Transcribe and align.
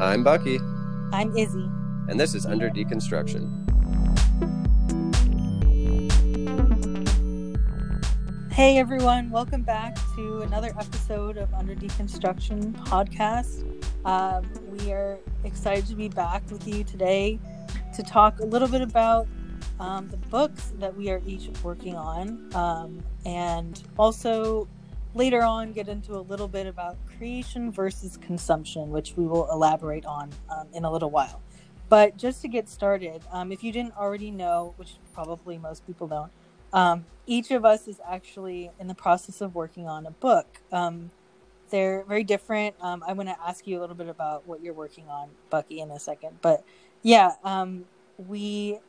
I'm 0.00 0.22
Bucky, 0.22 0.60
I'm 1.12 1.36
Izzy. 1.36 1.68
and 2.08 2.20
this 2.20 2.34
is 2.34 2.46
Under 2.46 2.70
Deconstruction. 2.70 3.64
Hey 8.52 8.78
everyone, 8.78 9.30
welcome 9.30 9.62
back 9.62 9.98
to 10.14 10.42
another 10.42 10.68
episode 10.78 11.36
of 11.36 11.52
Under 11.52 11.74
Deconstruction 11.74 12.74
podcast. 12.86 13.64
Um, 14.04 14.48
we 14.70 14.92
are 14.92 15.18
excited 15.42 15.86
to 15.86 15.96
be 15.96 16.08
back 16.08 16.48
with 16.50 16.66
you 16.68 16.84
today 16.84 17.40
to 17.96 18.02
talk 18.04 18.38
a 18.38 18.44
little 18.44 18.68
bit 18.68 18.82
about 18.82 19.26
um, 19.80 20.08
the 20.10 20.16
books 20.16 20.72
that 20.78 20.96
we 20.96 21.10
are 21.10 21.20
each 21.26 21.48
working 21.64 21.96
on, 21.96 22.54
um, 22.54 23.02
and 23.26 23.82
also 23.96 24.68
later 25.14 25.42
on 25.42 25.72
get 25.72 25.88
into 25.88 26.14
a 26.14 26.20
little 26.20 26.48
bit 26.48 26.66
about 26.66 26.96
creation 27.16 27.70
versus 27.72 28.16
consumption, 28.16 28.90
which 28.90 29.14
we 29.16 29.26
will 29.26 29.50
elaborate 29.50 30.04
on 30.04 30.30
um, 30.50 30.68
in 30.74 30.84
a 30.84 30.92
little 30.92 31.10
while. 31.10 31.40
But 31.88 32.16
just 32.16 32.42
to 32.42 32.48
get 32.48 32.68
started, 32.68 33.22
um, 33.32 33.50
if 33.50 33.64
you 33.64 33.72
didn't 33.72 33.96
already 33.96 34.30
know, 34.30 34.74
which 34.76 34.96
probably 35.14 35.56
most 35.56 35.86
people 35.86 36.06
don't, 36.06 36.30
um, 36.72 37.06
each 37.26 37.50
of 37.50 37.64
us 37.64 37.88
is 37.88 38.00
actually 38.06 38.70
in 38.78 38.88
the 38.88 38.94
process 38.94 39.40
of 39.40 39.54
working 39.54 39.86
on 39.86 40.04
a 40.04 40.10
book. 40.10 40.60
Um, 40.70 41.10
they're 41.70 42.04
very 42.04 42.24
different. 42.24 42.76
Um, 42.80 43.02
I 43.06 43.12
want 43.12 43.28
to 43.28 43.36
ask 43.46 43.66
you 43.66 43.78
a 43.78 43.80
little 43.80 43.96
bit 43.96 44.08
about 44.08 44.46
what 44.46 44.62
you're 44.62 44.74
working 44.74 45.08
on, 45.08 45.30
Bucky, 45.50 45.80
in 45.80 45.90
a 45.90 45.98
second. 45.98 46.38
But 46.42 46.62
yeah, 47.02 47.32
um, 47.42 47.84
we 48.16 48.80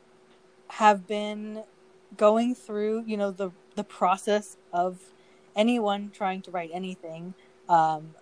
have 0.68 1.06
been 1.06 1.64
going 2.16 2.54
through, 2.54 3.04
you 3.06 3.16
know, 3.16 3.30
the 3.30 3.50
the 3.76 3.84
process 3.84 4.56
of 4.72 4.98
anyone 5.56 6.10
trying 6.12 6.42
to 6.42 6.50
write 6.50 6.70
anything. 6.72 7.34
Um, 7.68 8.14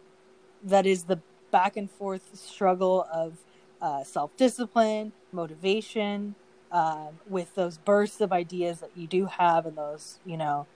that 0.63 0.87
is 0.87 1.05
the 1.05 1.21
back 1.51 1.77
and 1.77 1.91
forth 1.91 2.37
struggle 2.37 3.07
of 3.13 3.39
uh, 3.81 4.05
self 4.05 4.37
discipline, 4.37 5.13
motivation, 5.33 6.35
um, 6.73 7.19
with 7.29 7.55
those 7.55 7.79
bursts 7.79 8.21
of 8.21 8.33
ideas 8.33 8.81
that 8.81 8.91
you 8.95 9.07
do 9.07 9.27
have 9.27 9.67
and 9.67 9.77
those 9.77 10.19
you 10.25 10.37
know 10.37 10.67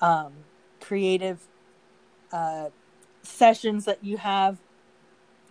um, 0.00 0.32
creative 0.80 1.40
uh, 2.32 2.70
sessions 3.22 3.84
that 3.84 4.02
you 4.02 4.16
have 4.16 4.58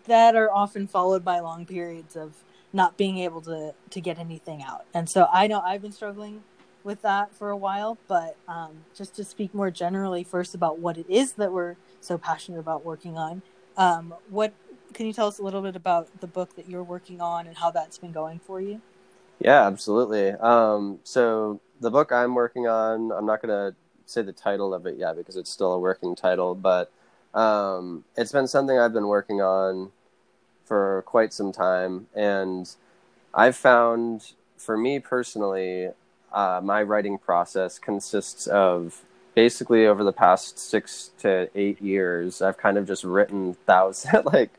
that 0.05 0.35
are 0.35 0.51
often 0.51 0.87
followed 0.87 1.23
by 1.23 1.39
long 1.39 1.65
periods 1.65 2.15
of 2.15 2.43
not 2.73 2.97
being 2.97 3.17
able 3.19 3.41
to 3.41 3.73
to 3.89 4.01
get 4.01 4.17
anything 4.17 4.63
out 4.63 4.85
and 4.93 5.09
so 5.09 5.27
i 5.31 5.45
know 5.45 5.59
i've 5.61 5.81
been 5.81 5.91
struggling 5.91 6.41
with 6.83 7.01
that 7.01 7.33
for 7.33 7.49
a 7.49 7.57
while 7.57 7.97
but 8.07 8.35
um, 8.47 8.71
just 8.95 9.15
to 9.15 9.23
speak 9.23 9.53
more 9.53 9.71
generally 9.71 10.23
first 10.23 10.55
about 10.55 10.79
what 10.79 10.97
it 10.97 11.05
is 11.09 11.33
that 11.33 11.51
we're 11.51 11.75
so 11.99 12.17
passionate 12.17 12.59
about 12.59 12.85
working 12.85 13.17
on 13.17 13.41
um, 13.77 14.13
what 14.29 14.53
can 14.93 15.05
you 15.05 15.13
tell 15.13 15.27
us 15.27 15.39
a 15.39 15.43
little 15.43 15.61
bit 15.61 15.75
about 15.75 16.09
the 16.21 16.27
book 16.27 16.55
that 16.55 16.69
you're 16.69 16.83
working 16.83 17.21
on 17.21 17.47
and 17.47 17.57
how 17.57 17.71
that's 17.71 17.97
been 17.97 18.11
going 18.11 18.39
for 18.39 18.61
you 18.61 18.81
Yeah, 19.39 19.65
absolutely. 19.65 20.31
Um, 20.31 20.99
so 21.03 21.59
the 21.79 21.89
book 21.91 22.11
I'm 22.11 22.35
working 22.35 22.67
on, 22.67 23.11
I'm 23.11 23.25
not 23.25 23.41
going 23.41 23.49
to 23.49 23.75
say 24.05 24.21
the 24.21 24.33
title 24.33 24.73
of 24.73 24.85
it 24.85 24.97
yet 24.97 25.17
because 25.17 25.35
it's 25.35 25.49
still 25.49 25.73
a 25.73 25.79
working 25.79 26.15
title, 26.15 26.53
but 26.55 26.91
um, 27.33 28.03
it's 28.15 28.31
been 28.31 28.47
something 28.47 28.77
I've 28.77 28.93
been 28.93 29.07
working 29.07 29.41
on 29.41 29.91
for 30.65 31.03
quite 31.05 31.33
some 31.33 31.51
time, 31.51 32.07
and 32.15 32.69
I've 33.33 33.55
found, 33.55 34.33
for 34.57 34.77
me 34.77 34.99
personally, 34.99 35.89
uh, 36.33 36.61
my 36.63 36.83
writing 36.83 37.17
process 37.17 37.79
consists 37.79 38.47
of 38.47 39.03
basically 39.35 39.85
over 39.87 40.03
the 40.03 40.13
past 40.13 40.59
six 40.59 41.11
to 41.19 41.49
eight 41.55 41.81
years, 41.81 42.41
I've 42.41 42.57
kind 42.57 42.77
of 42.77 42.87
just 42.87 43.03
written 43.03 43.55
thousand, 43.65 44.25
like 44.33 44.51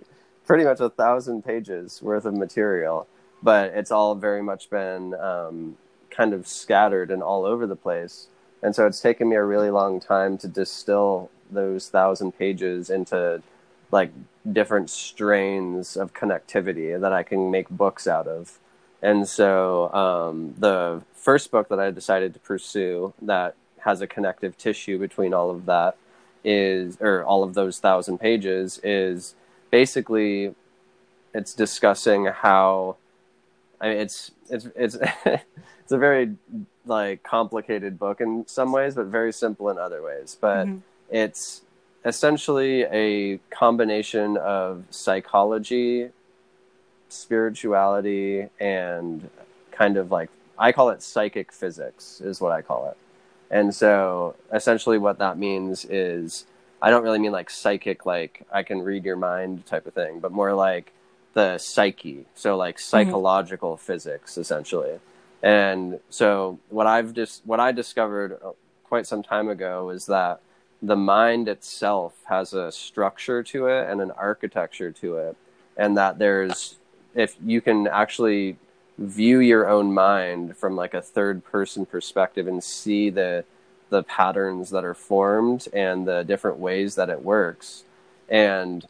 pretty 0.47 0.65
much 0.65 0.81
a 0.81 0.91
thousand 0.91 1.45
pages 1.45 2.03
worth 2.03 2.25
of 2.25 2.35
material 2.35 3.07
but 3.43 3.73
it's 3.75 3.91
all 3.91 4.15
very 4.15 4.43
much 4.43 4.71
been 4.71 5.15
um, 5.15 5.77
kind 6.11 6.33
of 6.33 6.47
scattered 6.47 7.11
and 7.11 7.23
all 7.23 7.45
over 7.45 7.67
the 7.67 7.77
place. 7.77 8.29
And 8.63 8.75
so 8.75 8.87
it's 8.87 9.01
taken 9.01 9.29
me 9.29 9.37
a 9.37 9.45
really 9.45 9.71
long 9.71 9.99
time 9.99 10.39
to 10.39 10.49
distill 10.49 11.31
those 11.51 11.89
thousand 11.89 12.33
pages 12.39 12.89
into 12.89 13.43
like 13.91 14.13
different 14.51 14.89
strains 14.89 15.97
of 15.97 16.15
connectivity 16.15 16.99
that 16.99 17.13
I 17.13 17.23
can 17.23 17.51
make 17.51 17.69
books 17.69 18.07
out 18.07 18.27
of. 18.27 18.59
And 19.03 19.29
so 19.29 19.93
um, 19.93 20.55
the 20.59 21.03
first 21.15 21.51
book 21.51 21.69
that 21.69 21.81
I 21.81 21.91
decided 21.91 22.35
to 22.35 22.41
pursue 22.41 23.13
that 23.23 23.57
has 23.81 24.01
a 24.01 24.07
connective 24.07 24.57
tissue 24.57 24.99
between 24.99 25.35
all 25.35 25.51
of 25.51 25.67
that 25.67 25.97
is, 26.45 26.99
or 27.01 27.25
all 27.25 27.43
of 27.43 27.55
those 27.55 27.79
thousand 27.81 28.19
pages, 28.19 28.81
is 28.85 29.35
basically 29.71 30.55
it's 31.35 31.55
discussing 31.55 32.27
how 32.27 32.97
I 33.81 33.89
mean, 33.89 33.99
it's 33.99 34.31
it's 34.49 34.69
it's 34.77 34.97
it's 35.27 35.93
a 35.93 35.99
very 35.99 36.37
like 36.87 37.23
complicated 37.23 37.99
book 37.99 38.21
in 38.21 38.45
some 38.47 38.73
ways, 38.73 38.95
but 38.95 39.07
very 39.07 39.33
simple 39.33 39.71
in 39.71 39.79
other 39.79 40.03
ways. 40.03 40.37
But 40.41 40.67
Mhm. 40.69 40.83
it's 41.11 41.63
essentially 42.05 42.83
a 42.85 43.39
combination 43.51 44.37
of 44.37 44.85
psychology, 44.91 46.11
spirituality, 47.13 48.49
and 48.61 49.29
kind 49.71 49.97
of 49.97 50.11
like 50.11 50.31
I 50.59 50.73
call 50.73 50.91
it 50.91 51.03
psychic 51.03 51.53
physics 51.53 52.21
is 52.21 52.41
what 52.41 52.53
I 52.53 52.63
call 52.63 52.89
it. 52.89 52.97
And 53.51 53.75
so 53.75 54.35
essentially, 54.53 54.99
what 54.99 55.19
that 55.19 55.39
means 55.39 55.85
is 55.85 56.47
I 56.81 56.91
don't 56.91 57.03
really 57.03 57.19
mean 57.19 57.33
like 57.33 57.51
psychic, 57.51 58.07
like 58.07 58.47
I 58.53 58.63
can 58.63 58.83
read 58.83 59.05
your 59.05 59.17
mind 59.17 59.67
type 59.67 59.87
of 59.87 59.95
thing, 59.95 60.21
but 60.21 60.33
more 60.33 60.55
like 60.55 60.93
the 61.35 61.59
psyche. 61.59 62.27
So 62.35 62.57
like 62.57 62.77
mm-hmm. 62.77 62.83
psychological 62.83 63.77
physics 63.77 64.37
essentially. 64.37 64.99
And 65.43 65.99
so 66.09 66.61
what 66.69 66.87
i've 66.87 67.13
just 67.15 67.43
what 67.45 67.59
i 67.59 67.73
discovered 67.73 68.39
uh, 68.45 68.53
quite 68.85 69.07
some 69.07 69.23
time 69.23 69.49
ago 69.49 69.91
is 69.91 70.07
that 70.07 70.41
the 70.81 70.95
mind 70.97 71.49
itself 71.49 72.15
has 72.27 72.53
a 72.53 72.71
structure 72.71 73.43
to 73.43 73.67
it 73.67 73.89
and 73.89 74.01
an 74.01 74.11
architecture 74.13 74.91
to 74.93 75.17
it 75.17 75.37
and 75.77 75.97
that 75.97 76.19
there's 76.19 76.77
if 77.15 77.37
you 77.45 77.61
can 77.61 77.87
actually 77.87 78.57
view 78.99 79.41
your 79.41 79.69
own 79.69 79.93
mind 79.93 80.57
from 80.57 80.77
like 80.77 80.95
a 80.95 81.03
third 81.03 81.45
person 81.45 81.87
perspective 81.87 82.47
and 82.47 82.63
see 82.63 83.11
the 83.11 83.45
the 83.91 84.03
patterns 84.03 84.71
that 84.71 84.85
are 84.85 84.95
formed 84.95 85.69
and 85.73 86.09
the 86.09 86.23
different 86.23 86.59
ways 86.59 86.95
that 86.95 87.11
it 87.11 87.23
works. 87.23 87.85
And 88.29 88.87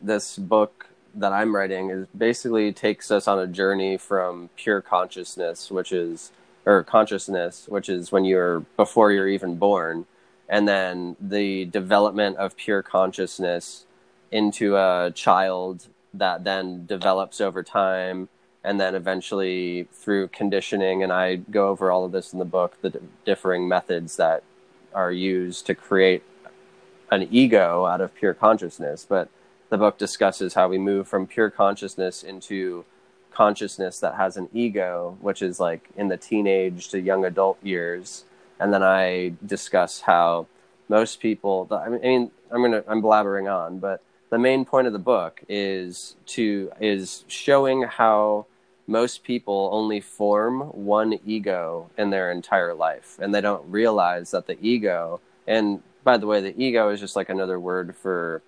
this 0.00 0.38
book 0.38 0.86
that 1.12 1.32
I'm 1.32 1.56
writing 1.56 1.90
is 1.90 2.06
basically 2.16 2.72
takes 2.72 3.10
us 3.10 3.26
on 3.26 3.40
a 3.40 3.48
journey 3.48 3.96
from 3.96 4.48
pure 4.56 4.80
consciousness, 4.80 5.70
which 5.72 5.90
is 5.90 6.30
or 6.64 6.82
consciousness, 6.82 7.66
which 7.68 7.88
is 7.88 8.12
when 8.12 8.24
you're 8.24 8.60
before 8.76 9.12
you're 9.12 9.28
even 9.28 9.56
born, 9.56 10.06
and 10.48 10.68
then 10.68 11.16
the 11.20 11.64
development 11.66 12.36
of 12.36 12.56
pure 12.56 12.82
consciousness 12.82 13.86
into 14.30 14.76
a 14.76 15.12
child 15.14 15.86
that 16.18 16.44
then 16.44 16.86
develops 16.86 17.40
over 17.40 17.62
time 17.62 18.28
and 18.64 18.80
then 18.80 18.94
eventually 18.94 19.88
through 19.92 20.28
conditioning 20.28 21.02
and 21.02 21.12
I 21.12 21.36
go 21.36 21.68
over 21.68 21.90
all 21.90 22.04
of 22.04 22.12
this 22.12 22.32
in 22.32 22.38
the 22.38 22.44
book 22.44 22.80
the 22.82 22.90
d- 22.90 22.98
differing 23.24 23.68
methods 23.68 24.16
that 24.16 24.42
are 24.94 25.12
used 25.12 25.66
to 25.66 25.74
create 25.74 26.22
an 27.10 27.28
ego 27.30 27.86
out 27.86 28.00
of 28.00 28.14
pure 28.14 28.34
consciousness 28.34 29.06
but 29.08 29.28
the 29.68 29.78
book 29.78 29.98
discusses 29.98 30.54
how 30.54 30.68
we 30.68 30.78
move 30.78 31.08
from 31.08 31.26
pure 31.26 31.50
consciousness 31.50 32.22
into 32.22 32.84
consciousness 33.36 34.00
that 34.00 34.14
has 34.14 34.36
an 34.36 34.48
ego, 34.54 35.18
which 35.20 35.42
is 35.42 35.60
like 35.60 35.90
in 35.96 36.08
the 36.08 36.16
teenage 36.16 36.88
to 36.88 37.00
young 37.00 37.24
adult 37.24 37.58
years. 37.62 38.24
And 38.58 38.72
then 38.72 38.82
I 38.82 39.34
discuss 39.44 40.00
how 40.02 40.46
most 40.88 41.20
people, 41.20 41.68
I 41.70 41.88
mean, 41.90 42.30
I'm 42.50 42.62
gonna, 42.62 42.84
I'm 42.88 43.02
blabbering 43.02 43.52
on, 43.52 43.78
but 43.78 44.02
the 44.30 44.38
main 44.38 44.64
point 44.64 44.86
of 44.86 44.92
the 44.92 44.98
book 44.98 45.42
is 45.48 46.16
to, 46.26 46.70
is 46.80 47.24
showing 47.28 47.82
how 47.82 48.46
most 48.86 49.24
people 49.24 49.70
only 49.72 50.00
form 50.00 50.60
one 50.70 51.18
ego 51.24 51.90
in 51.98 52.10
their 52.10 52.30
entire 52.30 52.74
life. 52.74 53.18
And 53.20 53.34
they 53.34 53.40
don't 53.40 53.68
realize 53.70 54.30
that 54.30 54.46
the 54.46 54.56
ego, 54.60 55.20
and 55.46 55.82
by 56.04 56.16
the 56.18 56.26
way, 56.26 56.40
the 56.40 56.60
ego 56.60 56.90
is 56.90 57.00
just 57.00 57.16
like 57.16 57.28
another 57.28 57.58
word 57.58 57.96
for 57.96 58.42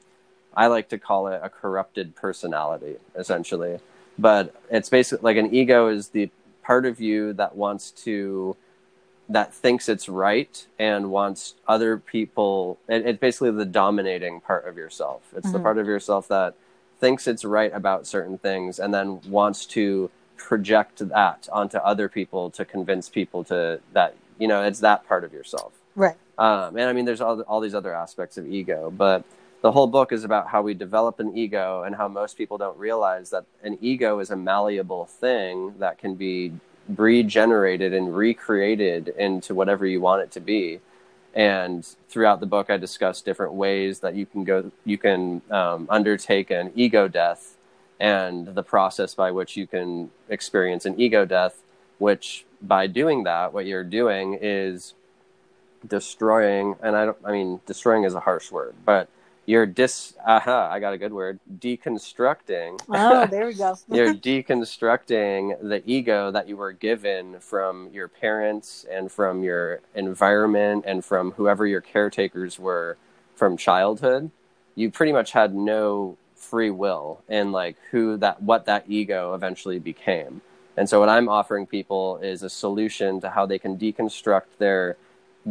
I 0.55 0.67
like 0.67 0.89
to 0.89 0.99
call 0.99 1.29
it 1.29 1.41
a 1.43 1.49
corrupted 1.49 2.17
personality, 2.17 2.97
essentially. 3.15 3.79
But 4.19 4.55
it's 4.71 4.89
basically 4.89 5.25
like 5.25 5.37
an 5.37 5.55
ego 5.55 5.89
is 5.89 6.09
the 6.09 6.31
part 6.63 6.85
of 6.85 7.01
you 7.01 7.33
that 7.35 7.55
wants 7.55 7.93
to, 7.93 8.57
that 9.29 9.53
thinks 9.53 9.89
it's 9.89 10.09
right 10.09 10.67
and 10.79 11.11
wants 11.11 11.55
other 11.67 11.99
people. 11.99 12.79
It, 12.89 13.07
it's 13.07 13.19
basically 13.21 13.51
the 13.51 13.65
dominating 13.67 14.41
part 14.41 14.67
of 14.67 14.77
yourself. 14.77 15.23
It's 15.37 15.53
the 15.53 15.59
Mhm. 15.59 15.63
part 15.63 15.79
of 15.79 15.87
yourself 15.87 16.29
that 16.29 16.55
thinks 16.99 17.27
it's 17.27 17.45
right 17.45 17.73
about 17.75 18.07
certain 18.07 18.39
things 18.39 18.79
and 18.79 18.93
then 18.93 19.21
wants 19.29 19.67
to 19.67 20.11
project 20.37 21.07
that 21.09 21.49
onto 21.53 21.77
other 21.79 22.09
people 22.09 22.51
to 22.51 22.65
convince 22.65 23.09
people 23.09 23.45
to 23.45 23.81
that, 23.93 24.15
you 24.39 24.49
know, 24.49 24.63
it's 24.63 24.81
that 24.81 25.07
part 25.07 25.25
of 25.25 25.33
yourself. 25.33 25.73
right 25.97 26.17
Um, 26.39 26.77
and 26.77 26.89
I 26.89 26.93
mean, 26.93 27.05
there's 27.05 27.21
all, 27.21 27.41
all 27.43 27.61
these 27.61 27.75
other 27.75 27.93
aspects 27.93 28.39
of 28.39 28.47
ego, 28.47 28.93
but 28.97 29.25
the 29.61 29.73
whole 29.73 29.89
book 29.89 30.13
is 30.13 30.23
about 30.23 30.47
how 30.47 30.63
we 30.63 30.73
develop 30.73 31.19
an 31.19 31.37
ego 31.37 31.83
and 31.83 31.97
how 31.97 32.07
most 32.07 32.39
people 32.39 32.57
don't 32.57 32.79
realize 32.79 33.31
that 33.31 33.45
an 33.65 33.77
ego 33.81 34.21
is 34.21 34.31
a 34.31 34.37
malleable 34.37 35.07
thing 35.07 35.75
that 35.81 35.99
can 35.99 36.15
be 36.15 36.53
regenerated 36.97 37.93
and 37.93 38.17
recreated 38.17 39.09
into 39.09 39.55
whatever 39.55 39.87
you 39.87 40.01
want 40.01 40.23
it 40.23 40.31
to 40.33 40.41
be. 40.41 40.81
And 41.35 41.85
throughout 42.09 42.41
the 42.41 42.47
book, 42.47 42.71
I 42.71 42.79
discuss 42.79 43.21
different 43.21 43.53
ways 43.53 44.01
that 44.01 44.15
you 44.15 44.27
can 44.27 44.45
go, 44.45 44.73
you 44.85 44.99
can 44.99 45.43
um, 45.51 45.87
undertake 45.91 46.51
an 46.51 46.73
ego 46.75 47.07
death, 47.07 47.57
and 48.01 48.47
the 48.47 48.63
process 48.63 49.15
by 49.15 49.31
which 49.31 49.57
you 49.57 49.67
can 49.67 50.11
experience 50.29 50.87
an 50.87 50.99
ego 51.01 51.25
death. 51.25 51.63
Which, 51.99 52.45
by 52.63 52.87
doing 52.87 53.25
that, 53.25 53.53
what 53.53 53.67
you're 53.67 53.83
doing 53.83 54.39
is 54.41 54.95
destroying. 55.87 56.77
And 56.81 56.97
I 56.97 57.07
don't, 57.07 57.19
I 57.25 57.33
mean, 57.33 57.61
destroying 57.67 58.05
is 58.05 58.15
a 58.15 58.21
harsh 58.21 58.53
word, 58.53 58.75
but 58.85 59.09
you're 59.49 59.65
dis 59.65 60.13
aha 60.27 60.69
i 60.71 60.79
got 60.79 60.93
a 60.93 60.99
good 60.99 61.13
word. 61.13 61.41
Deconstructing. 61.59 62.79
Oh 62.91 63.27
there 63.31 63.47
we 63.47 63.55
go. 63.55 63.75
You're 63.91 64.13
deconstructing 64.31 65.67
the 65.67 65.83
ego 65.91 66.31
that 66.31 66.49
you 66.49 66.57
were 66.59 66.73
given 66.73 67.41
from 67.41 67.89
your 67.91 68.09
parents 68.09 68.85
and 68.91 69.11
from 69.11 69.43
your 69.43 69.81
environment 69.95 70.85
and 70.87 71.03
from 71.03 71.31
whoever 71.33 71.67
your 71.67 71.81
caretakers 71.81 72.59
were 72.59 72.99
from 73.37 73.57
childhood. 73.57 74.31
You 74.75 74.91
pretty 74.91 75.13
much 75.13 75.33
had 75.33 75.55
no 75.55 76.19
free 76.37 76.71
will 76.71 77.23
in 77.27 77.51
like 77.51 77.77
who 77.91 78.19
that 78.19 78.43
what 78.43 78.67
that 78.67 78.85
ego 78.87 79.33
eventually 79.33 79.79
became. 79.79 80.43
And 80.77 80.87
so 80.91 81.01
what 81.01 81.09
i'm 81.09 81.29
offering 81.29 81.67
people 81.67 82.19
is 82.19 82.43
a 82.43 82.51
solution 82.51 83.19
to 83.23 83.31
how 83.31 83.47
they 83.47 83.59
can 83.59 83.79
deconstruct 83.79 84.59
their 84.59 84.99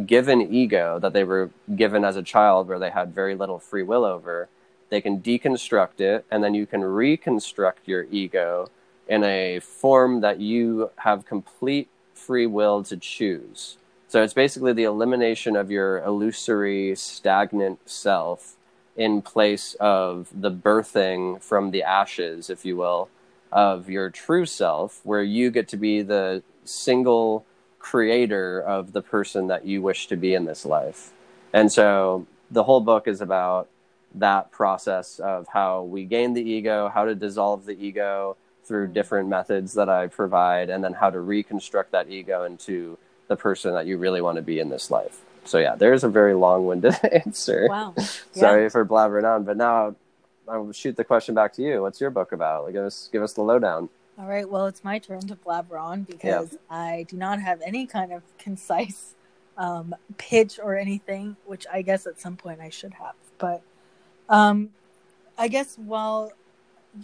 given 0.06 0.40
ego 0.40 0.98
that 0.98 1.12
they 1.12 1.24
were 1.24 1.50
given 1.74 2.04
as 2.04 2.16
a 2.16 2.22
child 2.22 2.68
where 2.68 2.78
they 2.78 2.90
had 2.90 3.14
very 3.14 3.34
little 3.34 3.58
free 3.58 3.82
will 3.82 4.04
over 4.04 4.48
they 4.90 5.00
can 5.00 5.20
deconstruct 5.20 6.00
it 6.00 6.24
and 6.30 6.42
then 6.42 6.54
you 6.54 6.66
can 6.66 6.82
reconstruct 6.82 7.86
your 7.86 8.04
ego 8.10 8.70
in 9.06 9.24
a 9.24 9.58
form 9.60 10.20
that 10.20 10.40
you 10.40 10.90
have 10.96 11.26
complete 11.26 11.88
free 12.14 12.46
will 12.46 12.82
to 12.84 12.96
choose. 12.96 13.76
So 14.08 14.22
it's 14.22 14.34
basically 14.34 14.72
the 14.72 14.84
elimination 14.84 15.56
of 15.56 15.70
your 15.70 15.98
illusory 15.98 16.94
stagnant 16.96 17.88
self 17.88 18.56
in 18.96 19.22
place 19.22 19.76
of 19.78 20.28
the 20.34 20.50
birthing 20.50 21.42
from 21.42 21.70
the 21.70 21.82
ashes 21.82 22.50
if 22.50 22.64
you 22.64 22.76
will 22.76 23.08
of 23.52 23.88
your 23.88 24.10
true 24.10 24.44
self 24.44 25.00
where 25.04 25.22
you 25.22 25.50
get 25.50 25.68
to 25.68 25.76
be 25.76 26.02
the 26.02 26.42
single 26.64 27.44
creator 27.78 28.60
of 28.60 28.92
the 28.92 29.02
person 29.02 29.46
that 29.48 29.64
you 29.64 29.82
wish 29.82 30.06
to 30.08 30.16
be 30.16 30.34
in 30.34 30.44
this 30.44 30.64
life. 30.64 31.12
And 31.52 31.70
so 31.70 32.26
the 32.50 32.64
whole 32.64 32.80
book 32.80 33.08
is 33.08 33.20
about 33.20 33.68
that 34.14 34.50
process 34.50 35.18
of 35.18 35.46
how 35.48 35.82
we 35.82 36.04
gain 36.04 36.34
the 36.34 36.42
ego, 36.42 36.88
how 36.88 37.04
to 37.04 37.14
dissolve 37.14 37.66
the 37.66 37.78
ego 37.78 38.36
through 38.64 38.86
mm-hmm. 38.86 38.94
different 38.94 39.28
methods 39.28 39.74
that 39.74 39.88
I 39.88 40.06
provide, 40.06 40.70
and 40.70 40.82
then 40.82 40.92
how 40.92 41.10
to 41.10 41.20
reconstruct 41.20 41.92
that 41.92 42.08
ego 42.10 42.44
into 42.44 42.98
the 43.28 43.36
person 43.36 43.74
that 43.74 43.86
you 43.86 43.98
really 43.98 44.20
want 44.20 44.36
to 44.36 44.42
be 44.42 44.58
in 44.58 44.68
this 44.68 44.90
life. 44.90 45.20
So 45.44 45.58
yeah, 45.58 45.76
there's 45.76 46.04
a 46.04 46.08
very 46.08 46.34
long-winded 46.34 46.94
answer. 47.12 47.66
Wow. 47.68 47.94
Yeah. 48.34 48.40
Sorry 48.40 48.70
for 48.70 48.84
blabbering 48.84 49.24
on, 49.24 49.44
but 49.44 49.56
now 49.56 49.96
I'll 50.46 50.72
shoot 50.72 50.96
the 50.96 51.04
question 51.04 51.34
back 51.34 51.52
to 51.54 51.62
you. 51.62 51.82
What's 51.82 52.00
your 52.00 52.10
book 52.10 52.32
about? 52.32 52.64
Like, 52.64 52.74
give 52.74 52.84
us 52.84 53.08
give 53.10 53.22
us 53.22 53.32
the 53.32 53.42
lowdown. 53.42 53.88
All 54.18 54.26
right, 54.26 54.48
well, 54.48 54.66
it's 54.66 54.82
my 54.82 54.98
turn 54.98 55.20
to 55.28 55.36
blabber 55.36 55.78
on 55.78 56.02
because 56.02 56.52
yeah. 56.52 56.58
I 56.76 57.06
do 57.08 57.16
not 57.16 57.40
have 57.40 57.60
any 57.64 57.86
kind 57.86 58.12
of 58.12 58.22
concise 58.38 59.14
um, 59.56 59.94
pitch 60.16 60.58
or 60.62 60.76
anything, 60.76 61.36
which 61.46 61.66
I 61.72 61.82
guess 61.82 62.06
at 62.06 62.20
some 62.20 62.36
point 62.36 62.60
I 62.60 62.68
should 62.68 62.94
have. 62.94 63.14
But 63.38 63.62
um, 64.28 64.70
I 65.36 65.46
guess 65.46 65.76
while 65.76 66.32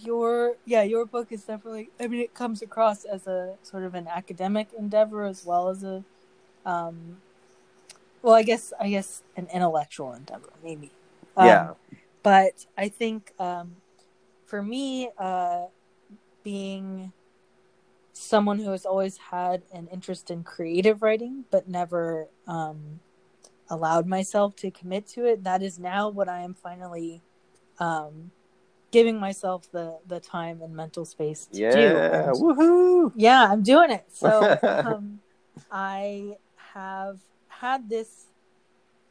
your 0.03 0.57
yeah 0.65 0.83
your 0.83 1.05
book 1.05 1.29
is 1.31 1.45
definitely 1.45 1.91
I 2.01 2.09
mean 2.09 2.21
it 2.21 2.35
comes 2.35 2.63
across 2.63 3.05
as 3.05 3.27
a 3.27 3.55
sort 3.63 3.85
of 3.85 3.95
an 3.95 4.09
academic 4.09 4.69
endeavor 4.77 5.25
as 5.25 5.45
well 5.45 5.69
as 5.69 5.85
a 5.85 6.03
um, 6.67 7.19
well 8.23 8.35
I 8.35 8.43
guess 8.43 8.73
I 8.81 8.89
guess 8.91 9.23
an 9.37 9.47
intellectual 9.53 10.13
endeavor 10.13 10.51
maybe 10.65 10.91
um, 11.37 11.47
yeah 11.47 11.71
but 12.23 12.67
I 12.77 12.89
think 12.89 13.33
um, 13.39 13.77
for 14.47 14.63
me 14.63 15.11
uh, 15.19 15.67
being 16.45 17.13
someone 18.13 18.61
who 18.61 18.71
has 18.71 18.87
always 18.87 19.17
had 19.17 19.63
an 19.73 19.89
interest 19.93 20.31
in 20.31 20.45
creative 20.45 21.03
writing 21.03 21.45
but 21.51 21.69
never 21.69 22.29
um, 22.47 23.01
allowed 23.69 24.07
myself 24.07 24.55
to 24.55 24.71
commit 24.71 25.07
to 25.09 25.27
it. 25.27 25.43
That 25.43 25.63
is 25.63 25.79
now 25.79 26.09
what 26.09 26.29
i 26.29 26.41
am 26.41 26.55
finally 26.55 27.23
um, 27.81 28.31
giving 28.93 29.19
myself 29.19 29.69
the 29.73 29.99
the 30.07 30.21
time 30.21 30.63
and 30.63 30.77
mental 30.77 31.05
space 31.05 31.47
to 31.47 31.61
yeah, 31.61 31.71
do 31.73 31.97
and, 31.97 32.37
woohoo! 32.37 33.13
Yeah 33.17 33.49
i'm 33.51 33.63
doing 33.63 33.91
it. 33.91 34.05
So 34.13 34.57
um, 34.63 35.19
i 35.73 36.37
have 36.75 37.19
had 37.49 37.89
this 37.89 38.27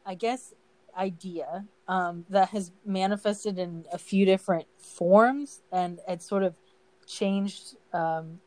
i 0.06 0.15
guess 0.15 0.53
idea 0.97 1.65
um, 1.88 2.24
that 2.29 2.50
has 2.50 2.71
manifested 2.86 3.57
in 3.57 3.83
a 3.91 3.97
few 3.97 4.25
different 4.25 4.68
forms 4.77 5.62
and 5.71 6.00
it's 6.07 6.25
sort 6.25 6.44
of 6.44 6.53
changed 7.05 7.75
um, 7.94 8.39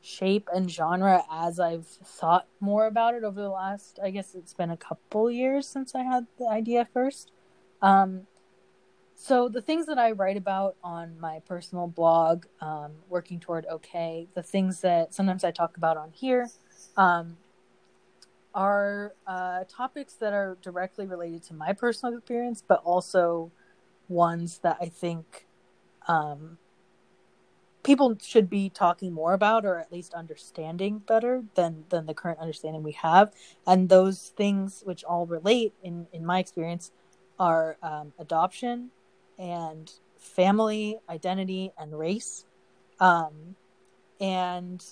shape 0.00 0.48
and 0.52 0.70
genre 0.70 1.22
as 1.30 1.60
I've 1.60 1.86
thought 1.86 2.46
more 2.58 2.86
about 2.86 3.14
it 3.14 3.24
over 3.24 3.40
the 3.40 3.50
last, 3.50 3.98
I 4.02 4.10
guess 4.10 4.34
it's 4.34 4.54
been 4.54 4.70
a 4.70 4.76
couple 4.76 5.30
years 5.30 5.66
since 5.66 5.94
I 5.94 6.02
had 6.02 6.26
the 6.38 6.46
idea 6.46 6.88
first. 6.92 7.32
Um, 7.82 8.26
so 9.14 9.48
the 9.48 9.60
things 9.60 9.86
that 9.86 9.98
I 9.98 10.12
write 10.12 10.38
about 10.38 10.76
on 10.82 11.20
my 11.20 11.40
personal 11.46 11.86
blog, 11.86 12.46
um, 12.60 12.92
working 13.08 13.38
toward 13.38 13.66
okay, 13.66 14.28
the 14.34 14.42
things 14.42 14.80
that 14.80 15.12
sometimes 15.12 15.44
I 15.44 15.50
talk 15.50 15.76
about 15.76 15.98
on 15.98 16.10
here, 16.12 16.48
um, 16.96 17.36
are 18.54 19.14
uh, 19.26 19.64
topics 19.68 20.14
that 20.14 20.32
are 20.32 20.56
directly 20.62 21.06
related 21.06 21.42
to 21.44 21.54
my 21.54 21.72
personal 21.72 22.16
experience, 22.16 22.64
but 22.66 22.80
also 22.82 23.52
ones 24.08 24.58
that 24.62 24.78
I 24.80 24.86
think 24.86 25.46
um, 26.08 26.58
people 27.82 28.16
should 28.20 28.50
be 28.50 28.68
talking 28.68 29.12
more 29.12 29.32
about 29.32 29.64
or 29.64 29.78
at 29.78 29.92
least 29.92 30.14
understanding 30.14 30.98
better 30.98 31.44
than 31.54 31.84
than 31.88 32.06
the 32.06 32.14
current 32.14 32.38
understanding 32.38 32.82
we 32.82 32.92
have. 32.92 33.32
And 33.66 33.88
those 33.88 34.32
things 34.36 34.82
which 34.84 35.04
all 35.04 35.26
relate 35.26 35.74
in 35.82 36.06
in 36.12 36.24
my 36.24 36.38
experience 36.38 36.92
are 37.38 37.76
um, 37.82 38.12
adoption 38.18 38.90
and 39.38 39.90
family 40.18 40.98
identity 41.08 41.72
and 41.78 41.98
race. 41.98 42.44
Um, 42.98 43.56
and 44.20 44.84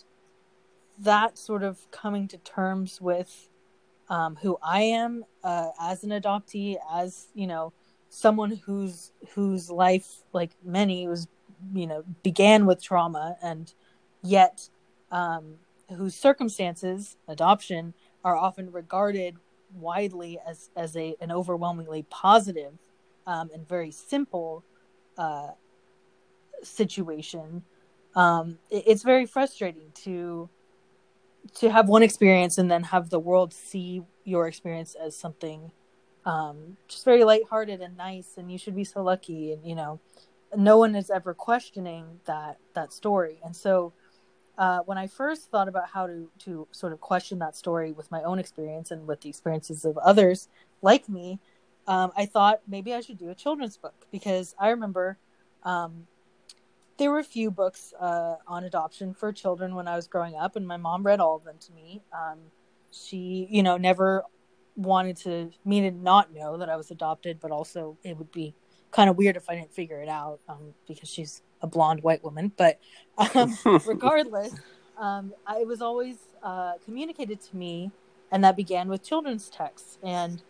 that 0.99 1.39
sort 1.39 1.63
of 1.63 1.91
coming 1.91 2.27
to 2.29 2.39
terms 2.39 3.01
with 3.01 3.49
um, 4.09 4.37
who 4.37 4.59
i 4.63 4.81
am 4.81 5.25
uh, 5.45 5.69
as 5.81 6.03
an 6.03 6.11
adoptee 6.11 6.77
as 6.93 7.29
you 7.35 7.47
know 7.47 7.73
someone 8.09 8.51
whose 8.51 9.13
whose 9.35 9.71
life 9.71 10.23
like 10.33 10.51
many 10.65 11.07
was 11.07 11.29
you 11.75 11.87
know 11.87 12.05
began 12.23 12.67
with 12.67 12.83
trauma 12.83 13.37
and 13.43 13.75
yet 14.23 14.69
um, 15.11 15.55
whose 15.97 16.15
circumstances 16.15 17.17
adoption 17.29 17.95
are 18.25 18.37
often 18.37 18.71
regarded 18.73 19.37
widely 19.75 20.39
as 20.47 20.71
as 20.77 20.97
a 20.97 21.15
an 21.21 21.31
overwhelmingly 21.31 22.05
positive 22.11 22.73
um, 23.27 23.51
and 23.53 23.69
very 23.69 23.91
simple 23.91 24.65
uh, 25.17 25.51
situation 26.63 27.63
um, 28.15 28.59
it, 28.71 28.85
it's 28.87 29.03
very 29.03 29.27
frustrating 29.27 29.91
to 29.95 30.49
to 31.55 31.71
have 31.71 31.89
one 31.89 32.03
experience 32.03 32.59
and 32.59 32.71
then 32.71 32.83
have 32.83 33.11
the 33.11 33.19
world 33.19 33.53
see 33.53 34.03
your 34.25 34.47
experience 34.47 34.95
as 34.95 35.17
something 35.17 35.71
um, 36.27 36.77
just 36.89 37.05
very 37.05 37.25
lighthearted 37.25 37.81
and 37.81 37.97
nice 37.97 38.35
and 38.37 38.51
you 38.51 38.59
should 38.59 38.75
be 38.77 38.85
so 38.85 39.03
lucky 39.03 39.53
and 39.53 39.65
you 39.67 39.75
know 39.75 40.01
no 40.57 40.79
one 40.79 40.95
is 40.95 41.11
ever 41.11 41.35
questioning 41.35 42.21
that 42.27 42.59
that 42.75 42.93
story. 42.93 43.39
And 43.45 43.55
so 43.55 43.93
uh, 44.59 44.81
when 44.81 44.99
i 44.99 45.07
first 45.07 45.51
thought 45.51 45.69
about 45.69 45.89
how 45.89 46.07
to 46.07 46.29
to 46.39 46.67
sort 46.73 46.93
of 46.93 47.01
question 47.01 47.39
that 47.39 47.57
story 47.57 47.93
with 47.93 48.11
my 48.11 48.23
own 48.25 48.39
experience 48.39 48.91
and 48.91 49.07
with 49.07 49.21
the 49.21 49.29
experiences 49.29 49.85
of 49.85 49.97
others 49.99 50.49
like 50.83 51.09
me 51.09 51.39
um, 51.87 52.11
i 52.17 52.27
thought 52.27 52.61
maybe 52.67 52.93
i 52.93 53.01
should 53.01 53.17
do 53.17 53.31
a 53.31 53.35
children's 53.35 53.77
book 53.77 54.07
because 54.11 54.55
i 54.59 54.69
remember 54.69 55.17
um, 55.63 56.07
there 56.99 57.11
were 57.11 57.21
a 57.21 57.25
few 57.25 57.51
books 57.51 57.95
uh, 58.01 58.35
on 58.49 58.65
adoption 58.65 59.15
for 59.15 59.33
children 59.33 59.75
when 59.75 59.87
i 59.89 59.95
was 59.95 60.09
growing 60.09 60.35
up 60.35 60.57
and 60.57 60.67
my 60.67 60.77
mom 60.77 61.07
read 61.07 61.21
all 61.21 61.37
of 61.37 61.45
them 61.45 61.57
to 61.61 61.73
me. 61.73 62.03
Um, 62.13 62.39
she 62.91 63.47
you 63.51 63.63
know 63.63 63.77
never 63.77 64.25
wanted 64.75 65.17
to 65.17 65.51
me 65.65 65.83
to 65.83 65.91
not 65.91 66.33
know 66.33 66.57
that 66.57 66.71
i 66.71 66.77
was 66.77 66.91
adopted 66.91 67.39
but 67.39 67.51
also 67.51 67.99
it 68.03 68.17
would 68.17 68.33
be 68.33 68.55
kind 68.91 69.11
of 69.11 69.17
weird 69.17 69.37
if 69.37 69.49
I 69.49 69.55
didn't 69.55 69.73
figure 69.73 70.01
it 70.01 70.09
out 70.09 70.41
um, 70.49 70.75
because 70.87 71.09
she's 71.09 71.43
a 71.63 71.67
blonde 71.67 72.03
white 72.03 72.23
woman. 72.25 72.53
But 72.57 72.79
um, 73.35 73.57
regardless, 73.87 74.55
um, 74.97 75.33
I, 75.47 75.61
it 75.61 75.67
was 75.67 75.83
always 75.83 76.17
uh, 76.43 76.75
communicated 76.85 77.41
to 77.43 77.57
me, 77.57 77.91
and 78.31 78.43
that 78.45 78.57
began 78.57 78.89
with 78.89 79.03
children's 79.03 79.49
texts. 79.49 79.99
And 80.03 80.43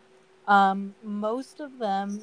um, 0.46 0.94
most 1.02 1.60
of 1.60 1.78
them 1.78 2.22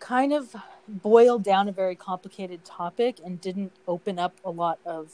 kind 0.00 0.32
of 0.32 0.56
boiled 0.88 1.44
down 1.44 1.68
a 1.68 1.72
very 1.72 1.94
complicated 1.94 2.64
topic 2.64 3.20
and 3.24 3.40
didn't 3.40 3.72
open 3.86 4.18
up 4.18 4.34
a 4.44 4.50
lot 4.50 4.78
of 4.84 5.12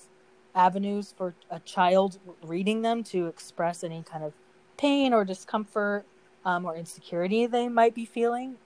avenues 0.54 1.12
for 1.16 1.34
a 1.50 1.60
child 1.60 2.18
reading 2.42 2.82
them 2.82 3.04
to 3.04 3.26
express 3.26 3.84
any 3.84 4.02
kind 4.02 4.24
of 4.24 4.32
pain 4.78 5.12
or 5.12 5.24
discomfort 5.24 6.06
um, 6.44 6.64
or 6.64 6.76
insecurity 6.76 7.46
they 7.46 7.68
might 7.68 7.94
be 7.94 8.06
feeling. 8.06 8.56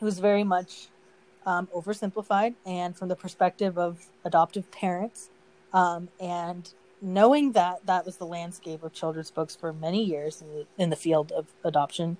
It 0.00 0.04
was 0.04 0.18
very 0.18 0.44
much 0.44 0.88
um, 1.46 1.68
oversimplified 1.74 2.54
and 2.64 2.96
from 2.96 3.08
the 3.08 3.16
perspective 3.16 3.78
of 3.78 4.06
adoptive 4.24 4.70
parents. 4.70 5.30
Um, 5.72 6.08
and 6.18 6.72
knowing 7.02 7.52
that 7.52 7.86
that 7.86 8.04
was 8.04 8.16
the 8.16 8.26
landscape 8.26 8.82
of 8.82 8.92
children's 8.92 9.30
books 9.30 9.56
for 9.56 9.72
many 9.72 10.02
years 10.04 10.42
in 10.42 10.48
the, 10.48 10.66
in 10.78 10.90
the 10.90 10.96
field 10.96 11.32
of 11.32 11.46
adoption, 11.64 12.16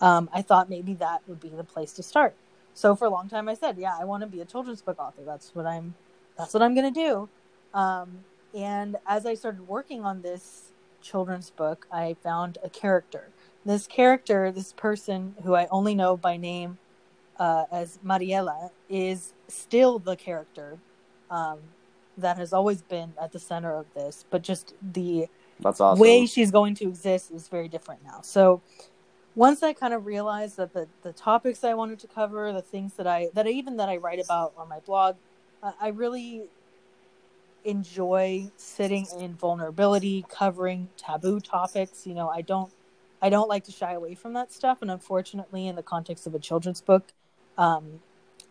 um, 0.00 0.28
I 0.32 0.42
thought 0.42 0.68
maybe 0.68 0.94
that 0.94 1.22
would 1.26 1.40
be 1.40 1.48
the 1.48 1.64
place 1.64 1.92
to 1.94 2.02
start. 2.02 2.34
So 2.72 2.96
for 2.96 3.04
a 3.04 3.10
long 3.10 3.28
time, 3.28 3.48
I 3.48 3.54
said, 3.54 3.78
"Yeah, 3.78 3.96
I 3.98 4.04
want 4.04 4.22
to 4.22 4.26
be 4.26 4.40
a 4.40 4.44
children's 4.44 4.82
book 4.82 4.98
author. 4.98 5.22
That's 5.24 5.54
what 5.54 5.64
I'm. 5.64 5.94
That's 6.36 6.52
what 6.52 6.62
I'm 6.62 6.74
going 6.74 6.92
to 6.92 7.00
do." 7.00 7.28
Um, 7.72 8.24
and 8.52 8.96
as 9.06 9.26
I 9.26 9.34
started 9.34 9.68
working 9.68 10.04
on 10.04 10.22
this 10.22 10.72
children's 11.00 11.50
book, 11.50 11.86
I 11.92 12.16
found 12.22 12.58
a 12.64 12.68
character. 12.68 13.28
This 13.64 13.86
character, 13.86 14.50
this 14.50 14.72
person 14.72 15.36
who 15.44 15.54
I 15.54 15.68
only 15.70 15.94
know 15.94 16.16
by 16.16 16.36
name 16.36 16.78
uh, 17.38 17.64
as 17.72 17.98
Mariela, 18.04 18.70
is 18.88 19.32
still 19.48 19.98
the 19.98 20.16
character 20.16 20.78
um, 21.30 21.58
that 22.18 22.36
has 22.36 22.52
always 22.52 22.82
been 22.82 23.12
at 23.20 23.32
the 23.32 23.38
center 23.38 23.74
of 23.74 23.86
this, 23.94 24.24
but 24.30 24.42
just 24.42 24.74
the 24.80 25.26
That's 25.60 25.80
awesome. 25.80 26.00
way 26.00 26.26
she's 26.26 26.50
going 26.50 26.74
to 26.76 26.84
exist 26.84 27.30
is 27.30 27.48
very 27.48 27.68
different 27.68 28.04
now. 28.04 28.20
So 28.22 28.62
once 29.34 29.62
I 29.62 29.72
kind 29.72 29.92
of 29.92 30.06
realized 30.06 30.56
that 30.58 30.72
the 30.72 30.86
the 31.02 31.12
topics 31.12 31.64
I 31.64 31.74
wanted 31.74 31.98
to 32.00 32.06
cover, 32.06 32.52
the 32.52 32.62
things 32.62 32.94
that 32.94 33.06
I 33.06 33.28
that 33.34 33.46
I, 33.46 33.50
even 33.50 33.76
that 33.78 33.88
I 33.88 33.96
write 33.96 34.20
about 34.20 34.52
on 34.56 34.68
my 34.68 34.80
blog, 34.80 35.16
uh, 35.62 35.72
I 35.80 35.88
really 35.88 36.44
enjoy 37.64 38.50
sitting 38.56 39.06
in 39.18 39.34
vulnerability, 39.34 40.24
covering 40.28 40.88
taboo 40.96 41.40
topics. 41.40 42.06
You 42.06 42.14
know, 42.14 42.28
I 42.28 42.42
don't 42.42 42.72
I 43.20 43.28
don't 43.28 43.48
like 43.48 43.64
to 43.64 43.72
shy 43.72 43.92
away 43.92 44.14
from 44.14 44.34
that 44.34 44.52
stuff, 44.52 44.78
and 44.82 44.90
unfortunately, 44.90 45.66
in 45.66 45.74
the 45.74 45.82
context 45.82 46.26
of 46.26 46.34
a 46.34 46.38
children's 46.38 46.80
book, 46.80 47.12
um, 47.58 48.00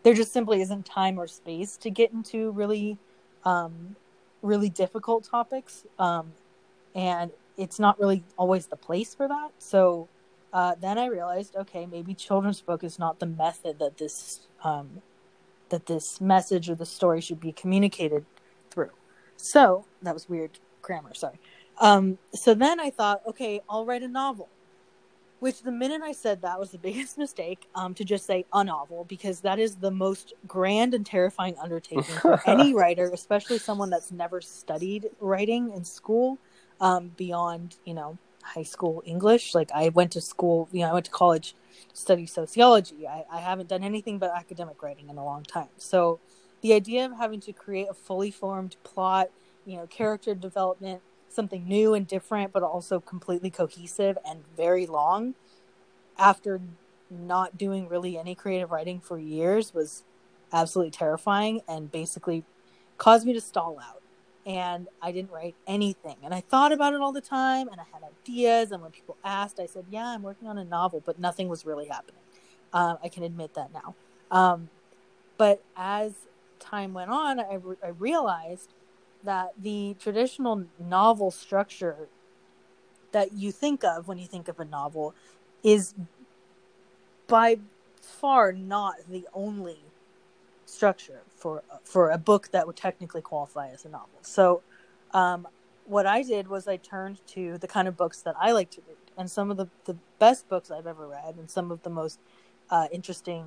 there 0.02 0.14
just 0.14 0.32
simply 0.32 0.60
isn't 0.60 0.84
time 0.84 1.18
or 1.18 1.26
space 1.26 1.76
to 1.78 1.90
get 1.90 2.12
into 2.12 2.50
really 2.52 2.98
um, 3.44 3.96
really 4.42 4.68
difficult 4.68 5.24
topics, 5.24 5.84
um, 5.98 6.32
and 6.94 7.30
it's 7.56 7.78
not 7.78 7.98
really 7.98 8.22
always 8.36 8.66
the 8.66 8.76
place 8.76 9.14
for 9.14 9.28
that. 9.28 9.50
So 9.58 10.08
uh, 10.52 10.74
then 10.80 10.98
I 10.98 11.06
realized, 11.06 11.56
okay, 11.56 11.86
maybe 11.86 12.14
children's 12.14 12.60
book 12.60 12.84
is 12.84 12.98
not 12.98 13.18
the 13.18 13.26
method 13.26 13.78
that 13.78 13.98
this 13.98 14.46
um, 14.62 15.02
that 15.70 15.86
this 15.86 16.20
message 16.20 16.70
or 16.70 16.74
the 16.74 16.86
story 16.86 17.20
should 17.20 17.40
be 17.40 17.52
communicated 17.52 18.24
through. 18.70 18.90
So 19.36 19.84
that 20.02 20.14
was 20.14 20.28
weird 20.28 20.58
grammar. 20.82 21.14
Sorry. 21.14 21.38
Um, 21.80 22.18
so 22.32 22.54
then 22.54 22.78
I 22.78 22.90
thought, 22.90 23.22
okay, 23.26 23.60
I'll 23.68 23.84
write 23.84 24.02
a 24.02 24.08
novel. 24.08 24.48
Which 25.40 25.62
the 25.62 25.72
minute 25.72 26.00
I 26.02 26.12
said 26.12 26.42
that 26.42 26.58
was 26.58 26.70
the 26.70 26.78
biggest 26.88 27.18
mistake 27.18 27.68
um, 27.74 27.94
to 27.94 28.04
just 28.04 28.26
say 28.26 28.44
a 28.52 28.64
novel 28.64 29.04
because 29.04 29.40
that 29.40 29.58
is 29.58 29.76
the 29.76 29.90
most 29.90 30.32
grand 30.46 30.94
and 30.94 31.04
terrifying 31.04 31.56
undertaking 31.60 32.16
for 32.20 32.40
any 32.46 32.74
writer, 32.74 33.10
especially 33.12 33.58
someone 33.58 33.90
that's 33.90 34.10
never 34.10 34.40
studied 34.40 35.10
writing 35.20 35.72
in 35.72 35.84
school 35.84 36.38
um, 36.80 37.12
beyond 37.16 37.76
you 37.84 37.94
know 37.94 38.18
high 38.42 38.62
school 38.62 39.02
English. 39.04 39.54
Like 39.54 39.70
I 39.72 39.88
went 39.88 40.12
to 40.12 40.20
school, 40.20 40.68
you 40.72 40.80
know, 40.80 40.90
I 40.90 40.92
went 40.92 41.06
to 41.06 41.10
college, 41.10 41.54
to 41.92 41.96
study 41.96 42.26
sociology. 42.26 43.06
I, 43.08 43.24
I 43.30 43.40
haven't 43.40 43.68
done 43.68 43.82
anything 43.82 44.18
but 44.18 44.30
academic 44.34 44.82
writing 44.82 45.08
in 45.08 45.16
a 45.16 45.24
long 45.24 45.42
time. 45.42 45.68
So 45.78 46.20
the 46.60 46.72
idea 46.72 47.04
of 47.06 47.16
having 47.16 47.40
to 47.40 47.52
create 47.52 47.88
a 47.90 47.94
fully 47.94 48.30
formed 48.30 48.76
plot, 48.84 49.30
you 49.66 49.76
know, 49.76 49.86
character 49.86 50.34
development, 50.34 51.02
something 51.34 51.66
new 51.66 51.94
and 51.94 52.06
different, 52.06 52.52
but 52.52 52.62
also 52.62 53.00
completely 53.00 53.50
cohesive 53.50 54.18
and 54.26 54.44
very 54.56 54.86
long 54.86 55.34
after 56.18 56.60
not 57.10 57.56
doing 57.58 57.88
really 57.88 58.18
any 58.18 58.34
creative 58.34 58.70
writing 58.70 59.00
for 59.00 59.18
years 59.18 59.74
was 59.74 60.04
absolutely 60.52 60.90
terrifying 60.90 61.60
and 61.68 61.90
basically 61.90 62.44
caused 62.98 63.26
me 63.26 63.32
to 63.32 63.40
stall 63.40 63.78
out. 63.78 64.00
And 64.46 64.88
I 65.00 65.10
didn't 65.10 65.30
write 65.30 65.54
anything. 65.66 66.16
And 66.22 66.34
I 66.34 66.40
thought 66.40 66.70
about 66.70 66.92
it 66.92 67.00
all 67.00 67.12
the 67.12 67.20
time 67.20 67.68
and 67.68 67.80
I 67.80 67.84
had 67.92 68.02
ideas. 68.02 68.72
And 68.72 68.82
when 68.82 68.90
people 68.90 69.16
asked, 69.24 69.58
I 69.58 69.66
said, 69.66 69.86
Yeah, 69.90 70.08
I'm 70.08 70.22
working 70.22 70.48
on 70.48 70.58
a 70.58 70.64
novel, 70.64 71.02
but 71.04 71.18
nothing 71.18 71.48
was 71.48 71.64
really 71.64 71.86
happening. 71.86 72.20
Um, 72.72 72.98
I 73.02 73.08
can 73.08 73.22
admit 73.22 73.54
that 73.54 73.70
now. 73.72 73.94
Um, 74.30 74.68
but 75.38 75.62
as 75.76 76.12
time 76.58 76.92
went 76.92 77.10
on, 77.10 77.40
I, 77.40 77.54
re- 77.54 77.76
I 77.82 77.88
realized 77.88 78.70
that 79.24 79.52
the 79.60 79.96
traditional 79.98 80.64
novel 80.78 81.30
structure 81.30 82.08
that 83.12 83.32
you 83.32 83.52
think 83.52 83.84
of 83.84 84.08
when 84.08 84.18
you 84.18 84.26
think 84.26 84.48
of 84.48 84.60
a 84.60 84.64
novel 84.64 85.14
is 85.62 85.94
by 87.26 87.58
far 88.00 88.52
not 88.52 88.96
the 89.08 89.26
only 89.32 89.78
structure 90.66 91.22
for 91.36 91.62
for 91.84 92.10
a 92.10 92.18
book 92.18 92.50
that 92.52 92.66
would 92.66 92.76
technically 92.76 93.22
qualify 93.22 93.68
as 93.68 93.84
a 93.84 93.88
novel. 93.88 94.18
So, 94.22 94.62
um, 95.12 95.46
what 95.86 96.06
I 96.06 96.22
did 96.22 96.48
was 96.48 96.66
I 96.66 96.76
turned 96.76 97.24
to 97.28 97.58
the 97.58 97.68
kind 97.68 97.88
of 97.88 97.96
books 97.96 98.20
that 98.22 98.34
I 98.38 98.52
like 98.52 98.70
to 98.70 98.82
read, 98.86 98.96
and 99.16 99.30
some 99.30 99.50
of 99.50 99.56
the 99.56 99.68
the 99.84 99.96
best 100.18 100.48
books 100.48 100.70
I've 100.70 100.86
ever 100.86 101.06
read, 101.06 101.36
and 101.36 101.50
some 101.50 101.70
of 101.70 101.82
the 101.82 101.90
most 101.90 102.18
uh, 102.70 102.88
interesting 102.92 103.46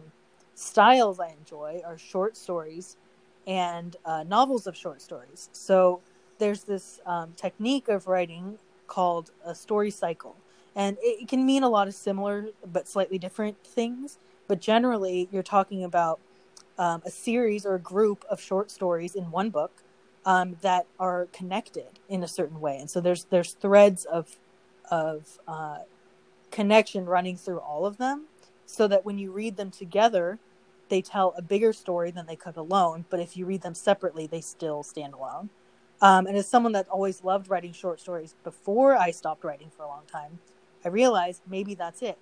styles 0.56 1.20
I 1.20 1.30
enjoy 1.30 1.82
are 1.86 1.98
short 1.98 2.36
stories 2.38 2.98
and 3.48 3.96
uh, 4.06 4.24
novels 4.24 4.68
of 4.68 4.76
short 4.76 5.02
stories. 5.02 5.50
So 5.54 6.02
there's 6.38 6.64
this 6.64 7.00
um, 7.06 7.34
technique 7.36 7.88
of 7.88 8.08
writing 8.08 8.60
called 8.88 9.32
a 9.44 9.56
story 9.56 9.90
cycle, 9.90 10.36
and 10.76 10.98
it 11.02 11.28
can 11.28 11.46
mean 11.46 11.64
a 11.64 11.70
lot 11.70 11.88
of 11.88 11.96
similar 11.96 12.48
but 12.72 12.88
slightly 12.88 13.18
different 13.18 13.64
things. 13.66 14.20
But 14.48 14.62
generally, 14.62 15.28
you're 15.32 15.44
talking 15.44 15.84
about 15.84 16.20
um, 16.78 17.02
a 17.06 17.10
series 17.10 17.66
or 17.66 17.76
a 17.76 17.80
group 17.80 18.24
of 18.30 18.40
short 18.40 18.70
stories 18.70 19.16
in 19.16 19.32
one 19.32 19.50
book 19.50 19.72
um, 20.26 20.58
that 20.62 20.86
are 21.00 21.28
connected 21.34 22.00
in 22.08 22.24
a 22.24 22.28
certain 22.28 22.60
way, 22.60 22.78
and 22.78 22.90
so 22.90 23.02
there's 23.02 23.26
there's 23.26 23.54
threads 23.54 24.06
of 24.06 24.38
of 24.92 25.40
uh, 25.48 25.80
connection 26.52 27.06
running 27.06 27.38
through 27.38 27.60
all 27.60 27.86
of 27.86 27.98
them, 27.98 28.26
so 28.66 28.88
that 28.88 29.06
when 29.06 29.18
you 29.18 29.32
read 29.32 29.58
them 29.58 29.72
together, 29.72 30.38
they 30.90 31.02
tell 31.02 31.34
a 31.38 31.42
bigger 31.42 31.74
story 31.74 32.12
than 32.12 32.26
they 32.26 32.36
could 32.36 32.58
alone. 32.58 33.06
But 33.10 33.20
if 33.20 33.38
you 33.38 33.46
read 33.46 33.62
them 33.62 33.76
separately, 33.76 34.28
they 34.28 34.42
still 34.42 34.84
stand 34.84 35.14
alone. 35.14 35.50
Um, 36.02 36.28
and 36.28 36.38
as 36.38 36.48
someone 36.48 36.74
that 36.74 36.88
always 36.90 37.24
loved 37.24 37.50
writing 37.50 37.74
short 37.74 38.00
stories 38.00 38.36
before 38.44 38.96
I 38.96 39.12
stopped 39.12 39.44
writing 39.44 39.72
for 39.76 39.84
a 39.84 39.88
long 39.88 40.04
time, 40.12 40.40
I 40.86 40.90
realized 40.90 41.42
maybe 41.50 41.74
that's 41.76 42.02
it. 42.02 42.18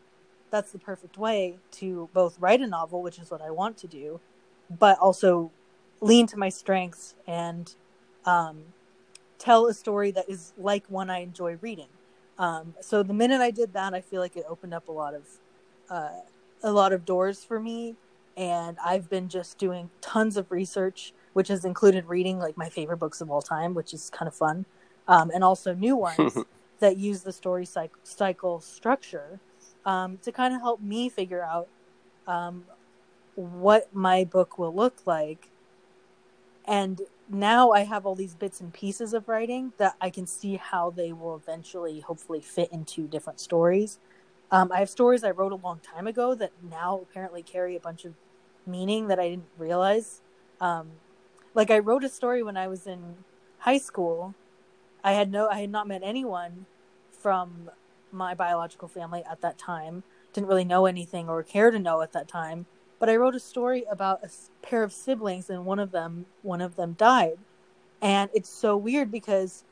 That's 0.50 0.72
the 0.72 0.80
perfect 0.80 1.18
way 1.18 1.58
to 1.72 2.10
both 2.14 2.40
write 2.40 2.62
a 2.62 2.68
novel, 2.68 3.02
which 3.02 3.20
is 3.20 3.30
what 3.32 3.42
I 3.42 3.52
want 3.52 3.78
to 3.80 3.88
do, 3.88 4.22
but 4.70 4.98
also 5.00 5.52
lean 6.02 6.28
to 6.28 6.38
my 6.38 6.50
strengths 6.50 7.16
and 7.28 7.76
um, 8.26 8.64
tell 9.38 9.68
a 9.68 9.74
story 9.74 10.12
that 10.12 10.30
is 10.30 10.54
like 10.58 10.86
one 10.88 11.10
I 11.10 11.20
enjoy 11.20 11.58
reading. 11.62 11.90
Um, 12.38 12.76
so 12.82 13.04
the 13.04 13.14
minute 13.14 13.42
I 13.42 13.52
did 13.52 13.74
that, 13.74 13.94
I 13.94 14.02
feel 14.02 14.22
like 14.22 14.38
it 14.38 14.46
opened 14.48 14.74
up 14.74 14.88
a 14.88 14.92
lot 14.92 15.14
of 15.14 15.24
uh, 15.90 16.22
a 16.64 16.72
lot 16.72 16.94
of 16.94 17.06
doors 17.06 17.44
for 17.44 17.60
me 17.60 17.96
and 18.38 18.78
I've 18.84 19.10
been 19.10 19.30
just 19.30 19.58
doing 19.58 19.90
tons 20.02 20.38
of 20.38 20.52
research, 20.52 21.14
which 21.34 21.48
has 21.48 21.66
included 21.66 22.06
reading 22.06 22.40
like 22.40 22.58
my 22.58 22.70
favorite 22.70 22.98
books 22.98 23.22
of 23.22 23.32
all 23.32 23.42
time, 23.42 23.74
which 23.74 23.94
is 23.94 24.10
kind 24.10 24.28
of 24.28 24.36
fun, 24.36 24.66
um, 25.08 25.32
and 25.34 25.44
also 25.44 25.74
new 25.74 25.96
ones 25.96 26.38
that 26.80 26.98
use 26.98 27.22
the 27.22 27.32
story 27.32 27.66
cycle, 27.66 28.00
cycle 28.04 28.60
structure 28.60 29.40
um, 29.86 30.18
to 30.24 30.32
kind 30.32 30.54
of 30.54 30.62
help 30.62 30.82
me 30.82 31.10
figure 31.10 31.44
out 31.44 31.68
um, 32.28 32.66
what 33.36 33.94
my 33.94 34.24
book 34.24 34.58
will 34.58 34.74
look 34.74 34.98
like. 35.06 35.50
And 36.68 37.02
now 37.30 37.72
I 37.72 37.82
have 37.82 38.06
all 38.06 38.16
these 38.16 38.36
bits 38.36 38.60
and 38.60 38.74
pieces 38.74 39.14
of 39.14 39.28
writing 39.28 39.74
that 39.78 39.96
I 40.02 40.10
can 40.10 40.28
see 40.28 40.56
how 40.58 40.90
they 40.90 41.14
will 41.14 41.36
eventually, 41.36 42.00
hopefully, 42.02 42.42
fit 42.42 42.72
into 42.72 43.08
different 43.08 43.40
stories. 43.40 44.00
Um, 44.52 44.72
I 44.72 44.80
have 44.80 44.90
stories 44.90 45.24
I 45.24 45.32
wrote 45.32 45.52
a 45.52 45.56
long 45.56 45.80
time 45.80 46.08
ago 46.08 46.36
that 46.36 46.52
now 46.70 47.00
apparently 47.02 47.42
carry 47.42 47.76
a 47.76 47.80
bunch 47.80 48.06
of 48.06 48.14
meaning 48.66 49.08
that 49.08 49.20
I 49.20 49.30
didn't 49.30 49.50
realize. 49.58 50.22
Um, 50.60 50.92
like 51.54 51.72
I 51.72 51.80
wrote 51.80 52.04
a 52.04 52.10
story 52.10 52.44
when 52.44 52.58
I 52.58 52.68
was 52.68 52.88
in 52.88 53.16
high 53.60 53.78
school. 53.78 54.36
I 55.04 55.14
had 55.14 55.32
no, 55.32 55.48
I 55.48 55.62
had 55.62 55.72
not 55.72 55.88
met 55.88 56.02
anyone 56.04 56.66
from 57.12 57.70
my 58.12 58.34
biological 58.34 58.88
family 58.88 59.24
at 59.30 59.42
that 59.42 59.58
time. 59.58 60.04
Didn't 60.34 60.48
really 60.48 60.66
know 60.66 60.86
anything 60.86 61.30
or 61.30 61.44
care 61.44 61.72
to 61.72 61.80
know 61.80 62.02
at 62.02 62.14
that 62.14 62.28
time. 62.28 62.66
But 63.00 63.10
I 63.10 63.16
wrote 63.18 63.36
a 63.36 63.40
story 63.40 63.84
about 63.90 64.24
a 64.24 64.30
pair 64.62 64.84
of 64.84 64.94
siblings, 64.94 65.50
and 65.50 65.66
one 65.66 65.80
of 65.80 65.92
them, 65.92 66.26
one 66.42 66.62
of 66.62 66.76
them 66.76 66.94
died, 66.94 67.38
and 68.02 68.30
it's 68.34 68.50
so 68.50 68.78
weird 68.78 69.12
because 69.12 69.64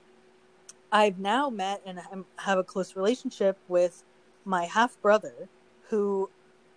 I've 0.92 1.18
now 1.18 1.50
met 1.50 1.82
and 1.86 2.00
have 2.38 2.58
a 2.58 2.64
close 2.64 2.96
relationship 2.96 3.58
with 3.68 4.04
my 4.46 4.66
half 4.66 5.02
brother, 5.02 5.48
who 5.90 6.30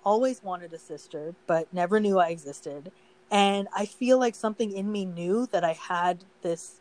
always 0.07 0.43
wanted 0.43 0.73
a 0.73 0.79
sister, 0.79 1.35
but 1.49 1.67
never 1.75 1.99
knew 1.99 2.19
I 2.19 2.29
existed. 2.29 2.93
And 3.29 3.67
I 3.75 3.87
feel 3.87 4.21
like 4.21 4.37
something 4.37 4.71
in 4.71 4.91
me 4.93 5.05
knew 5.05 5.49
that 5.51 5.65
I 5.65 5.73
had 5.73 6.25
this, 6.43 6.81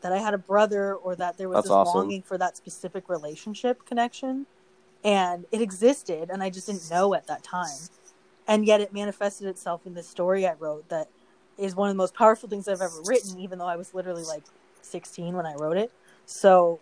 that 0.00 0.12
I 0.12 0.18
had 0.18 0.34
a 0.34 0.38
brother 0.38 0.92
or 0.94 1.14
that 1.14 1.38
there 1.38 1.48
was 1.48 1.58
That's 1.58 1.68
this 1.68 1.72
awesome. 1.72 2.00
longing 2.00 2.22
for 2.22 2.36
that 2.36 2.56
specific 2.56 3.08
relationship 3.08 3.86
connection. 3.86 4.46
And 5.04 5.46
it 5.52 5.62
existed, 5.62 6.28
and 6.28 6.42
I 6.42 6.50
just 6.50 6.66
didn't 6.66 6.90
know 6.90 7.14
at 7.14 7.28
that 7.28 7.44
time. 7.44 7.78
And 8.48 8.66
yet 8.66 8.80
it 8.80 8.92
manifested 8.92 9.46
itself 9.46 9.86
in 9.86 9.94
this 9.94 10.08
story 10.08 10.44
I 10.44 10.54
wrote 10.54 10.88
that 10.88 11.08
is 11.56 11.76
one 11.76 11.88
of 11.88 11.94
the 11.94 11.98
most 11.98 12.14
powerful 12.14 12.48
things 12.48 12.66
I've 12.66 12.80
ever 12.80 13.00
written, 13.04 13.38
even 13.38 13.60
though 13.60 13.66
I 13.66 13.76
was 13.76 13.94
literally 13.94 14.24
like 14.24 14.42
16 14.82 15.36
when 15.36 15.46
I 15.46 15.54
wrote 15.54 15.76
it. 15.76 15.92
So 16.26 16.80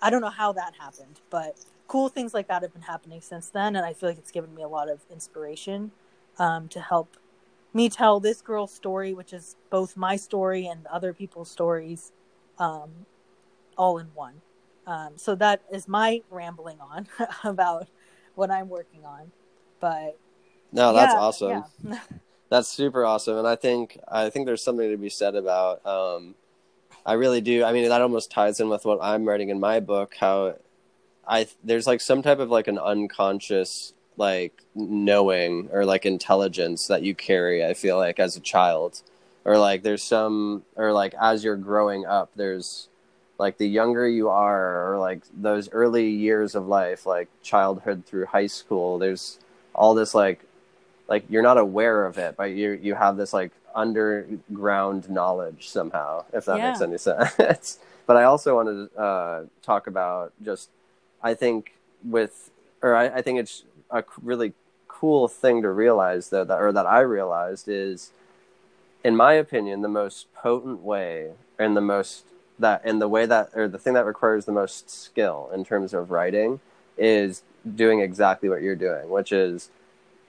I 0.00 0.10
don't 0.10 0.20
know 0.20 0.30
how 0.30 0.52
that 0.52 0.74
happened, 0.78 1.20
but 1.30 1.56
cool 1.88 2.08
things 2.08 2.34
like 2.34 2.48
that 2.48 2.62
have 2.62 2.72
been 2.72 2.82
happening 2.82 3.20
since 3.20 3.48
then. 3.48 3.76
And 3.76 3.84
I 3.84 3.92
feel 3.92 4.08
like 4.08 4.18
it's 4.18 4.30
given 4.30 4.54
me 4.54 4.62
a 4.62 4.68
lot 4.68 4.90
of 4.90 5.00
inspiration 5.10 5.92
um, 6.38 6.68
to 6.68 6.80
help 6.80 7.16
me 7.72 7.88
tell 7.88 8.20
this 8.20 8.40
girl's 8.40 8.72
story, 8.72 9.12
which 9.14 9.32
is 9.32 9.56
both 9.70 9.96
my 9.96 10.16
story 10.16 10.66
and 10.66 10.86
other 10.86 11.12
people's 11.12 11.50
stories, 11.50 12.12
um, 12.58 12.90
all 13.76 13.98
in 13.98 14.06
one. 14.14 14.40
Um, 14.86 15.14
so 15.16 15.34
that 15.36 15.62
is 15.72 15.88
my 15.88 16.22
rambling 16.30 16.78
on 16.80 17.08
about 17.44 17.88
what 18.34 18.50
I'm 18.50 18.68
working 18.68 19.04
on. 19.04 19.32
But 19.80 20.16
No, 20.72 20.92
that's 20.92 21.12
yeah, 21.12 21.20
awesome. 21.20 21.64
yeah. 21.84 21.98
That's 22.48 22.68
super 22.68 23.04
awesome, 23.04 23.38
and 23.38 23.46
I 23.48 23.56
think 23.56 23.98
I 24.06 24.30
think 24.30 24.46
there's 24.46 24.62
something 24.62 24.88
to 24.88 24.96
be 24.96 25.08
said 25.08 25.34
about. 25.34 25.84
Um, 25.84 26.36
I 27.04 27.14
really 27.14 27.40
do. 27.40 27.64
I 27.64 27.72
mean, 27.72 27.88
that 27.88 28.00
almost 28.00 28.30
ties 28.30 28.60
in 28.60 28.68
with 28.68 28.84
what 28.84 29.00
I'm 29.02 29.24
writing 29.24 29.48
in 29.48 29.58
my 29.58 29.80
book. 29.80 30.14
How 30.14 30.54
I 31.26 31.48
there's 31.64 31.86
like 31.86 32.00
some 32.00 32.22
type 32.22 32.38
of 32.38 32.50
like 32.50 32.68
an 32.68 32.78
unconscious 32.78 33.92
like 34.16 34.62
knowing 34.74 35.68
or 35.72 35.84
like 35.84 36.06
intelligence 36.06 36.86
that 36.86 37.02
you 37.02 37.14
carry. 37.14 37.64
I 37.64 37.74
feel 37.74 37.96
like 37.98 38.18
as 38.18 38.36
a 38.36 38.40
child, 38.40 39.02
or 39.44 39.58
like 39.58 39.82
there's 39.82 40.02
some 40.02 40.62
or 40.76 40.92
like 40.92 41.14
as 41.20 41.44
you're 41.44 41.56
growing 41.56 42.06
up, 42.06 42.30
there's 42.36 42.88
like 43.38 43.58
the 43.58 43.68
younger 43.68 44.08
you 44.08 44.28
are, 44.30 44.92
or 44.92 44.98
like 44.98 45.22
those 45.36 45.68
early 45.72 46.08
years 46.08 46.54
of 46.54 46.66
life, 46.68 47.04
like 47.06 47.28
childhood 47.42 48.04
through 48.06 48.26
high 48.26 48.46
school. 48.46 48.98
There's 48.98 49.38
all 49.74 49.94
this 49.94 50.14
like 50.14 50.40
like 51.08 51.24
you're 51.28 51.42
not 51.42 51.58
aware 51.58 52.06
of 52.06 52.18
it, 52.18 52.36
but 52.36 52.52
you 52.52 52.72
you 52.82 52.94
have 52.94 53.16
this 53.16 53.32
like 53.32 53.52
underground 53.74 55.08
knowledge 55.10 55.68
somehow, 55.68 56.24
if 56.32 56.46
that 56.46 56.58
Yeah. 56.58 56.68
makes 56.68 56.80
any 56.80 56.98
sense. 56.98 57.78
but 58.06 58.16
I 58.16 58.24
also 58.24 58.54
wanted 58.56 58.90
to 58.94 59.00
uh, 59.00 59.44
talk 59.62 59.86
about 59.86 60.32
just 60.44 60.70
I 61.26 61.34
think 61.34 61.74
with 62.04 62.50
or 62.82 62.94
I, 62.94 63.06
I 63.06 63.22
think 63.22 63.40
it's 63.40 63.64
a 63.90 64.04
really 64.22 64.52
cool 64.86 65.28
thing 65.28 65.62
to 65.62 65.70
realize 65.70 66.30
though 66.30 66.44
that 66.44 66.60
or 66.60 66.72
that 66.72 66.86
I 66.86 67.00
realized 67.00 67.68
is 67.68 68.12
in 69.02 69.16
my 69.16 69.32
opinion 69.34 69.82
the 69.82 69.88
most 69.88 70.32
potent 70.34 70.82
way 70.82 71.32
and 71.58 71.76
the 71.76 71.80
most 71.80 72.24
that 72.58 72.80
and 72.84 73.00
the 73.00 73.08
way 73.08 73.26
that 73.26 73.50
or 73.54 73.66
the 73.68 73.78
thing 73.78 73.94
that 73.94 74.06
requires 74.06 74.44
the 74.44 74.52
most 74.52 74.88
skill 74.88 75.50
in 75.52 75.64
terms 75.64 75.92
of 75.92 76.10
writing 76.10 76.60
is 76.96 77.42
doing 77.74 78.00
exactly 78.00 78.48
what 78.48 78.62
you're 78.62 78.76
doing, 78.76 79.10
which 79.10 79.32
is 79.32 79.70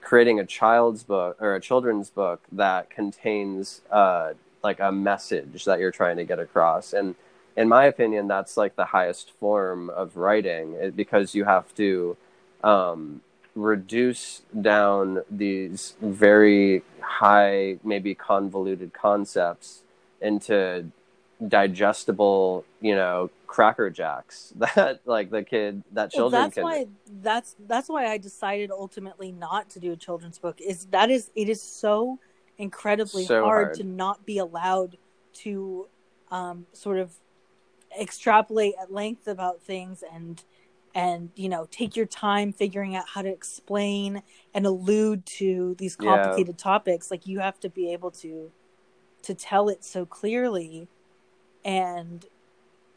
creating 0.00 0.40
a 0.40 0.44
child's 0.44 1.02
book 1.04 1.36
or 1.40 1.54
a 1.54 1.60
children's 1.60 2.10
book 2.10 2.40
that 2.50 2.90
contains 2.90 3.82
uh, 3.90 4.32
like 4.62 4.80
a 4.80 4.90
message 4.90 5.64
that 5.64 5.78
you're 5.78 5.92
trying 5.92 6.16
to 6.16 6.24
get 6.24 6.38
across. 6.38 6.92
And 6.92 7.14
in 7.58 7.68
my 7.68 7.86
opinion, 7.86 8.28
that's 8.28 8.56
like 8.56 8.76
the 8.76 8.84
highest 8.84 9.32
form 9.32 9.90
of 9.90 10.16
writing 10.16 10.92
because 10.94 11.34
you 11.34 11.44
have 11.44 11.74
to 11.74 12.16
um, 12.62 13.20
reduce 13.56 14.42
down 14.60 15.22
these 15.28 15.96
very 16.00 16.82
high, 17.00 17.78
maybe 17.82 18.14
convoluted 18.14 18.92
concepts 18.92 19.82
into 20.20 20.86
digestible, 21.48 22.64
you 22.80 22.94
know, 22.94 23.28
cracker 23.48 23.90
jacks 23.90 24.52
that 24.76 25.00
like 25.04 25.30
the 25.30 25.42
kid 25.42 25.82
that 25.92 26.12
well, 26.14 26.30
children 26.30 26.42
that's 26.42 26.54
can. 26.54 26.62
why 26.62 26.86
that's 27.22 27.56
that's 27.66 27.88
why 27.88 28.06
I 28.06 28.18
decided 28.18 28.70
ultimately 28.70 29.32
not 29.32 29.68
to 29.70 29.80
do 29.80 29.90
a 29.90 29.96
children's 29.96 30.38
book. 30.38 30.60
Is 30.60 30.86
that 30.92 31.10
is 31.10 31.32
it 31.34 31.48
is 31.48 31.60
so 31.60 32.20
incredibly 32.56 33.24
So 33.24 33.42
hard, 33.42 33.66
hard. 33.66 33.76
to 33.78 33.84
not 33.84 34.24
be 34.24 34.38
allowed 34.38 34.96
to 35.44 35.88
um, 36.30 36.66
sort 36.72 36.98
of 36.98 37.10
extrapolate 38.00 38.74
at 38.80 38.92
length 38.92 39.26
about 39.26 39.62
things 39.62 40.02
and 40.12 40.42
and 40.94 41.30
you 41.36 41.48
know 41.48 41.66
take 41.70 41.96
your 41.96 42.06
time 42.06 42.52
figuring 42.52 42.96
out 42.96 43.04
how 43.14 43.22
to 43.22 43.28
explain 43.28 44.22
and 44.54 44.66
allude 44.66 45.24
to 45.26 45.74
these 45.78 45.96
Yeah. 46.00 46.14
complicated 46.14 46.58
topics 46.58 47.10
like 47.10 47.26
you 47.26 47.40
have 47.40 47.60
to 47.60 47.68
be 47.68 47.92
able 47.92 48.10
to 48.12 48.50
to 49.22 49.34
tell 49.34 49.68
it 49.68 49.84
so 49.84 50.06
clearly 50.06 50.88
and 51.64 52.26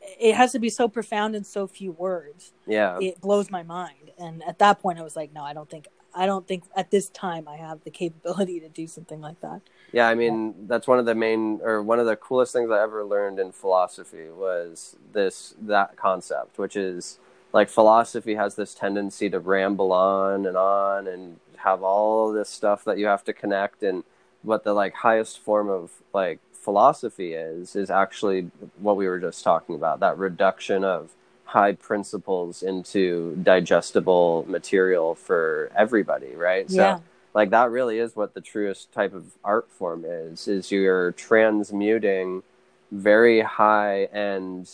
it 0.01 0.35
has 0.35 0.51
to 0.51 0.59
be 0.59 0.69
so 0.69 0.87
profound 0.87 1.35
in 1.35 1.43
so 1.43 1.67
few 1.67 1.91
words 1.91 2.53
Yeah. 2.65 2.97
it 3.01 3.19
blows 3.21 3.51
my 3.51 3.63
mind 3.63 4.11
and 4.17 4.43
at 4.43 4.59
that 4.59 4.79
point 4.79 4.99
i 4.99 5.03
was 5.03 5.15
like 5.15 5.33
no 5.33 5.43
i 5.43 5.53
don't 5.53 5.69
think 5.69 5.87
i 6.13 6.25
don't 6.25 6.47
think 6.47 6.63
at 6.75 6.91
this 6.91 7.09
time 7.09 7.47
i 7.47 7.55
have 7.55 7.83
the 7.83 7.91
capability 7.91 8.59
to 8.59 8.69
do 8.69 8.87
something 8.87 9.21
like 9.21 9.39
that. 9.41 9.61
Yeah, 9.91 10.07
I 10.07 10.15
mean 10.15 10.67
that's 10.67 10.87
one 10.87 10.99
of 10.99 11.05
the 11.05 11.15
main 11.15 11.59
or 11.63 11.81
one 11.81 11.99
of 11.99 12.05
the 12.05 12.15
coolest 12.15 12.53
things 12.53 12.71
I 12.71 12.81
ever 12.81 13.03
learned 13.03 13.39
in 13.39 13.51
philosophy 13.51 14.29
was 14.29 14.95
this 15.11 15.53
that 15.61 15.97
concept, 15.97 16.57
which 16.57 16.75
is 16.75 17.19
like 17.53 17.69
philosophy 17.69 18.35
has 18.35 18.55
this 18.55 18.73
tendency 18.73 19.29
to 19.29 19.39
ramble 19.39 19.91
on 19.91 20.45
and 20.45 20.55
on 20.55 21.07
and 21.07 21.39
have 21.57 21.83
all 21.83 22.31
this 22.31 22.49
stuff 22.49 22.83
that 22.85 22.97
you 22.97 23.05
have 23.07 23.23
to 23.25 23.33
connect. 23.33 23.83
And 23.83 24.03
what 24.43 24.63
the 24.63 24.73
like 24.73 24.93
highest 24.93 25.39
form 25.39 25.69
of 25.69 25.91
like 26.13 26.39
philosophy 26.53 27.33
is 27.33 27.75
is 27.75 27.89
actually 27.89 28.49
what 28.79 28.95
we 28.95 29.07
were 29.07 29.19
just 29.19 29.43
talking 29.43 29.75
about 29.75 29.99
that 29.99 30.17
reduction 30.17 30.85
of 30.85 31.11
high 31.51 31.73
principles 31.73 32.63
into 32.63 33.35
digestible 33.43 34.45
material 34.47 35.15
for 35.15 35.69
everybody 35.75 36.33
right? 36.35 36.69
Yeah. 36.69 36.99
like 37.33 37.49
that 37.49 37.69
really 37.71 37.99
is 37.99 38.15
what 38.15 38.33
the 38.33 38.39
truest 38.39 38.91
type 38.93 39.13
of 39.13 39.25
art 39.43 39.69
form 39.69 40.05
is 40.05 40.47
is 40.47 40.71
you're 40.71 41.11
transmuting 41.11 42.43
very 42.91 43.41
high 43.41 44.05
end 44.05 44.69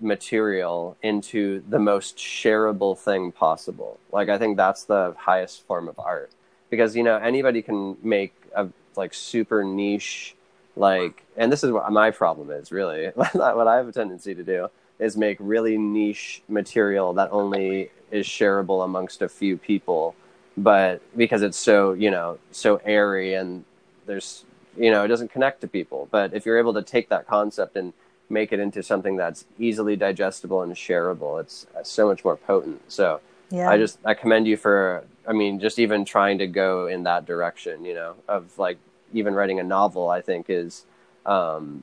material 0.00 0.96
into 1.02 1.62
the 1.68 1.78
most 1.78 2.16
shareable 2.16 2.96
thing 2.96 3.30
possible. 3.30 3.98
Like 4.10 4.30
i 4.30 4.38
think 4.38 4.56
that's 4.56 4.84
the 4.84 5.14
highest 5.18 5.66
form 5.66 5.86
of 5.86 5.98
art. 5.98 6.30
Because 6.70 6.96
you 6.96 7.02
know 7.02 7.16
anybody 7.16 7.60
can 7.60 7.98
make 8.02 8.32
a 8.54 8.68
like 8.96 9.12
super 9.12 9.62
niche 9.62 10.34
like 10.76 11.24
and 11.36 11.52
this 11.52 11.62
is 11.62 11.70
what 11.70 11.90
my 11.92 12.10
problem 12.10 12.50
is 12.50 12.72
really 12.72 13.06
what 13.14 13.66
i 13.66 13.76
have 13.76 13.88
a 13.88 13.92
tendency 13.92 14.34
to 14.34 14.42
do 14.42 14.68
is 14.98 15.16
make 15.16 15.36
really 15.40 15.76
niche 15.76 16.42
material 16.48 17.12
that 17.14 17.30
only 17.32 17.90
is 18.10 18.26
shareable 18.26 18.84
amongst 18.84 19.22
a 19.22 19.28
few 19.28 19.56
people. 19.56 20.14
But 20.56 21.02
because 21.16 21.42
it's 21.42 21.58
so 21.58 21.92
you 21.92 22.10
know 22.10 22.38
so 22.50 22.76
airy 22.84 23.34
and 23.34 23.64
there's 24.06 24.44
you 24.76 24.90
know 24.90 25.04
it 25.04 25.08
doesn't 25.08 25.30
connect 25.30 25.60
to 25.62 25.68
people. 25.68 26.08
But 26.10 26.32
if 26.34 26.46
you're 26.46 26.58
able 26.58 26.74
to 26.74 26.82
take 26.82 27.08
that 27.10 27.26
concept 27.26 27.76
and 27.76 27.92
make 28.28 28.52
it 28.52 28.58
into 28.58 28.82
something 28.82 29.16
that's 29.16 29.44
easily 29.58 29.94
digestible 29.94 30.62
and 30.62 30.74
shareable 30.74 31.40
it's 31.40 31.66
uh, 31.78 31.82
so 31.82 32.08
much 32.08 32.24
more 32.24 32.36
potent. 32.36 32.80
So 32.88 33.20
yeah. 33.50 33.70
I 33.70 33.78
just 33.78 33.98
i 34.04 34.14
commend 34.14 34.46
you 34.46 34.56
for 34.56 35.04
i 35.26 35.32
mean 35.32 35.60
just 35.60 35.78
even 35.78 36.04
trying 36.04 36.38
to 36.38 36.46
go 36.46 36.86
in 36.86 37.04
that 37.04 37.26
direction 37.26 37.84
you 37.84 37.94
know 37.94 38.14
of 38.28 38.58
like 38.58 38.78
even 39.12 39.34
writing 39.34 39.60
a 39.60 39.62
novel 39.62 40.08
i 40.08 40.20
think 40.20 40.46
is 40.48 40.84
um 41.24 41.82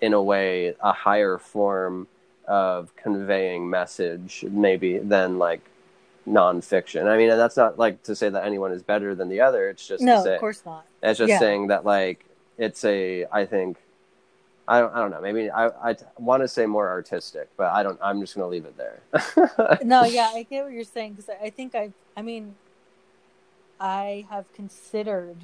in 0.00 0.12
a 0.12 0.22
way 0.22 0.74
a 0.80 0.92
higher 0.92 1.38
form 1.38 2.06
of 2.46 2.94
conveying 2.96 3.68
message 3.70 4.44
maybe 4.50 4.98
than 4.98 5.38
like 5.38 5.60
nonfiction 6.26 7.06
i 7.06 7.16
mean 7.16 7.30
and 7.30 7.38
that's 7.40 7.56
not 7.56 7.78
like 7.78 8.02
to 8.02 8.14
say 8.14 8.28
that 8.28 8.44
anyone 8.44 8.72
is 8.72 8.82
better 8.82 9.14
than 9.14 9.28
the 9.28 9.40
other 9.40 9.68
it's 9.68 9.86
just 9.86 10.02
no 10.02 10.16
to 10.16 10.22
say 10.22 10.34
of 10.34 10.40
course 10.40 10.62
not 10.64 10.84
it's 11.02 11.18
just 11.18 11.30
Yeah. 11.30 11.38
saying 11.38 11.66
that 11.68 11.84
like 11.84 12.24
it's 12.58 12.84
a 12.84 13.26
I 13.32 13.44
think 13.46 13.78
I 14.68 14.80
don't 14.80 14.94
I 14.94 14.98
don't 15.00 15.10
know 15.10 15.20
maybe 15.20 15.50
I 15.50 15.66
I 15.90 15.96
want 16.18 16.42
to 16.42 16.48
say 16.48 16.66
more 16.66 16.88
artistic 16.88 17.48
but 17.56 17.72
I 17.72 17.82
don't 17.82 17.98
I'm 18.02 18.20
just 18.20 18.34
gonna 18.36 18.46
leave 18.48 18.66
it 18.66 18.76
there. 18.76 19.00
no 19.82 20.04
yeah 20.04 20.30
i 20.34 20.42
get 20.44 20.64
what 20.64 20.72
you're 20.72 20.84
saying 20.84 21.12
because 21.14 21.28
I, 21.28 21.46
I 21.46 21.50
think 21.50 21.74
i 21.74 21.90
i 22.16 22.22
mean 22.22 22.54
i 23.80 24.24
have 24.30 24.52
considered 24.52 25.38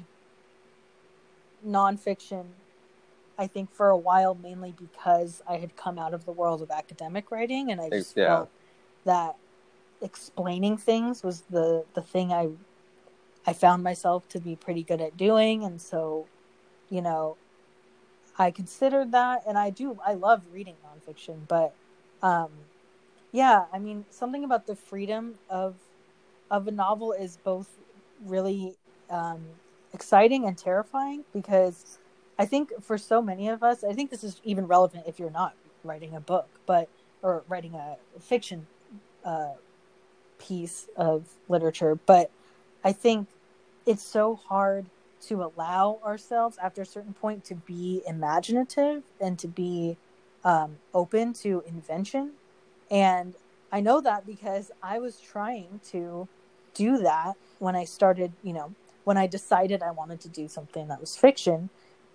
nonfiction 1.65 2.45
i 3.39 3.47
think 3.47 3.73
for 3.73 3.89
a 3.89 3.97
while 3.97 4.35
mainly 4.35 4.73
because 4.73 5.41
i 5.49 5.57
had 5.57 5.75
come 5.75 5.97
out 5.99 6.13
of 6.13 6.25
the 6.25 6.31
world 6.31 6.61
of 6.61 6.71
academic 6.71 7.31
writing 7.31 7.71
and 7.71 7.81
i 7.81 7.89
just 7.89 8.15
Yeah. 8.17 8.27
felt 8.27 8.49
that 9.05 9.35
explaining 10.01 10.77
things 10.77 11.23
was 11.23 11.43
the 11.49 11.85
the 11.95 12.01
thing 12.01 12.31
i 12.33 12.49
i 13.47 13.53
found 13.53 13.83
myself 13.83 14.27
to 14.29 14.39
be 14.39 14.55
pretty 14.55 14.83
good 14.83 15.01
at 15.01 15.17
doing 15.17 15.63
and 15.63 15.81
so 15.81 16.27
you 16.89 17.01
know 17.01 17.37
i 18.37 18.51
considered 18.51 19.11
that 19.11 19.43
and 19.47 19.57
i 19.57 19.69
do 19.69 19.97
i 20.05 20.13
love 20.13 20.43
reading 20.53 20.75
nonfiction 20.85 21.47
but 21.47 21.73
um 22.21 22.49
yeah 23.31 23.65
i 23.73 23.79
mean 23.79 24.05
something 24.09 24.43
about 24.43 24.67
the 24.67 24.75
freedom 24.75 25.35
of 25.49 25.75
of 26.51 26.67
a 26.67 26.71
novel 26.71 27.11
is 27.13 27.37
both 27.37 27.77
really 28.25 28.75
um, 29.09 29.39
exciting 29.93 30.45
and 30.45 30.57
terrifying 30.57 31.23
because 31.33 31.99
I 32.39 32.45
think 32.47 32.71
for 32.81 32.97
so 32.97 33.21
many 33.21 33.49
of 33.49 33.63
us, 33.63 33.83
I 33.83 33.93
think 33.93 34.11
this 34.11 34.23
is 34.23 34.41
even 34.45 34.67
relevant 34.67 35.05
if 35.07 35.19
you're 35.19 35.31
not 35.31 35.55
writing 35.83 36.15
a 36.15 36.21
book, 36.21 36.49
but 36.67 36.89
or 37.23 37.43
writing 37.49 37.75
a 37.75 37.97
fiction 38.21 38.67
uh, 39.25 39.53
piece 40.39 40.87
of 40.97 41.27
literature. 41.49 41.95
But 41.95 42.31
I 42.83 42.93
think 42.93 43.27
it's 43.85 44.03
so 44.03 44.35
hard 44.35 44.87
to 45.27 45.43
allow 45.43 45.99
ourselves 46.05 46.57
after 46.63 46.83
a 46.83 46.87
certain 46.87 47.13
point 47.13 47.43
to 47.45 47.55
be 47.55 48.03
imaginative 48.07 49.03
and 49.21 49.39
to 49.39 49.49
be 49.49 49.97
um, 50.45 50.77
open 50.93 51.33
to 51.33 51.63
invention. 51.67 52.33
And 52.91 53.35
I 53.71 53.81
know 53.81 54.01
that 54.01 54.25
because 54.25 54.71
I 54.81 54.99
was 54.99 55.19
trying 55.19 55.81
to 55.91 56.27
do 56.73 56.99
that 56.99 57.35
when 57.59 57.75
I 57.75 57.85
started, 57.85 58.33
you 58.43 58.53
know, 58.53 58.73
when 59.03 59.17
I 59.17 59.27
decided 59.27 59.83
I 59.83 59.91
wanted 59.91 60.21
to 60.21 60.29
do 60.29 60.47
something 60.47 60.87
that 60.89 61.01
was 61.01 61.17
fiction. 61.17 61.69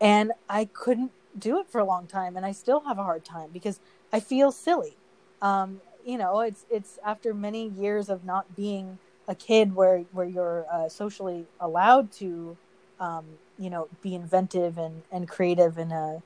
And 0.04 0.32
I 0.50 0.66
couldn't 0.66 1.12
do 1.38 1.60
it 1.60 1.68
for 1.70 1.80
a 1.80 1.86
long 1.86 2.08
time. 2.08 2.36
And 2.36 2.46
I 2.46 2.52
still 2.52 2.82
have 2.82 2.98
a 2.98 3.04
hard 3.04 3.24
time 3.26 3.50
because 3.52 3.80
I 4.12 4.20
feel 4.20 4.52
silly. 4.52 4.98
Um, 5.42 5.82
you 6.06 6.18
know, 6.18 6.40
it's 6.42 6.66
it's 6.70 6.98
after 7.06 7.34
many 7.34 7.68
years 7.68 8.10
of 8.10 8.24
not 8.24 8.56
being 8.56 9.00
a 9.28 9.36
kid 9.36 9.74
where 9.76 10.00
where 10.12 10.26
you're 10.26 10.66
uh, 10.72 10.88
socially 10.90 11.48
allowed 11.60 12.12
to, 12.14 12.58
um, 13.00 13.40
you 13.58 13.70
know, 13.70 13.88
be 14.02 14.14
inventive 14.14 14.78
and 14.78 15.04
and 15.12 15.28
creative 15.28 15.78
in 15.78 15.92
a 15.92 16.22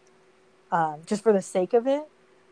um, 0.71 1.03
just 1.07 1.23
for 1.23 1.33
the 1.33 1.43
sake 1.43 1.75
of 1.75 1.87
it. 1.87 2.05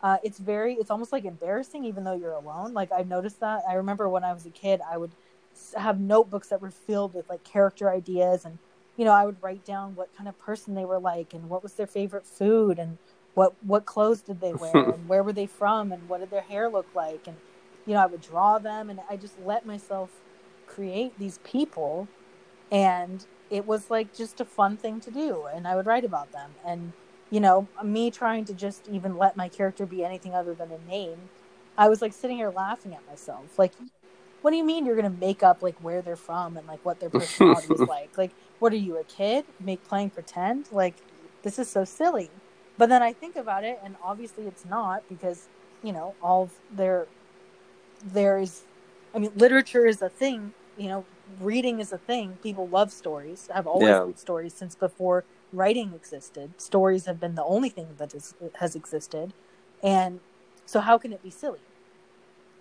Uh, 0.02 0.18
it's 0.24 0.38
very 0.38 0.74
it's 0.76 0.90
almost 0.90 1.12
like 1.12 1.26
embarrassing 1.26 1.84
even 1.84 2.04
though 2.04 2.14
you're 2.14 2.32
alone. 2.32 2.74
Like 2.74 2.92
I've 2.92 3.08
noticed 3.08 3.40
that. 3.40 3.62
I 3.68 3.74
remember 3.74 4.08
when 4.08 4.24
I 4.24 4.32
was 4.34 4.46
a 4.46 4.50
kid, 4.50 4.80
I 4.88 4.98
would 4.98 5.12
have 5.76 6.00
notebooks 6.00 6.48
that 6.48 6.60
were 6.62 6.70
filled 6.70 7.14
with 7.14 7.28
like 7.30 7.44
character 7.44 7.90
ideas 7.90 8.44
and 8.46 8.58
you 8.96 9.04
know 9.04 9.12
i 9.12 9.24
would 9.24 9.42
write 9.42 9.64
down 9.64 9.94
what 9.94 10.14
kind 10.16 10.28
of 10.28 10.38
person 10.38 10.74
they 10.74 10.84
were 10.84 10.98
like 10.98 11.34
and 11.34 11.48
what 11.48 11.62
was 11.62 11.74
their 11.74 11.86
favorite 11.86 12.26
food 12.26 12.78
and 12.78 12.98
what 13.34 13.52
what 13.62 13.84
clothes 13.84 14.22
did 14.22 14.40
they 14.40 14.54
wear 14.54 14.72
and 14.94 15.08
where 15.08 15.22
were 15.22 15.32
they 15.32 15.46
from 15.46 15.92
and 15.92 16.08
what 16.08 16.20
did 16.20 16.30
their 16.30 16.40
hair 16.40 16.68
look 16.68 16.86
like? 16.94 17.26
And 17.26 17.36
you 17.86 17.94
know 17.94 18.00
i 18.00 18.06
would 18.06 18.22
draw 18.22 18.58
them 18.58 18.90
and 18.90 19.00
i 19.08 19.16
just 19.16 19.38
let 19.44 19.64
myself 19.64 20.10
create 20.66 21.16
these 21.18 21.38
people 21.44 22.08
and 22.72 23.26
it 23.48 23.64
was 23.64 23.90
like 23.90 24.12
just 24.12 24.40
a 24.40 24.44
fun 24.44 24.76
thing 24.76 25.00
to 25.00 25.10
do 25.10 25.44
and 25.54 25.68
i 25.68 25.76
would 25.76 25.86
write 25.86 26.04
about 26.04 26.32
them. 26.32 26.50
And 26.64 26.92
you 27.30 27.40
know 27.40 27.68
me 27.84 28.10
trying 28.10 28.44
to 28.46 28.54
just 28.54 28.88
even 28.88 29.16
let 29.16 29.36
my 29.36 29.48
character 29.48 29.86
be 29.86 30.04
anything 30.04 30.34
other 30.34 30.54
than 30.54 30.70
a 30.72 30.90
name 30.90 31.28
i 31.76 31.88
was 31.88 32.00
like 32.00 32.12
sitting 32.12 32.38
here 32.38 32.50
laughing 32.50 32.94
at 32.94 33.06
myself. 33.06 33.58
Like 33.58 33.72
what 34.42 34.52
do 34.52 34.56
you 34.56 34.64
mean 34.64 34.86
you're 34.86 34.96
going 34.96 35.12
to 35.12 35.20
make 35.20 35.42
up 35.42 35.60
like 35.62 35.76
where 35.82 36.02
they're 36.02 36.14
from 36.14 36.56
and 36.56 36.66
like 36.66 36.84
what 36.84 37.00
their 37.00 37.10
personality 37.20 37.74
is 37.74 37.80
like? 37.80 38.16
Like 38.16 38.30
what 38.58 38.72
are 38.72 38.76
you 38.76 38.96
a 38.98 39.04
kid? 39.04 39.44
Make 39.60 39.84
playing 39.84 40.10
pretend? 40.10 40.70
Like 40.72 40.96
this 41.42 41.58
is 41.58 41.68
so 41.68 41.84
silly. 41.84 42.30
But 42.78 42.90
then 42.90 43.02
i 43.02 43.12
think 43.12 43.36
about 43.36 43.64
it 43.64 43.80
and 43.82 43.96
obviously 44.02 44.44
it's 44.44 44.66
not 44.66 45.02
because 45.08 45.48
you 45.82 45.92
know 45.92 46.14
all 46.22 46.50
there 46.70 47.06
there 48.04 48.38
is 48.38 48.64
i 49.14 49.18
mean 49.18 49.32
literature 49.34 49.86
is 49.86 50.02
a 50.02 50.10
thing 50.10 50.52
you 50.76 50.88
know 50.88 51.04
reading 51.40 51.80
is 51.80 51.92
a 51.92 51.98
thing. 51.98 52.38
People 52.42 52.68
love 52.68 52.92
stories. 52.92 53.48
I've 53.54 53.66
always 53.66 53.88
yeah. 53.88 54.00
loved 54.00 54.18
stories 54.18 54.54
since 54.54 54.74
before 54.74 55.24
writing 55.52 55.92
existed. 55.94 56.60
Stories 56.60 57.06
have 57.06 57.20
been 57.20 57.34
the 57.34 57.44
only 57.44 57.68
thing 57.68 57.88
that 57.98 58.14
is, 58.14 58.34
has 58.60 58.74
existed. 58.74 59.32
And 59.82 60.20
so 60.64 60.80
how 60.80 60.98
can 60.98 61.12
it 61.12 61.22
be 61.22 61.30
silly? 61.30 61.60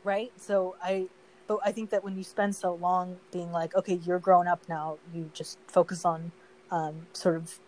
Right? 0.04 0.32
So 0.38 0.76
i 0.84 1.08
but 1.48 1.60
I 1.64 1.72
think 1.72 1.90
that 1.92 2.04
when 2.04 2.18
you 2.18 2.24
spend 2.24 2.56
so 2.56 2.74
long 2.74 3.18
being 3.32 3.52
like, 3.52 3.76
okay, 3.76 4.00
you're 4.06 4.20
grown 4.20 4.48
up 4.48 4.62
now, 4.68 4.98
you 5.14 5.30
just 5.34 5.58
focus 5.68 6.06
on 6.06 6.32
um, 6.72 7.08
sort 7.14 7.36
of 7.36 7.60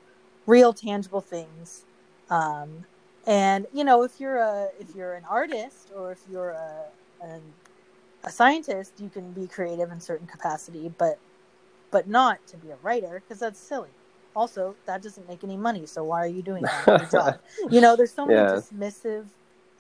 real, 0.45 0.73
tangible 0.73 1.21
things. 1.21 1.85
Um, 2.29 2.85
and 3.25 3.67
you 3.73 3.83
know, 3.83 4.03
if 4.03 4.19
you're 4.19 4.37
a 4.37 4.69
if 4.79 4.95
you're 4.95 5.13
an 5.13 5.25
artist 5.29 5.91
or 5.95 6.11
if 6.11 6.19
you're 6.31 6.51
a 6.51 6.85
an, 7.21 7.41
a 8.23 8.31
scientist, 8.31 8.93
you 8.99 9.09
can 9.09 9.31
be 9.31 9.47
creative 9.47 9.91
in 9.91 9.99
certain 9.99 10.27
capacity, 10.27 10.91
but 10.97 11.19
but 11.91 12.07
not 12.07 12.45
to 12.47 12.57
be 12.57 12.69
a 12.71 12.77
writer 12.81 13.21
because 13.21 13.39
that's 13.39 13.59
silly. 13.59 13.89
Also, 14.35 14.75
that 14.85 15.01
doesn't 15.01 15.27
make 15.27 15.43
any 15.43 15.57
money, 15.57 15.85
so 15.85 16.03
why 16.03 16.23
are 16.23 16.27
you 16.27 16.41
doing 16.41 16.61
that? 16.63 17.39
You 17.71 17.81
know, 17.81 17.95
there's 17.95 18.13
so 18.13 18.25
many 18.25 18.39
yeah. 18.39 18.51
dismissive 18.51 19.25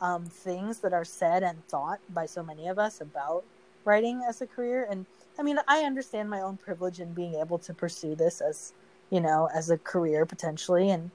um, 0.01 0.25
things 0.25 0.79
that 0.79 0.93
are 0.93 1.05
said 1.05 1.43
and 1.43 1.65
thought 1.67 1.99
by 2.09 2.25
so 2.25 2.43
many 2.43 2.67
of 2.67 2.79
us 2.79 2.99
about 2.99 3.43
writing 3.87 4.23
as 4.29 4.41
a 4.41 4.47
career. 4.47 4.87
And 4.91 5.07
i 5.39 5.43
mean 5.43 5.59
i 5.67 5.79
understand 5.81 6.29
my 6.29 6.41
own 6.41 6.57
privilege 6.57 6.99
in 6.99 7.13
being 7.13 7.35
able 7.35 7.59
to 7.59 7.73
pursue 7.73 8.15
this 8.15 8.41
as 8.41 8.73
you 9.11 9.21
know 9.21 9.49
as 9.55 9.71
a 9.71 9.79
career 9.79 10.25
potentially. 10.27 10.91
And 10.91 11.11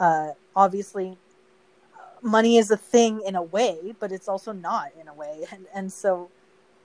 uh, 0.00 0.32
obviously 0.56 1.18
money 2.22 2.58
is 2.58 2.70
a 2.70 2.78
thing 2.78 3.22
in 3.26 3.36
a 3.36 3.42
way 3.42 3.94
but 4.00 4.12
it's 4.12 4.28
also 4.28 4.52
not 4.52 4.90
in 5.00 5.08
a 5.08 5.14
way. 5.14 5.46
And 5.52 5.66
and 5.74 5.92
so 5.92 6.30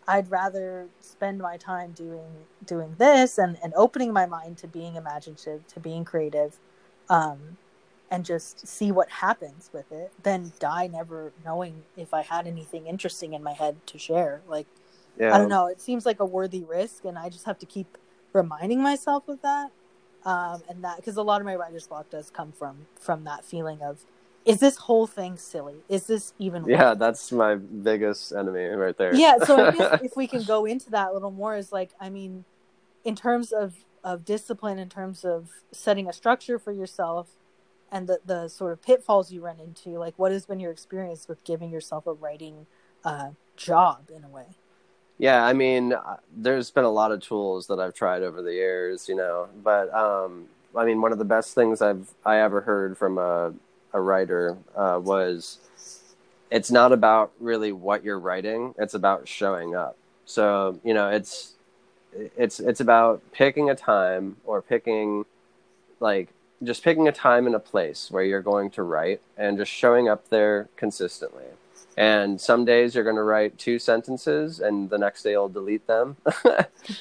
i'd 0.08 0.32
rather 0.32 0.88
spend 1.02 1.40
my 1.40 1.58
time 1.58 1.92
doing 1.94 2.32
doing 2.66 2.96
this 2.98 3.38
and 3.38 3.58
and 3.64 3.74
opening 3.76 4.14
my 4.14 4.26
mind 4.26 4.58
to 4.58 4.68
being 4.68 4.96
imaginative 4.96 5.68
to 5.68 5.80
being 5.80 6.06
creative 6.06 6.58
um 7.10 7.58
and 8.12 8.26
just 8.26 8.68
see 8.68 8.92
what 8.92 9.10
happens 9.10 9.70
with 9.74 9.92
it 9.92 10.12
than 10.24 10.54
die 10.60 10.88
never 10.88 11.34
knowing 11.46 11.84
if 11.98 12.14
i 12.14 12.22
had 12.24 12.48
anything 12.48 12.88
interesting 12.88 13.34
in 13.34 13.44
my 13.44 13.54
head 13.54 13.76
to 13.88 13.98
share. 14.00 14.42
Like 14.48 14.68
yeah. 15.20 15.34
I 15.34 15.38
don't 15.38 15.50
know. 15.50 15.68
It 15.68 15.82
seems 15.82 16.06
like 16.06 16.20
a 16.20 16.26
worthy 16.26 16.64
risk, 16.64 17.06
and 17.06 17.18
I 17.18 17.30
just 17.30 17.46
have 17.46 17.60
to 17.60 17.66
keep 17.66 17.98
reminding 18.34 18.82
myself 18.82 19.28
of 19.28 19.42
that. 19.42 19.72
Um, 20.26 20.62
and 20.68 20.84
that 20.84 20.98
because 20.98 21.16
a 21.16 21.22
lot 21.22 21.40
of 21.40 21.46
my 21.46 21.56
writer's 21.56 21.88
block 21.88 22.10
does 22.10 22.30
come 22.30 22.52
from 22.52 22.88
from 23.00 23.24
that 23.24 23.46
feeling 23.46 23.82
of, 23.82 24.00
is 24.46 24.60
this 24.60 24.78
whole 24.78 25.08
thing 25.08 25.38
silly? 25.38 25.76
Is 25.88 26.08
this 26.08 26.34
even? 26.38 26.66
Yeah, 26.66 26.96
that's 26.96 27.32
my 27.32 27.56
biggest 27.56 28.34
enemy 28.34 28.66
right 28.66 28.98
there. 28.98 29.16
Yeah, 29.16 29.38
so 29.46 29.68
if 30.04 30.16
we 30.18 30.28
can 30.28 30.44
go 30.44 30.66
into 30.66 30.90
that 30.92 31.12
a 31.12 31.14
little 31.14 31.32
more, 31.32 31.56
is 31.56 31.72
like, 31.72 31.92
I 32.00 32.10
mean, 32.10 32.46
in 33.06 33.16
terms 33.16 33.52
of 33.52 33.76
of 34.04 34.26
discipline, 34.26 34.80
in 34.80 34.90
terms 34.90 35.24
of 35.24 35.50
setting 35.72 36.08
a 36.10 36.14
structure 36.14 36.60
for 36.60 36.72
yourself, 36.72 37.28
and 37.92 38.08
the 38.08 38.20
the 38.26 38.48
sort 38.48 38.74
of 38.74 38.82
pitfalls 38.82 39.32
you 39.32 39.42
run 39.42 39.60
into, 39.60 39.92
like, 39.98 40.16
what 40.18 40.32
has 40.32 40.46
been 40.46 40.60
your 40.60 40.72
experience 40.72 41.28
with 41.28 41.44
giving 41.44 41.70
yourself 41.70 42.06
a 42.08 42.14
writing 42.14 42.66
uh, 43.06 43.30
job 43.56 44.10
in 44.14 44.24
a 44.24 44.30
way? 44.30 44.56
Yeah, 45.20 45.44
I 45.44 45.54
mean, 45.54 45.94
uh, 45.94 46.18
there's 46.36 46.70
been 46.70 46.84
a 46.84 46.92
lot 46.92 47.12
of 47.12 47.22
tools 47.22 47.68
that 47.68 47.80
I've 47.80 47.96
tried 47.96 48.22
over 48.22 48.42
the 48.42 48.54
years, 48.54 49.10
you 49.10 49.16
know, 49.16 49.48
but 49.64 49.92
um, 49.94 50.46
I 50.76 50.86
mean, 50.86 51.02
one 51.02 51.12
of 51.12 51.18
the 51.18 51.26
best 51.26 51.56
things 51.56 51.82
I've 51.82 52.14
I 52.26 52.40
ever 52.40 52.62
heard 52.62 52.98
from 52.98 53.18
a 53.18 53.54
a 53.94 54.02
writer 54.02 54.58
uh, 54.76 55.00
was 55.02 55.58
it's 56.52 56.70
not 56.70 56.92
about 56.92 57.32
really 57.40 57.72
what 57.72 58.04
you're 58.04 58.20
writing; 58.20 58.76
it's 58.78 58.94
about 58.94 59.28
showing 59.28 59.76
up. 59.76 59.98
So 60.26 60.80
you 60.84 60.94
know, 60.94 61.10
it's 61.10 61.54
it's 62.14 62.60
it's 62.60 62.80
about 62.80 63.22
picking 63.32 63.70
a 63.70 63.76
time 63.76 64.38
or 64.46 64.62
picking 64.62 65.26
like 66.00 66.30
just 66.64 66.84
picking 66.84 67.08
a 67.08 67.12
time 67.12 67.46
and 67.48 67.56
a 67.56 67.60
place 67.60 68.12
where 68.12 68.24
you're 68.24 68.42
going 68.42 68.70
to 68.72 68.84
write 68.84 69.22
and 69.38 69.58
just 69.58 69.72
showing 69.72 70.08
up 70.08 70.30
there 70.30 70.70
consistently 70.76 71.46
and 71.98 72.40
some 72.40 72.64
days 72.64 72.94
you're 72.94 73.04
going 73.04 73.16
to 73.16 73.24
write 73.24 73.58
two 73.58 73.80
sentences 73.80 74.60
and 74.60 74.90
the 74.92 75.00
next 75.00 75.24
day 75.24 75.32
you'll 75.32 75.50
delete 75.50 75.88
them. 75.88 76.16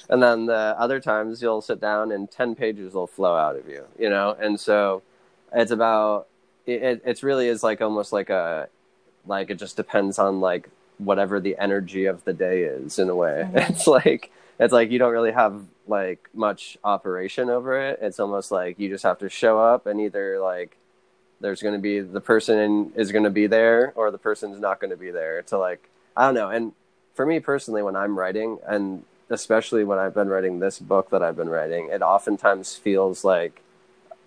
And 0.09 0.21
then 0.21 0.47
the 0.47 0.75
other 0.79 0.99
times 0.99 1.41
you'll 1.41 1.61
sit 1.61 1.81
down 1.81 2.11
and 2.11 2.29
10 2.29 2.57
pages 2.57 2.95
will 2.95 3.07
flow 3.07 3.37
out 3.37 3.55
of 3.55 3.69
you 3.69 3.85
you 3.99 4.09
know? 4.09 4.37
And 4.39 4.59
so 4.59 5.03
it's 5.53 5.71
about 5.71 6.27
it 6.67 7.03
it's 7.05 7.23
really 7.23 7.47
is 7.47 7.63
like 7.63 7.81
almost 7.81 8.13
like 8.13 8.31
a 8.31 8.69
like 9.27 9.51
it 9.51 9.59
just 9.59 9.77
depends 9.77 10.19
on 10.19 10.41
like 10.41 10.69
whatever 10.99 11.39
the 11.41 11.57
energy 11.59 12.07
of 12.07 12.25
the 12.25 12.33
day 12.33 12.63
is 12.63 12.99
in 12.99 13.09
a 13.09 13.15
way. 13.15 13.45
Mm-hmm. 13.47 13.57
it's 13.73 13.87
like 13.87 14.33
it's 14.59 14.73
like 14.73 14.91
you 14.91 14.99
don't 14.99 15.13
really 15.13 15.33
have 15.33 15.63
like 15.87 16.29
much 16.35 16.79
operation 16.83 17.51
over 17.51 17.79
it. 17.81 17.99
It's 18.03 18.19
almost 18.19 18.51
like 18.51 18.79
you 18.79 18.89
just 18.89 19.05
have 19.05 19.19
to 19.19 19.29
show 19.29 19.61
up 19.61 19.87
and 19.87 20.01
either 20.01 20.41
like 20.41 20.77
there's 21.41 21.63
going 21.63 21.75
to 21.75 21.81
be 21.81 22.01
the 22.01 22.21
person 22.21 22.93
is 22.97 23.13
going 23.13 23.25
to 23.25 23.31
be 23.31 23.47
there 23.47 23.93
or 23.95 24.11
the 24.11 24.19
person's 24.19 24.59
not 24.59 24.81
going 24.81 24.91
to 24.91 24.97
be 24.97 25.11
there. 25.11 25.43
To 25.43 25.59
like 25.59 25.89
i 26.17 26.25
don't 26.27 26.35
know. 26.35 26.51
And 26.51 26.73
for 27.15 27.27
me 27.27 27.41
personally 27.41 27.83
when 27.83 27.97
i'm 27.97 28.19
writing 28.19 28.59
and 28.67 29.03
especially 29.31 29.83
when 29.85 29.99
i've 29.99 30.15
been 30.15 30.29
writing 30.29 30.61
this 30.61 30.79
book 30.79 31.11
that 31.11 31.23
i've 31.23 31.37
been 31.37 31.49
writing 31.49 31.89
it 31.91 32.03
oftentimes 32.03 32.77
feels 32.77 33.25
like 33.25 33.63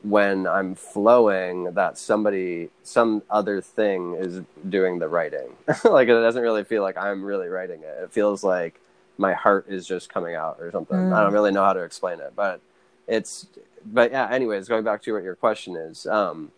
when 0.01 0.47
i'm 0.47 0.75
flowing 0.75 1.71
that 1.73 1.97
somebody 1.97 2.69
some 2.83 3.21
other 3.29 3.61
thing 3.61 4.15
is 4.15 4.41
doing 4.67 4.99
the 4.99 5.07
writing. 5.07 5.55
Like 5.83 6.07
it 6.07 6.13
doesn't 6.13 6.41
really 6.41 6.63
feel 6.63 6.81
like 6.81 6.97
i'm 6.97 7.23
really 7.23 7.47
writing 7.47 7.81
it. 7.83 8.03
It 8.03 8.11
feels 8.11 8.43
like 8.43 8.79
my 9.17 9.33
heart 9.33 9.65
is 9.67 9.85
just 9.85 10.11
coming 10.11 10.35
out 10.35 10.57
or 10.59 10.71
something. 10.71 10.97
Mm. 10.97 11.13
i 11.13 11.21
don't 11.21 11.33
really 11.33 11.51
know 11.51 11.63
how 11.63 11.73
to 11.73 11.83
explain 11.83 12.19
it 12.19 12.33
but 12.35 12.61
it's 13.07 13.47
but 13.85 14.11
yeah 14.11 14.29
anyways 14.31 14.67
going 14.67 14.83
back 14.83 15.01
to 15.03 15.13
what 15.13 15.23
your 15.23 15.35
question 15.35 15.75
is 15.75 16.05
um 16.07 16.51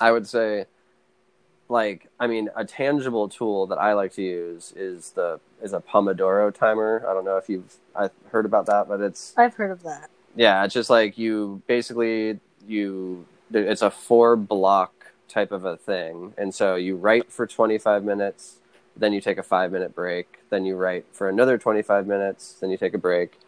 I 0.00 0.12
would 0.12 0.26
say, 0.26 0.66
like, 1.68 2.08
I 2.18 2.26
mean, 2.26 2.48
a 2.56 2.64
tangible 2.64 3.28
tool 3.28 3.66
that 3.68 3.78
I 3.78 3.92
like 3.92 4.12
to 4.14 4.22
use 4.22 4.72
is 4.74 5.10
the 5.10 5.40
is 5.62 5.72
a 5.72 5.80
Pomodoro 5.80 6.52
timer. 6.52 7.04
I 7.08 7.12
don't 7.12 7.24
know 7.24 7.36
if 7.36 7.48
you've 7.48 7.76
I've 7.94 8.12
heard 8.30 8.46
about 8.46 8.66
that, 8.66 8.88
but 8.88 9.00
it's 9.00 9.34
I've 9.36 9.54
heard 9.54 9.70
of 9.70 9.82
that. 9.82 10.10
yeah, 10.34 10.64
it's 10.64 10.74
just 10.74 10.90
like 10.90 11.18
you 11.18 11.62
basically 11.66 12.40
you 12.66 13.26
it's 13.52 13.82
a 13.82 13.90
four 13.90 14.36
block 14.36 15.12
type 15.28 15.52
of 15.52 15.64
a 15.64 15.76
thing, 15.76 16.34
and 16.38 16.54
so 16.54 16.74
you 16.74 16.96
write 16.96 17.30
for 17.30 17.46
25 17.46 18.02
minutes, 18.04 18.56
then 18.96 19.12
you 19.12 19.20
take 19.20 19.38
a 19.38 19.42
five 19.42 19.70
minute 19.70 19.94
break, 19.94 20.40
then 20.50 20.64
you 20.64 20.76
write 20.76 21.04
for 21.12 21.28
another 21.28 21.58
25 21.58 22.06
minutes, 22.06 22.54
then 22.60 22.70
you 22.70 22.76
take 22.76 22.94
a 22.94 22.98
break. 22.98 23.38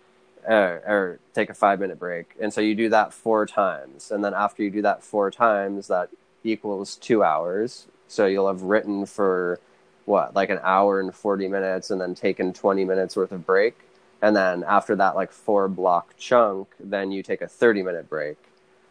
Uh, 0.49 0.81
or 0.89 1.21
take 1.35 1.51
a 1.51 1.55
five 1.55 1.79
minute 1.79 2.01
break. 2.01 2.35
And 2.41 2.53
so 2.53 2.61
you 2.61 2.75
do 2.75 2.89
that 2.89 3.13
four 3.13 3.47
times. 3.47 4.11
And 4.11 4.25
then 4.25 4.35
after 4.35 4.65
you 4.65 4.71
do 4.73 4.83
that 4.83 5.05
four 5.05 5.31
times, 5.31 5.87
that 5.87 6.11
equals 6.45 6.97
two 6.97 7.23
hours. 7.23 7.87
So 8.09 8.27
you'll 8.27 8.49
have 8.49 8.63
written 8.63 9.07
for 9.07 9.61
what, 10.05 10.35
like 10.35 10.51
an 10.51 10.61
hour 10.63 11.01
and 11.01 11.15
40 11.15 11.49
minutes 11.49 11.91
and 11.91 12.01
then 12.01 12.15
taken 12.15 12.53
20 12.53 12.85
minutes 12.85 13.17
worth 13.17 13.33
of 13.33 13.47
break 13.47 13.77
and 14.23 14.37
then 14.37 14.65
after 14.67 14.95
that 14.97 15.17
like 15.17 15.33
four 15.33 15.69
block 15.69 16.15
chunk 16.17 16.69
then 16.79 17.11
you 17.11 17.23
take 17.23 17.43
a 17.43 17.49
30 17.49 17.83
minute 17.83 18.09
break 18.09 18.39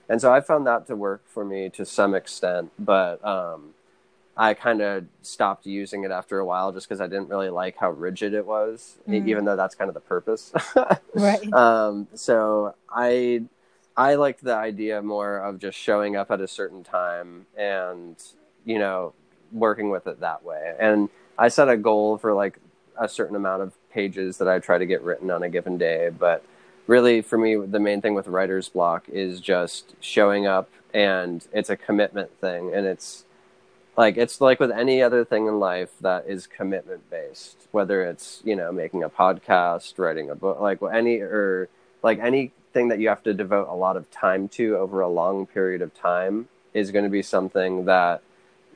and 0.10 0.22
so 0.22 0.32
i 0.32 0.42
found 0.42 0.68
that 0.68 0.86
to 0.86 0.96
work 0.96 1.24
for 1.26 1.44
me 1.44 1.70
to 1.70 1.86
some 1.86 2.14
extent 2.14 2.70
but 2.78 3.24
um, 3.26 3.74
i 4.38 4.54
kind 4.54 4.82
of 4.82 5.06
stopped 5.24 5.66
using 5.66 6.04
it 6.04 6.12
after 6.12 6.38
a 6.38 6.46
while 6.46 6.72
just 6.72 6.88
because 6.88 7.02
i 7.02 7.08
didn't 7.08 7.30
really 7.30 7.50
like 7.50 7.78
how 7.78 7.90
rigid 7.90 8.34
it 8.34 8.46
was 8.46 8.98
mm. 9.08 9.26
even 9.28 9.46
though 9.46 9.56
that's 9.56 9.74
kind 9.74 9.88
of 9.88 9.96
the 9.96 10.02
purpose 10.02 10.52
right 11.16 11.52
um, 11.54 12.08
so 12.14 12.76
i 12.90 13.42
i 13.98 14.16
liked 14.16 14.44
the 14.44 14.56
idea 14.56 15.02
more 15.02 15.38
of 15.38 15.60
just 15.60 15.78
showing 15.78 16.16
up 16.16 16.32
at 16.32 16.42
a 16.42 16.48
certain 16.48 16.84
time 16.84 17.46
and 17.58 18.16
you 18.66 18.80
know 18.80 19.14
working 19.52 19.90
with 19.90 20.08
it 20.08 20.20
that 20.20 20.44
way 20.44 20.74
and 20.80 21.10
i 21.38 21.48
set 21.48 21.68
a 21.70 21.78
goal 21.78 22.18
for 22.18 22.34
like 22.34 22.60
a 22.98 23.10
certain 23.10 23.36
amount 23.36 23.62
of 23.62 23.74
pages 23.92 24.38
that 24.38 24.48
I 24.48 24.60
try 24.60 24.78
to 24.78 24.86
get 24.86 25.02
written 25.02 25.30
on 25.32 25.44
a 25.44 25.50
given 25.50 25.78
day. 25.78 26.10
But 26.10 26.44
really, 26.88 27.22
for 27.22 27.38
me, 27.38 27.56
the 27.56 27.80
main 27.80 28.02
thing 28.02 28.14
with 28.14 28.28
writer's 28.28 28.70
block 28.70 29.10
is 29.10 29.40
just 29.40 29.96
showing 30.00 30.48
up, 30.48 30.70
and 30.94 31.46
it's 31.52 31.70
a 31.70 31.78
commitment 31.78 32.32
thing. 32.40 32.74
And 32.74 32.86
it's 32.86 33.26
like 33.98 34.18
it's 34.18 34.40
like 34.42 34.60
with 34.60 34.72
any 34.72 35.02
other 35.02 35.26
thing 35.26 35.48
in 35.48 35.60
life 35.60 35.92
that 36.02 36.26
is 36.28 36.48
commitment 36.48 37.10
based, 37.10 37.68
whether 37.72 38.04
it's 38.04 38.42
you 38.46 38.56
know 38.56 38.72
making 38.72 39.04
a 39.04 39.10
podcast, 39.10 39.98
writing 39.98 40.30
a 40.30 40.36
book, 40.36 40.60
like 40.60 40.80
any 40.94 41.20
or 41.20 41.70
like 42.04 42.20
anything 42.72 42.88
that 42.90 43.00
you 43.00 43.10
have 43.10 43.24
to 43.24 43.34
devote 43.34 43.68
a 43.68 43.76
lot 43.76 43.98
of 43.98 44.10
time 44.12 44.48
to 44.48 44.78
over 44.78 45.02
a 45.02 45.10
long 45.10 45.46
period 45.46 45.82
of 45.82 45.94
time 45.94 46.48
is 46.74 46.92
going 46.92 47.04
to 47.04 47.10
be 47.12 47.22
something 47.22 47.86
that 47.86 48.22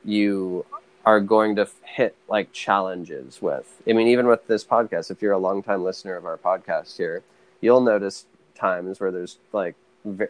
you 0.04 0.64
are 1.06 1.20
going 1.20 1.56
to 1.56 1.66
hit 1.82 2.14
like 2.28 2.52
challenges 2.52 3.40
with. 3.40 3.80
I 3.88 3.94
mean, 3.94 4.08
even 4.08 4.26
with 4.26 4.46
this 4.48 4.64
podcast, 4.64 5.10
if 5.10 5.22
you're 5.22 5.32
a 5.32 5.38
longtime 5.38 5.82
listener 5.82 6.16
of 6.16 6.26
our 6.26 6.36
podcast 6.36 6.96
here, 6.96 7.22
you'll 7.60 7.80
notice 7.80 8.26
times 8.54 9.00
where 9.00 9.10
there's 9.10 9.38
like 9.52 9.76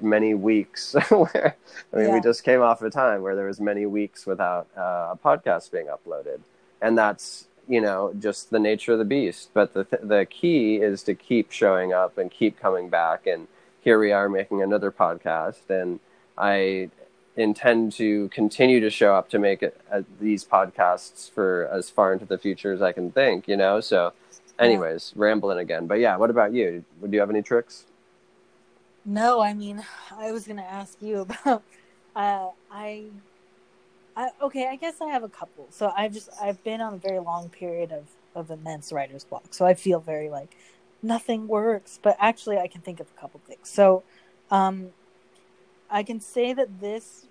many 0.01 0.35
weeks 0.35 0.95
where 1.11 1.57
I 1.93 1.97
mean, 1.97 2.09
yeah. 2.09 2.15
we 2.15 2.21
just 2.21 2.45
came 2.45 2.63
off 2.63 2.83
a 2.83 2.91
time 2.91 3.23
where 3.23 3.35
there 3.35 3.47
was 3.47 3.61
many 3.61 3.85
weeks 3.85 4.27
without 4.27 4.69
uh, 4.77 5.15
a 5.15 5.19
podcast 5.23 5.73
being 5.73 5.87
uploaded, 5.87 6.41
and 6.81 6.97
that's 6.97 7.49
you 7.69 7.81
know 7.81 8.13
just 8.19 8.51
the 8.51 8.61
nature 8.61 8.93
of 8.93 8.99
the 8.99 9.05
beast. 9.05 9.51
But 9.55 9.75
the 9.75 9.85
th- 9.85 10.03
the 10.03 10.27
key 10.27 10.77
is 10.77 11.03
to 11.05 11.15
keep 11.15 11.51
showing 11.51 11.93
up 11.93 12.17
and 12.17 12.31
keep 12.31 12.61
coming 12.61 12.89
back. 12.89 13.27
And 13.27 13.49
here 13.87 14.01
we 14.01 14.11
are 14.11 14.29
making 14.29 14.61
another 14.61 14.91
podcast, 14.91 15.71
and 15.71 16.01
I 16.37 16.91
intend 17.37 17.93
to 17.93 18.29
continue 18.31 18.81
to 18.81 18.91
show 18.91 19.15
up 19.15 19.29
to 19.29 19.39
make 19.39 19.63
it, 19.63 19.81
uh, 19.93 20.03
these 20.21 20.45
podcasts 20.45 21.31
for 21.31 21.69
as 21.73 21.89
far 21.89 22.13
into 22.13 22.25
the 22.25 22.37
future 22.37 22.73
as 22.73 22.83
I 22.83 22.91
can 22.91 23.13
think, 23.13 23.47
you 23.47 23.57
know? 23.57 23.81
So, 23.81 24.13
anyways, 24.59 25.13
yeah. 25.15 25.23
rambling 25.23 25.59
again. 25.59 25.87
But 25.87 26.01
yeah, 26.01 26.17
what 26.17 26.31
about 26.31 26.53
you? 26.53 26.85
Do 27.01 27.09
you 27.13 27.21
have 27.21 27.31
any 27.31 27.43
tricks? 27.43 27.85
No, 29.05 29.41
I 29.41 29.55
mean, 29.55 29.85
I 30.11 30.33
was 30.33 30.49
going 30.49 30.57
to 30.57 30.65
ask 30.65 31.01
you 31.01 31.21
about, 31.21 31.63
uh, 32.17 32.49
I, 32.73 33.05
I, 34.17 34.31
okay, 34.43 34.67
I 34.67 34.75
guess 34.75 35.01
I 35.01 35.11
have 35.11 35.23
a 35.23 35.29
couple. 35.29 35.69
So 35.71 35.93
I've 35.97 36.13
just, 36.13 36.29
I've 36.43 36.61
been 36.65 36.81
on 36.81 36.95
a 36.95 36.99
very 36.99 37.21
long 37.21 37.51
period 37.51 37.93
of, 37.93 38.07
of 38.35 38.51
immense 38.51 38.91
writer's 38.91 39.23
block. 39.23 39.55
So 39.55 39.65
I 39.65 39.75
feel 39.75 40.01
very 40.01 40.29
like 40.29 40.57
nothing 41.07 41.49
works, 41.49 41.99
but 42.03 42.17
actually 42.19 42.59
I 42.59 42.67
can 42.67 42.81
think 42.81 43.01
of 43.01 43.07
a 43.17 43.21
couple 43.21 43.41
things. 43.47 43.69
So, 43.69 44.03
um, 44.51 44.91
I 45.89 46.03
can 46.03 46.21
say 46.21 46.53
that 46.53 46.81
this 46.81 47.27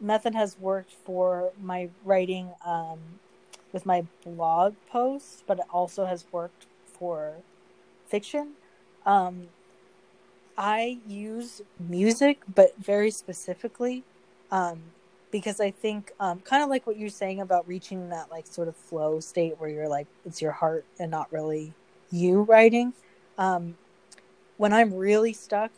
method 0.00 0.34
has 0.34 0.58
worked 0.58 0.92
for 1.04 1.52
my 1.62 1.88
writing 2.04 2.50
um, 2.66 2.98
with 3.72 3.86
my 3.86 4.04
blog 4.24 4.74
posts, 4.90 5.44
but 5.46 5.58
it 5.58 5.64
also 5.70 6.04
has 6.04 6.24
worked 6.32 6.66
for 6.84 7.34
fiction. 8.08 8.52
Um, 9.06 9.48
I 10.58 10.98
use 11.06 11.62
music, 11.78 12.40
but 12.52 12.76
very 12.78 13.10
specifically, 13.10 14.04
um, 14.50 14.80
because 15.30 15.60
I 15.60 15.70
think 15.70 16.12
um, 16.20 16.40
kind 16.40 16.62
of 16.62 16.68
like 16.68 16.86
what 16.86 16.98
you're 16.98 17.08
saying 17.08 17.40
about 17.40 17.66
reaching 17.66 18.10
that 18.10 18.30
like 18.30 18.46
sort 18.46 18.68
of 18.68 18.76
flow 18.76 19.18
state 19.20 19.58
where 19.58 19.70
you're 19.70 19.88
like 19.88 20.06
it's 20.26 20.42
your 20.42 20.52
heart 20.52 20.84
and 20.98 21.10
not 21.10 21.32
really 21.32 21.72
you 22.10 22.42
writing. 22.42 22.92
Um, 23.38 23.76
when 24.56 24.72
I'm 24.72 24.94
really 24.94 25.32
stuck, 25.32 25.72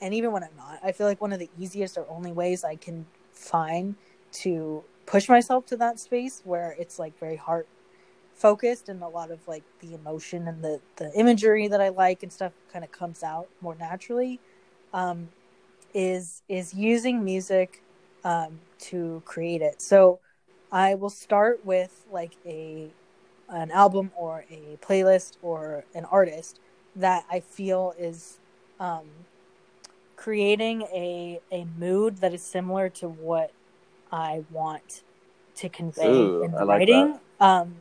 and 0.00 0.14
even 0.14 0.32
when 0.32 0.44
I'm 0.44 0.56
not, 0.56 0.80
I 0.82 0.92
feel 0.92 1.06
like 1.06 1.20
one 1.20 1.32
of 1.32 1.38
the 1.38 1.50
easiest 1.58 1.96
or 1.96 2.06
only 2.08 2.32
ways 2.32 2.64
I 2.64 2.76
can 2.76 3.06
find 3.32 3.96
to 4.32 4.84
push 5.06 5.28
myself 5.28 5.66
to 5.66 5.76
that 5.78 5.98
space 5.98 6.42
where 6.44 6.74
it's 6.78 6.98
like 6.98 7.18
very 7.18 7.36
heart 7.36 7.68
focused 8.34 8.88
and 8.88 9.02
a 9.02 9.08
lot 9.08 9.30
of 9.30 9.46
like 9.48 9.62
the 9.80 9.94
emotion 9.94 10.46
and 10.46 10.62
the 10.62 10.80
the 10.96 11.10
imagery 11.14 11.68
that 11.68 11.80
I 11.80 11.88
like 11.88 12.22
and 12.22 12.32
stuff 12.32 12.52
kind 12.72 12.84
of 12.84 12.92
comes 12.92 13.22
out 13.22 13.48
more 13.60 13.74
naturally 13.74 14.40
um, 14.92 15.28
is 15.94 16.42
is 16.48 16.74
using 16.74 17.24
music 17.24 17.82
um, 18.24 18.60
to 18.80 19.22
create 19.24 19.62
it. 19.62 19.80
So 19.80 20.20
I 20.70 20.94
will 20.94 21.10
start 21.10 21.64
with 21.64 22.04
like 22.12 22.36
a 22.44 22.90
an 23.48 23.70
album 23.70 24.10
or 24.16 24.44
a 24.50 24.76
playlist 24.82 25.36
or 25.40 25.84
an 25.94 26.04
artist 26.06 26.60
that 26.96 27.24
I 27.30 27.40
feel 27.40 27.94
is 27.98 28.38
um, 28.80 29.04
creating 30.16 30.82
a 30.82 31.40
a 31.52 31.66
mood 31.78 32.18
that 32.18 32.32
is 32.32 32.42
similar 32.42 32.88
to 32.88 33.08
what 33.08 33.52
I 34.10 34.44
want 34.50 35.02
to 35.56 35.68
convey 35.68 36.08
Ooh, 36.08 36.44
in 36.44 36.52
the 36.52 36.64
like 36.64 36.80
writing. 36.80 37.20
Um, 37.40 37.76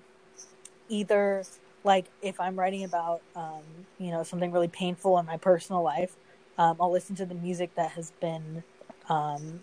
either 0.89 1.43
like 1.83 2.05
if 2.21 2.39
I'm 2.39 2.57
writing 2.57 2.83
about 2.83 3.21
um, 3.35 3.63
you 3.97 4.11
know 4.11 4.23
something 4.23 4.51
really 4.51 4.67
painful 4.67 5.17
in 5.19 5.25
my 5.25 5.37
personal 5.37 5.81
life, 5.81 6.15
um, 6.57 6.77
I'll 6.79 6.91
listen 6.91 7.15
to 7.17 7.25
the 7.25 7.35
music 7.35 7.75
that 7.75 7.91
has 7.91 8.11
been 8.19 8.63
um, 9.09 9.61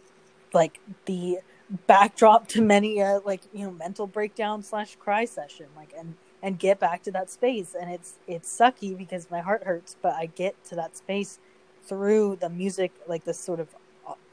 like 0.53 0.81
the 1.07 1.39
backdrop 1.87 2.49
to 2.49 2.63
many 2.63 3.03
uh, 3.03 3.21
like 3.25 3.43
you 3.53 3.65
know 3.65 3.71
mental 3.71 4.07
breakdown 4.07 4.63
slash 4.63 4.97
cry 4.97 5.25
session 5.25 5.67
like 5.77 5.93
and 5.99 6.15
and 6.43 6.59
get 6.59 6.81
back 6.81 7.03
to 7.03 7.11
that 7.11 7.31
space 7.31 7.75
and 7.79 7.91
it's 7.91 8.15
it's 8.27 8.59
sucky 8.59 8.97
because 8.97 9.31
my 9.31 9.41
heart 9.41 9.63
hurts 9.65 9.97
but 10.03 10.15
i 10.15 10.27
get 10.27 10.55
to 10.65 10.75
that 10.75 10.97
space 10.97 11.39
through 11.85 12.37
the 12.41 12.49
music, 12.49 12.93
like 13.07 13.25
this 13.25 13.39
sort 13.39 13.61
of 13.61 13.69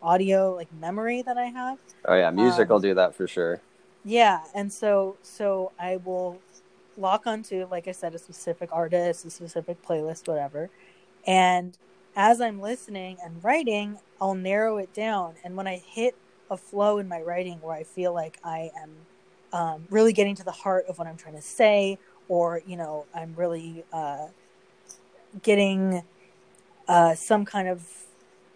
audio 0.01 0.55
like 0.55 0.71
memory 0.73 1.21
that 1.21 1.37
I 1.37 1.45
have. 1.45 1.77
Oh 2.05 2.15
yeah, 2.15 2.29
music 2.31 2.61
um, 2.61 2.67
will 2.69 2.79
do 2.79 2.93
that 2.95 3.15
for 3.15 3.27
sure. 3.27 3.61
Yeah, 4.03 4.41
and 4.55 4.71
so 4.71 5.17
so 5.21 5.71
I 5.79 5.97
will 5.97 6.39
lock 6.97 7.27
onto, 7.27 7.67
like 7.69 7.87
I 7.87 7.91
said, 7.91 8.13
a 8.13 8.19
specific 8.19 8.69
artist, 8.71 9.25
a 9.25 9.29
specific 9.29 9.81
playlist, 9.83 10.27
whatever. 10.27 10.69
And 11.25 11.77
as 12.15 12.41
I'm 12.41 12.59
listening 12.59 13.17
and 13.23 13.43
writing, 13.43 13.99
I'll 14.19 14.35
narrow 14.35 14.77
it 14.77 14.93
down. 14.93 15.35
And 15.43 15.55
when 15.55 15.67
I 15.67 15.77
hit 15.77 16.15
a 16.51 16.57
flow 16.57 16.97
in 16.97 17.07
my 17.07 17.21
writing 17.21 17.59
where 17.61 17.75
I 17.75 17.83
feel 17.83 18.13
like 18.13 18.39
I 18.43 18.71
am 18.81 18.89
um, 19.51 19.85
really 19.89 20.13
getting 20.13 20.35
to 20.35 20.43
the 20.43 20.51
heart 20.51 20.85
of 20.87 20.97
what 20.97 21.07
I'm 21.07 21.17
trying 21.17 21.35
to 21.35 21.41
say, 21.41 21.97
or 22.27 22.61
you 22.65 22.77
know, 22.77 23.05
I'm 23.13 23.33
really 23.35 23.83
uh, 23.91 24.27
getting 25.41 26.03
uh, 26.87 27.15
some 27.15 27.45
kind 27.45 27.67
of 27.67 27.87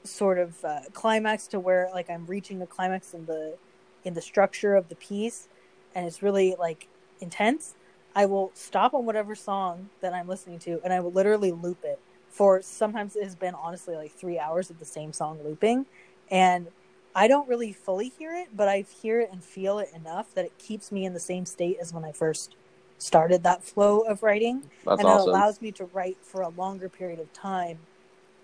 sort 0.03 0.37
of 0.37 0.63
uh, 0.65 0.81
climax 0.93 1.47
to 1.47 1.59
where 1.59 1.89
like 1.93 2.09
I'm 2.09 2.25
reaching 2.25 2.61
a 2.61 2.67
climax 2.67 3.13
in 3.13 3.25
the 3.25 3.57
in 4.03 4.13
the 4.13 4.21
structure 4.21 4.75
of 4.75 4.89
the 4.89 4.95
piece, 4.95 5.47
and 5.95 6.05
it's 6.05 6.21
really 6.21 6.55
like 6.59 6.87
intense. 7.21 7.75
I 8.15 8.25
will 8.27 8.51
stop 8.53 8.93
on 8.93 9.05
whatever 9.05 9.33
song 9.33 9.89
that 10.01 10.13
I'm 10.13 10.27
listening 10.27 10.59
to, 10.59 10.79
and 10.83 10.93
I 10.93 10.99
will 10.99 11.11
literally 11.11 11.51
loop 11.51 11.83
it 11.83 11.99
for 12.29 12.61
sometimes 12.63 13.15
it 13.15 13.23
has 13.23 13.35
been 13.35 13.53
honestly 13.53 13.95
like 13.95 14.11
three 14.11 14.39
hours 14.39 14.71
of 14.71 14.79
the 14.79 14.85
same 14.85 15.13
song 15.13 15.39
looping, 15.43 15.85
and 16.29 16.67
I 17.15 17.27
don't 17.27 17.47
really 17.47 17.73
fully 17.73 18.09
hear 18.17 18.33
it, 18.33 18.49
but 18.55 18.67
I 18.67 18.85
hear 19.01 19.19
it 19.19 19.31
and 19.31 19.43
feel 19.43 19.79
it 19.79 19.89
enough 19.93 20.33
that 20.33 20.45
it 20.45 20.57
keeps 20.57 20.91
me 20.91 21.05
in 21.05 21.13
the 21.13 21.19
same 21.19 21.45
state 21.45 21.77
as 21.79 21.93
when 21.93 22.03
I 22.03 22.11
first 22.11 22.55
started 22.97 23.43
that 23.43 23.63
flow 23.63 23.99
of 24.01 24.23
writing, 24.23 24.63
That's 24.85 24.99
and 25.01 25.07
awesome. 25.07 25.29
it 25.29 25.31
allows 25.31 25.61
me 25.61 25.71
to 25.73 25.85
write 25.85 26.17
for 26.21 26.41
a 26.41 26.49
longer 26.49 26.89
period 26.89 27.19
of 27.19 27.31
time 27.33 27.79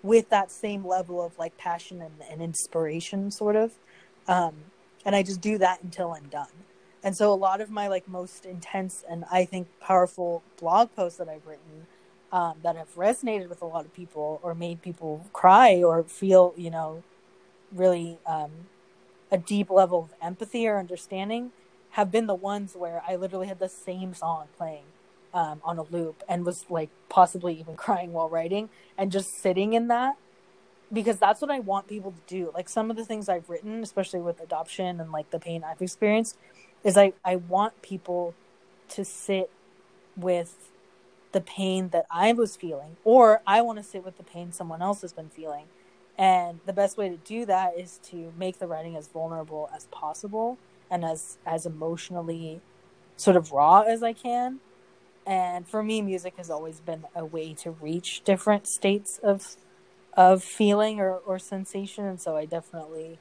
with 0.02 0.28
that 0.30 0.50
same 0.50 0.86
level 0.86 1.22
of 1.24 1.38
like 1.38 1.56
passion 1.58 2.00
and, 2.00 2.14
and 2.30 2.40
inspiration 2.40 3.30
sort 3.30 3.56
of. 3.56 3.72
Um, 4.28 4.54
and 5.04 5.16
i 5.16 5.22
just 5.22 5.40
do 5.40 5.58
that 5.58 5.82
until 5.82 6.12
i'm 6.12 6.28
done. 6.28 6.46
And 7.02 7.16
so 7.16 7.32
a 7.32 7.34
lot 7.34 7.62
of 7.62 7.70
my 7.70 7.88
like 7.88 8.06
most 8.08 8.44
intense 8.44 9.04
and 9.08 9.24
i 9.30 9.44
think 9.44 9.68
powerful 9.80 10.42
blog 10.58 10.94
posts 10.94 11.18
that 11.18 11.28
i've 11.28 11.46
written 11.46 11.86
um, 12.32 12.54
that 12.62 12.76
have 12.76 12.94
resonated 12.94 13.48
with 13.48 13.62
a 13.62 13.66
lot 13.66 13.84
of 13.84 13.92
people 13.94 14.38
or 14.42 14.54
made 14.54 14.82
people 14.82 15.26
cry 15.32 15.82
or 15.82 16.04
feel, 16.04 16.54
you 16.56 16.70
know, 16.70 17.02
really 17.72 18.18
um, 18.26 18.50
a 19.30 19.38
deep 19.38 19.70
level 19.70 20.04
of 20.04 20.14
empathy 20.22 20.66
or 20.66 20.78
understanding 20.78 21.52
have 21.90 22.10
been 22.10 22.26
the 22.26 22.34
ones 22.34 22.74
where 22.76 23.02
I 23.06 23.16
literally 23.16 23.48
had 23.48 23.58
the 23.58 23.68
same 23.68 24.14
song 24.14 24.46
playing 24.56 24.84
um, 25.34 25.60
on 25.64 25.78
a 25.78 25.82
loop 25.82 26.22
and 26.28 26.44
was 26.44 26.64
like 26.68 26.90
possibly 27.08 27.58
even 27.58 27.76
crying 27.76 28.12
while 28.12 28.28
writing 28.28 28.68
and 28.96 29.10
just 29.12 29.40
sitting 29.40 29.72
in 29.72 29.88
that 29.88 30.16
because 30.92 31.18
that's 31.18 31.40
what 31.40 31.50
I 31.50 31.60
want 31.60 31.86
people 31.86 32.12
to 32.12 32.34
do. 32.34 32.50
Like 32.54 32.68
some 32.68 32.90
of 32.90 32.96
the 32.96 33.04
things 33.04 33.28
I've 33.28 33.48
written, 33.48 33.82
especially 33.82 34.20
with 34.20 34.40
adoption 34.40 35.00
and 35.00 35.12
like 35.12 35.30
the 35.30 35.38
pain 35.38 35.64
I've 35.64 35.80
experienced, 35.80 36.36
is 36.82 36.96
I, 36.96 37.12
I 37.24 37.36
want 37.36 37.82
people 37.82 38.34
to 38.90 39.04
sit 39.04 39.50
with 40.16 40.70
the 41.32 41.40
pain 41.40 41.90
that 41.90 42.06
I 42.10 42.32
was 42.32 42.56
feeling, 42.56 42.96
or 43.04 43.40
I 43.46 43.62
want 43.62 43.78
to 43.78 43.84
sit 43.84 44.04
with 44.04 44.16
the 44.16 44.24
pain 44.24 44.52
someone 44.52 44.82
else 44.82 45.02
has 45.02 45.12
been 45.12 45.28
feeling. 45.28 45.66
And 46.20 46.60
the 46.66 46.74
best 46.74 46.98
way 46.98 47.08
to 47.08 47.16
do 47.16 47.46
that 47.46 47.78
is 47.78 47.98
to 48.10 48.30
make 48.38 48.58
the 48.58 48.66
writing 48.66 48.94
as 48.94 49.08
vulnerable 49.08 49.70
as 49.74 49.86
possible 49.86 50.58
and 50.90 51.02
as 51.02 51.38
as 51.46 51.64
emotionally 51.64 52.60
sort 53.16 53.38
of 53.38 53.52
raw 53.52 53.80
as 53.80 54.02
I 54.02 54.12
can. 54.12 54.60
And 55.26 55.66
for 55.66 55.82
me, 55.82 56.02
music 56.02 56.34
has 56.36 56.50
always 56.50 56.80
been 56.80 57.06
a 57.16 57.24
way 57.24 57.54
to 57.54 57.70
reach 57.70 58.22
different 58.22 58.66
states 58.66 59.18
of 59.22 59.56
of 60.14 60.44
feeling 60.44 61.00
or, 61.00 61.16
or 61.16 61.38
sensation, 61.38 62.04
and 62.04 62.20
so 62.20 62.36
I 62.36 62.44
definitely 62.44 63.18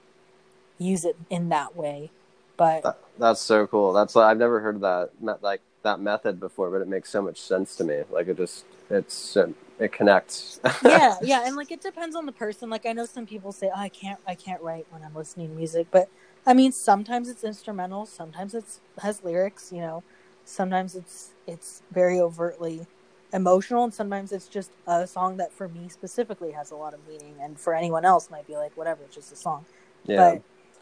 use 0.77 1.05
it 1.05 1.15
in 1.29 1.47
that 1.49 1.77
way. 1.77 2.12
But 2.57 2.83
That, 2.83 2.97
that's 3.17 3.41
so 3.41 3.65
cool. 3.65 3.93
That's 3.93 4.13
I've 4.17 4.38
never 4.38 4.59
heard 4.59 4.75
of 4.75 4.81
that 4.81 5.12
me- 5.21 5.33
like 5.41 5.62
that 5.83 5.99
method 5.99 6.39
before, 6.39 6.69
but 6.69 6.81
it 6.81 6.87
makes 6.87 7.09
so 7.09 7.21
much 7.21 7.39
sense 7.39 7.75
to 7.77 7.83
me. 7.83 8.03
Like 8.09 8.27
it 8.27 8.37
just 8.37 8.65
it's 8.89 9.37
uh, 9.37 9.49
it 9.79 9.91
connects. 9.91 10.59
yeah, 10.83 11.15
yeah, 11.21 11.45
and 11.45 11.55
like 11.55 11.71
it 11.71 11.81
depends 11.81 12.15
on 12.15 12.25
the 12.25 12.31
person. 12.31 12.69
Like 12.69 12.85
I 12.85 12.93
know 12.93 13.05
some 13.05 13.25
people 13.25 13.51
say, 13.51 13.69
oh, 13.73 13.79
"I 13.79 13.89
can't, 13.89 14.19
I 14.27 14.35
can't 14.35 14.61
write 14.61 14.87
when 14.91 15.03
I'm 15.03 15.13
listening 15.13 15.49
to 15.49 15.55
music," 15.55 15.87
but 15.91 16.09
I 16.45 16.53
mean, 16.53 16.71
sometimes 16.71 17.29
it's 17.29 17.43
instrumental, 17.43 18.05
sometimes 18.05 18.53
it's 18.53 18.79
has 19.01 19.23
lyrics. 19.23 19.71
You 19.71 19.81
know, 19.81 20.03
sometimes 20.45 20.95
it's 20.95 21.31
it's 21.47 21.81
very 21.91 22.19
overtly 22.19 22.87
emotional, 23.31 23.83
and 23.83 23.93
sometimes 23.93 24.31
it's 24.31 24.47
just 24.47 24.71
a 24.87 25.07
song 25.07 25.37
that 25.37 25.53
for 25.53 25.67
me 25.67 25.87
specifically 25.89 26.51
has 26.51 26.71
a 26.71 26.75
lot 26.75 26.93
of 26.93 27.07
meaning, 27.07 27.35
and 27.41 27.59
for 27.59 27.73
anyone 27.73 28.05
else 28.05 28.29
might 28.29 28.47
be 28.47 28.55
like, 28.57 28.75
whatever, 28.75 29.03
it's 29.03 29.15
just 29.15 29.31
a 29.31 29.35
song. 29.35 29.65
yeah. 30.05 30.17
But 30.33 30.41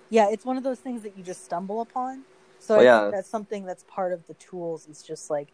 yeah, 0.10 0.29
it's 0.29 0.45
one 0.45 0.57
of 0.57 0.63
those 0.63 0.79
things 0.79 1.03
that 1.03 1.17
you 1.17 1.23
just 1.23 1.43
stumble 1.43 1.81
upon. 1.81 2.23
So 2.67 2.82
yeah. 2.82 3.03
think 3.03 3.13
that's 3.13 3.30
something 3.30 3.65
that's 3.65 3.84
part 3.84 4.12
of 4.12 4.27
the 4.27 4.34
tools 4.36 4.88
is 4.88 5.01
just 5.01 5.30
like 5.30 5.47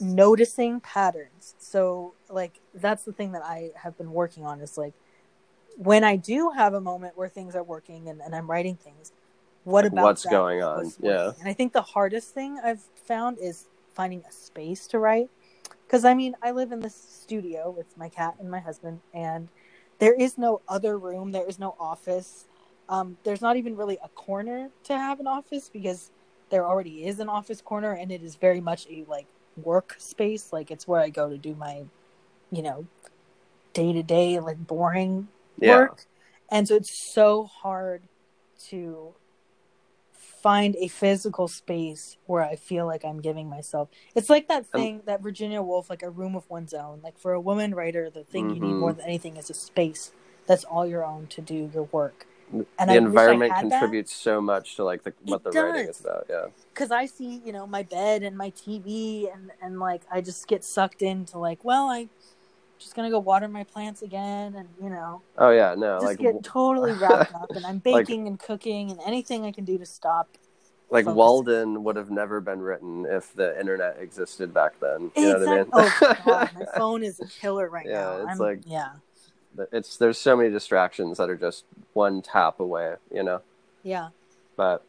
noticing 0.00 0.80
patterns. 0.80 1.54
So 1.58 2.12
like 2.28 2.60
that's 2.74 3.04
the 3.04 3.12
thing 3.12 3.32
that 3.32 3.42
I 3.42 3.70
have 3.76 3.96
been 3.96 4.12
working 4.12 4.44
on 4.44 4.60
is 4.60 4.76
like 4.76 4.92
when 5.76 6.04
I 6.04 6.16
do 6.16 6.50
have 6.50 6.74
a 6.74 6.80
moment 6.80 7.16
where 7.16 7.28
things 7.28 7.56
are 7.56 7.62
working 7.62 8.08
and, 8.08 8.20
and 8.20 8.34
I'm 8.34 8.50
writing 8.50 8.76
things, 8.76 9.12
what 9.64 9.84
Like, 9.84 9.92
about 9.92 10.04
what's 10.04 10.26
going 10.26 10.62
on? 10.62 10.92
Yeah. 11.00 11.32
And 11.38 11.48
I 11.48 11.54
think 11.54 11.72
the 11.72 11.82
hardest 11.82 12.34
thing 12.34 12.60
I've 12.62 12.82
found 13.06 13.38
is 13.38 13.66
finding 13.94 14.22
a 14.28 14.32
space 14.32 14.86
to 14.88 14.98
write. 14.98 15.30
Because 15.86 16.04
I 16.04 16.14
mean, 16.14 16.34
I 16.42 16.50
live 16.50 16.72
in 16.72 16.80
this 16.80 16.94
studio 16.94 17.70
with 17.70 17.96
my 17.96 18.08
cat 18.08 18.34
and 18.40 18.50
my 18.50 18.60
husband, 18.60 19.00
and 19.12 19.48
there 19.98 20.14
is 20.14 20.38
no 20.38 20.62
other 20.68 20.98
room. 20.98 21.32
There 21.32 21.46
is 21.46 21.58
no 21.58 21.76
office. 21.78 22.46
Um, 22.88 23.18
there's 23.24 23.40
not 23.40 23.56
even 23.56 23.76
really 23.76 23.98
a 24.02 24.08
corner 24.08 24.70
to 24.84 24.96
have 24.96 25.20
an 25.20 25.26
office 25.26 25.70
because 25.72 26.10
there 26.52 26.66
already 26.68 27.06
is 27.06 27.18
an 27.18 27.28
office 27.28 27.60
corner, 27.62 27.92
and 27.94 28.12
it 28.12 28.22
is 28.22 28.36
very 28.36 28.60
much 28.60 28.86
a 28.88 29.04
like 29.08 29.26
work 29.56 29.96
space. 29.98 30.52
Like 30.52 30.70
it's 30.70 30.86
where 30.86 31.00
I 31.00 31.08
go 31.08 31.28
to 31.28 31.38
do 31.38 31.56
my, 31.56 31.84
you 32.52 32.62
know, 32.62 32.86
day 33.72 33.92
to 33.92 34.02
day 34.04 34.38
like 34.38 34.64
boring 34.68 35.28
Yeah. 35.58 35.78
work. 35.78 36.04
And 36.50 36.68
so 36.68 36.76
it's 36.76 37.12
so 37.12 37.44
hard 37.44 38.04
to 38.68 39.14
find 40.42 40.76
a 40.76 40.88
physical 40.88 41.48
space 41.48 42.18
where 42.26 42.42
I 42.42 42.56
feel 42.56 42.86
like 42.86 43.04
I'm 43.04 43.20
giving 43.20 43.48
myself. 43.48 43.88
It's 44.14 44.28
like 44.28 44.48
that 44.48 44.66
Um, 44.74 44.80
thing 44.80 45.02
that 45.06 45.22
Virginia 45.22 45.62
Woolf, 45.62 45.88
like 45.88 46.02
a 46.02 46.10
room 46.10 46.36
of 46.36 46.50
one's 46.50 46.74
own. 46.74 47.00
Like 47.02 47.18
for 47.18 47.32
a 47.32 47.40
woman 47.40 47.74
writer, 47.74 48.10
the 48.10 48.24
thing 48.24 48.50
you 48.50 48.60
need 48.60 48.76
more 48.76 48.92
than 48.92 49.06
anything 49.06 49.36
is 49.38 49.48
a 49.50 49.54
space 49.54 50.12
that's 50.46 50.64
all 50.64 50.86
your 50.86 51.04
own 51.04 51.28
to 51.28 51.40
do 51.40 51.70
your 51.72 51.84
work. 51.84 52.26
And 52.52 52.66
the 52.90 52.92
I 52.92 52.96
environment 52.96 53.52
had 53.52 53.66
that. 53.70 53.80
contributes 53.80 54.12
so 54.12 54.40
much 54.40 54.76
to 54.76 54.84
like 54.84 55.02
the, 55.04 55.12
what 55.24 55.42
It 55.46 55.52
the 55.52 55.62
writing 55.62 55.88
is 55.88 56.00
about. 56.00 56.26
Yeah. 56.28 56.46
because 56.72 56.90
I 56.90 57.06
see, 57.06 57.40
you 57.44 57.52
know, 57.52 57.66
my 57.66 57.82
bed 57.82 58.22
and 58.22 58.36
my 58.36 58.50
TV, 58.50 59.32
and 59.32 59.50
and 59.62 59.80
like 59.80 60.02
I 60.10 60.20
just 60.20 60.46
get 60.46 60.64
sucked 60.64 61.02
into 61.02 61.38
like, 61.38 61.64
well, 61.64 61.88
I 61.88 62.08
just 62.78 62.94
gonna 62.94 63.10
go 63.10 63.18
water 63.20 63.48
my 63.48 63.64
plants 63.64 64.02
again, 64.02 64.54
and 64.54 64.68
you 64.82 64.90
know, 64.90 65.22
Oh 65.38 65.50
yeah. 65.50 65.74
No. 65.76 65.96
just 65.96 66.06
like 66.06 66.18
get 66.18 66.42
totally 66.44 66.92
wrapped 67.00 67.34
up, 67.34 67.50
and 67.50 67.64
I'm 67.64 67.78
baking 67.78 68.26
and 68.28 68.38
cooking 68.38 68.90
and 68.90 69.00
anything 69.06 69.44
I 69.46 69.52
can 69.52 69.64
do 69.64 69.78
to 69.78 69.86
stop. 69.86 70.28
like 70.90 71.04
focusing. 71.06 71.16
Walden 71.16 71.84
would 71.84 71.96
have 71.96 72.10
never 72.10 72.40
been 72.40 72.60
written 72.60 73.06
if 73.08 73.32
the 73.34 73.58
internet 73.58 73.96
existed 73.98 74.52
back 74.52 74.72
then. 74.80 75.10
You 75.16 75.32
know 75.32 75.38
what 75.38 75.48
I 75.48 75.56
mean? 75.56 75.66
Oh 75.72 76.16
god, 76.26 76.50
my 76.58 76.66
phone 76.76 77.02
is 77.02 77.18
a 77.20 77.26
killer 77.26 77.68
right 77.70 77.86
Yeah, 77.86 77.92
now. 78.02 78.16
it's 78.16 78.30
I'm, 78.32 78.38
like- 78.38 78.60
yeah, 78.66 78.90
it's 79.72 79.96
there's 79.96 80.18
so 80.18 80.36
many 80.36 80.50
distractions 80.50 81.18
that 81.18 81.30
are 81.30 81.36
just 81.36 81.64
one 81.92 82.22
tap 82.22 82.60
away. 82.60 82.96
You 83.12 83.22
know. 83.22 83.42
yeah, 83.82 84.08
But 84.56 84.84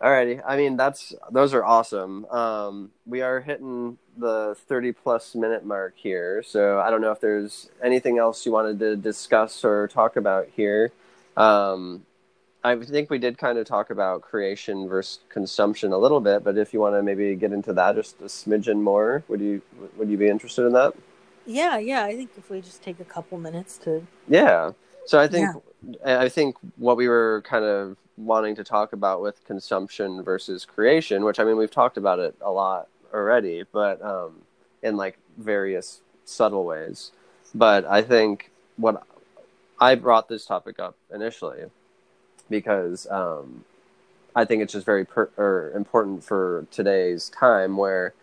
alrighty, 0.00 0.42
I 0.46 0.56
mean 0.56 0.76
that's 0.76 1.14
those 1.30 1.54
are 1.54 1.64
awesome. 1.64 2.24
Um, 2.26 2.90
we 3.06 3.22
are 3.22 3.40
hitting 3.40 3.98
the 4.16 4.56
thirty 4.68 4.92
plus 4.92 5.34
minute 5.34 5.64
mark 5.64 5.94
here, 5.96 6.42
so 6.42 6.80
I 6.80 6.90
don't 6.90 7.00
know 7.00 7.12
if 7.12 7.20
there's 7.20 7.68
anything 7.82 8.18
else 8.18 8.44
you 8.46 8.52
wanted 8.52 8.78
to 8.80 8.96
discuss 8.96 9.64
or 9.64 9.88
talk 9.88 10.16
about 10.16 10.48
here. 10.54 10.92
Um, 11.36 12.04
I 12.64 12.76
think 12.76 13.10
we 13.10 13.18
did 13.18 13.36
kind 13.36 13.58
of 13.58 13.66
talk 13.66 13.90
about 13.90 14.22
creation 14.22 14.88
versus 14.88 15.18
consumption 15.28 15.92
a 15.92 15.98
little 15.98 16.20
bit, 16.20 16.42
but 16.42 16.56
if 16.56 16.72
you 16.72 16.80
want 16.80 16.94
to 16.94 17.02
maybe 17.02 17.34
get 17.34 17.52
into 17.52 17.74
that 17.74 17.94
just 17.94 18.18
a 18.22 18.24
smidgen 18.24 18.80
more, 18.80 19.22
would 19.28 19.40
you 19.40 19.60
would 19.96 20.08
you 20.08 20.16
be 20.16 20.28
interested 20.28 20.64
in 20.64 20.72
that? 20.72 20.94
Yeah, 21.46 21.78
yeah. 21.78 22.04
I 22.04 22.14
think 22.16 22.30
if 22.36 22.50
we 22.50 22.60
just 22.60 22.82
take 22.82 23.00
a 23.00 23.04
couple 23.04 23.38
minutes 23.38 23.78
to, 23.78 24.06
Yeah. 24.28 24.72
So 25.06 25.20
I 25.20 25.28
think 25.28 25.50
I 26.04 26.28
think 26.28 26.56
what 26.76 26.96
we 26.96 27.08
were 27.08 27.42
kind 27.46 27.64
of 27.64 27.96
wanting 28.16 28.54
to 28.56 28.64
talk 28.64 28.92
about 28.92 29.20
with 29.20 29.44
consumption 29.44 30.22
versus 30.22 30.64
creation, 30.64 31.24
which 31.24 31.38
I 31.38 31.44
mean 31.44 31.56
we've 31.56 31.70
talked 31.70 31.96
about 31.96 32.18
it 32.18 32.34
a 32.40 32.50
lot 32.50 32.88
already, 33.12 33.64
but 33.70 34.00
um, 34.02 34.42
in 34.82 34.96
like 34.96 35.18
various 35.36 36.00
subtle 36.24 36.64
ways. 36.64 37.12
But 37.54 37.84
I 37.84 38.02
think 38.02 38.50
what 38.76 39.02
I 39.80 39.94
brought 39.94 40.28
this 40.28 40.46
topic 40.46 40.78
up 40.78 40.96
initially 41.12 41.64
because 42.48 43.06
um, 43.10 43.64
I 44.34 44.44
think 44.44 44.62
it's 44.62 44.72
just 44.72 44.86
very 44.86 45.04
per- 45.04 45.30
or 45.36 45.72
important 45.74 46.24
for 46.24 46.66
today's 46.70 47.28
time 47.30 47.76
where 47.76 48.14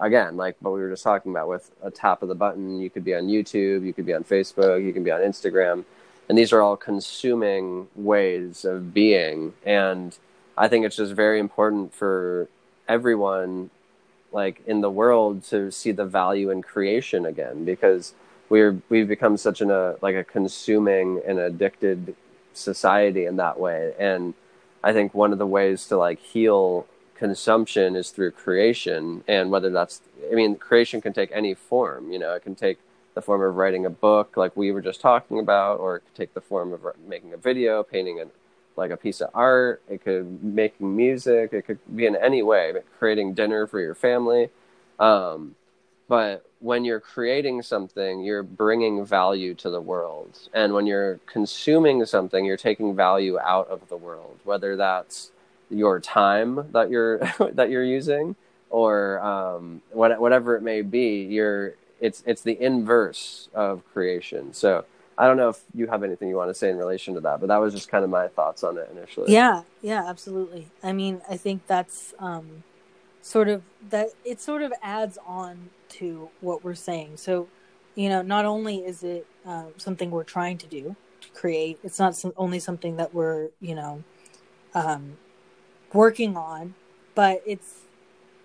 again, 0.00 0.36
like 0.36 0.56
what 0.60 0.72
we 0.72 0.80
were 0.80 0.90
just 0.90 1.04
talking 1.04 1.30
about, 1.30 1.48
with 1.48 1.70
a 1.82 1.90
tap 1.90 2.22
of 2.22 2.28
the 2.28 2.34
button, 2.34 2.80
you 2.80 2.90
could 2.90 3.04
be 3.04 3.14
on 3.14 3.28
YouTube, 3.28 3.84
you 3.84 3.92
could 3.92 4.06
be 4.06 4.14
on 4.14 4.24
Facebook, 4.24 4.84
you 4.84 4.92
can 4.92 5.04
be 5.04 5.10
on 5.10 5.20
Instagram, 5.20 5.84
and 6.28 6.38
these 6.38 6.52
are 6.52 6.62
all 6.62 6.76
consuming 6.76 7.88
ways 7.94 8.64
of 8.64 8.94
being. 8.94 9.54
And 9.64 10.16
I 10.56 10.68
think 10.68 10.84
it's 10.84 10.96
just 10.96 11.12
very 11.12 11.38
important 11.38 11.94
for 11.94 12.48
everyone, 12.88 13.70
like 14.32 14.62
in 14.66 14.80
the 14.80 14.90
world, 14.90 15.44
to 15.44 15.70
see 15.70 15.92
the 15.92 16.04
value 16.04 16.50
in 16.50 16.62
creation 16.62 17.26
again, 17.26 17.64
because 17.64 18.14
we're 18.48 18.82
we've 18.88 19.08
become 19.08 19.36
such 19.36 19.60
an 19.60 19.70
a 19.70 19.96
like 20.02 20.16
a 20.16 20.24
consuming 20.24 21.20
and 21.26 21.38
addicted 21.38 22.16
society 22.52 23.24
in 23.26 23.36
that 23.36 23.60
way, 23.60 23.94
and 23.98 24.34
I 24.82 24.92
think 24.92 25.14
one 25.14 25.32
of 25.32 25.38
the 25.38 25.46
ways 25.46 25.86
to 25.86 25.96
like 25.96 26.20
heal 26.20 26.86
consumption 27.20 27.96
is 27.96 28.08
through 28.08 28.30
creation 28.30 29.22
and 29.28 29.50
whether 29.50 29.68
that's 29.68 30.00
i 30.32 30.34
mean 30.34 30.56
creation 30.56 31.02
can 31.02 31.12
take 31.12 31.30
any 31.34 31.52
form 31.52 32.10
you 32.10 32.18
know 32.18 32.32
it 32.32 32.42
can 32.42 32.54
take 32.54 32.78
the 33.12 33.20
form 33.20 33.42
of 33.42 33.54
writing 33.56 33.84
a 33.84 33.90
book 33.90 34.38
like 34.38 34.56
we 34.56 34.72
were 34.72 34.80
just 34.80 35.02
talking 35.02 35.38
about 35.38 35.78
or 35.80 35.96
it 35.96 36.00
could 36.00 36.14
take 36.14 36.32
the 36.32 36.40
form 36.40 36.72
of 36.72 36.80
making 37.06 37.34
a 37.34 37.36
video 37.36 37.82
painting 37.82 38.18
a, 38.22 38.24
like 38.74 38.90
a 38.90 38.96
piece 38.96 39.20
of 39.20 39.28
art 39.34 39.82
it 39.86 40.02
could 40.02 40.42
making 40.42 40.96
music 40.96 41.52
it 41.52 41.66
could 41.66 41.78
be 41.94 42.06
in 42.06 42.16
any 42.16 42.42
way 42.42 42.72
creating 42.98 43.34
dinner 43.34 43.66
for 43.66 43.80
your 43.80 43.94
family 43.94 44.48
um, 44.98 45.54
but 46.08 46.46
when 46.60 46.86
you're 46.86 47.00
creating 47.00 47.60
something 47.60 48.20
you're 48.24 48.42
bringing 48.42 49.04
value 49.04 49.52
to 49.54 49.68
the 49.68 49.80
world 49.82 50.48
and 50.54 50.72
when 50.72 50.86
you're 50.86 51.20
consuming 51.26 52.02
something 52.06 52.46
you're 52.46 52.56
taking 52.56 52.96
value 52.96 53.38
out 53.38 53.68
of 53.68 53.86
the 53.90 53.96
world 53.98 54.38
whether 54.44 54.74
that's 54.74 55.32
your 55.70 56.00
time 56.00 56.70
that 56.72 56.90
you're 56.90 57.18
that 57.52 57.70
you're 57.70 57.84
using 57.84 58.36
or 58.70 59.20
um, 59.20 59.82
what, 59.92 60.20
whatever 60.20 60.56
it 60.56 60.62
may 60.62 60.82
be 60.82 61.22
you're 61.22 61.74
it's 62.00 62.22
it's 62.26 62.42
the 62.42 62.60
inverse 62.62 63.48
of 63.54 63.84
creation 63.92 64.52
so 64.52 64.84
i 65.18 65.26
don't 65.26 65.36
know 65.36 65.48
if 65.48 65.60
you 65.74 65.86
have 65.86 66.02
anything 66.02 66.28
you 66.28 66.36
want 66.36 66.48
to 66.48 66.54
say 66.54 66.70
in 66.70 66.76
relation 66.76 67.14
to 67.14 67.20
that 67.20 67.40
but 67.40 67.48
that 67.48 67.58
was 67.58 67.74
just 67.74 67.88
kind 67.88 68.04
of 68.04 68.10
my 68.10 68.28
thoughts 68.28 68.62
on 68.64 68.78
it 68.78 68.88
initially 68.96 69.30
yeah, 69.30 69.62
yeah, 69.82 70.08
absolutely. 70.08 70.68
I 70.82 70.92
mean, 70.92 71.20
I 71.28 71.36
think 71.36 71.66
that's 71.66 72.14
um, 72.18 72.64
sort 73.22 73.48
of 73.48 73.62
that. 73.90 74.08
It 74.24 74.40
sort 74.40 74.62
of 74.62 74.72
adds 74.82 75.18
on 75.26 75.70
to 75.90 76.30
what 76.40 76.64
we're 76.64 76.74
saying. 76.74 77.16
So 77.16 77.48
you 77.94 78.08
know, 78.08 78.22
not 78.22 78.44
only 78.44 78.78
is 78.78 79.02
it 79.02 79.26
um, 79.44 79.68
something 79.76 80.10
we're 80.10 80.24
trying 80.24 80.58
to 80.58 80.66
do 80.66 80.96
to 81.20 81.28
create, 81.30 81.78
it's 81.82 81.98
not 81.98 82.16
some, 82.16 82.32
only 82.36 82.58
something 82.58 82.96
that 82.96 83.12
we're, 83.14 83.48
you 83.60 83.74
know, 83.74 84.02
um, 84.74 85.16
working 85.92 86.36
on, 86.36 86.74
but 87.14 87.42
it's 87.46 87.80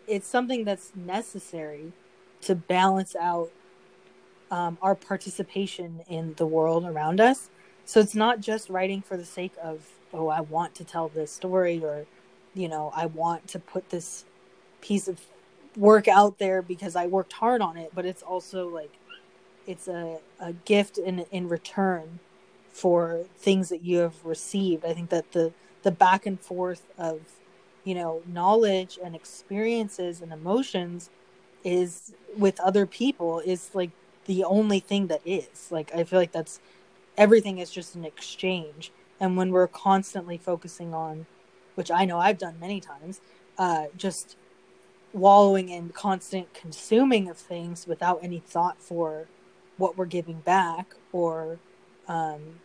it's 0.07 0.27
something 0.27 0.63
that's 0.63 0.91
necessary 0.95 1.91
to 2.41 2.55
balance 2.55 3.15
out 3.15 3.49
um, 4.51 4.77
our 4.81 4.95
participation 4.95 6.01
in 6.07 6.35
the 6.35 6.45
world 6.45 6.85
around 6.85 7.19
us. 7.19 7.49
So 7.85 7.99
it's 7.99 8.15
not 8.15 8.39
just 8.39 8.69
writing 8.69 9.01
for 9.01 9.17
the 9.17 9.25
sake 9.25 9.53
of, 9.63 9.87
oh, 10.13 10.27
I 10.27 10.41
want 10.41 10.75
to 10.75 10.83
tell 10.83 11.07
this 11.07 11.31
story 11.31 11.83
or, 11.83 12.05
you 12.53 12.67
know, 12.67 12.91
I 12.95 13.07
want 13.07 13.47
to 13.49 13.59
put 13.59 13.89
this 13.89 14.25
piece 14.81 15.07
of 15.07 15.21
work 15.75 16.07
out 16.07 16.37
there 16.37 16.61
because 16.61 16.95
I 16.95 17.07
worked 17.07 17.33
hard 17.33 17.61
on 17.61 17.77
it, 17.77 17.91
but 17.93 18.05
it's 18.05 18.21
also 18.21 18.67
like, 18.67 18.91
it's 19.65 19.87
a, 19.87 20.19
a 20.39 20.53
gift 20.53 20.97
in, 20.97 21.25
in 21.31 21.49
return 21.49 22.19
for 22.71 23.25
things 23.37 23.69
that 23.69 23.83
you 23.83 23.99
have 23.99 24.23
received. 24.23 24.85
I 24.85 24.93
think 24.93 25.09
that 25.09 25.31
the, 25.31 25.51
the 25.85 25.91
back 25.91 26.25
and 26.25 26.39
forth 26.39 26.81
of, 26.97 27.21
you 27.83 27.93
know, 27.93 28.23
knowledge 28.25 28.97
and 29.01 29.15
experiences 29.15 30.19
and 30.19 30.33
emotions 30.33 31.11
is 31.63 32.15
with 32.35 32.59
other 32.59 32.87
people 32.87 33.39
is 33.39 33.69
like 33.75 33.91
the 34.25 34.43
only 34.43 34.79
thing 34.79 35.05
that 35.07 35.21
is. 35.23 35.71
Like 35.71 35.93
I 35.93 36.03
feel 36.03 36.17
like 36.17 36.31
that's 36.31 36.59
everything 37.17 37.59
is 37.59 37.69
just 37.69 37.93
an 37.93 38.03
exchange. 38.03 38.91
And 39.19 39.37
when 39.37 39.51
we're 39.51 39.67
constantly 39.67 40.39
focusing 40.39 40.91
on, 40.95 41.27
which 41.75 41.91
I 41.91 42.03
know 42.03 42.17
I've 42.17 42.39
done 42.39 42.59
many 42.59 42.81
times, 42.81 43.21
uh, 43.59 43.85
just 43.95 44.37
wallowing 45.13 45.69
in 45.69 45.89
constant 45.89 46.51
consuming 46.55 47.29
of 47.29 47.37
things 47.37 47.85
without 47.85 48.19
any 48.23 48.39
thought 48.39 48.81
for 48.81 49.27
what 49.77 49.95
we're 49.95 50.05
giving 50.05 50.39
back 50.39 50.95
or 51.11 51.59
um, 52.07 52.59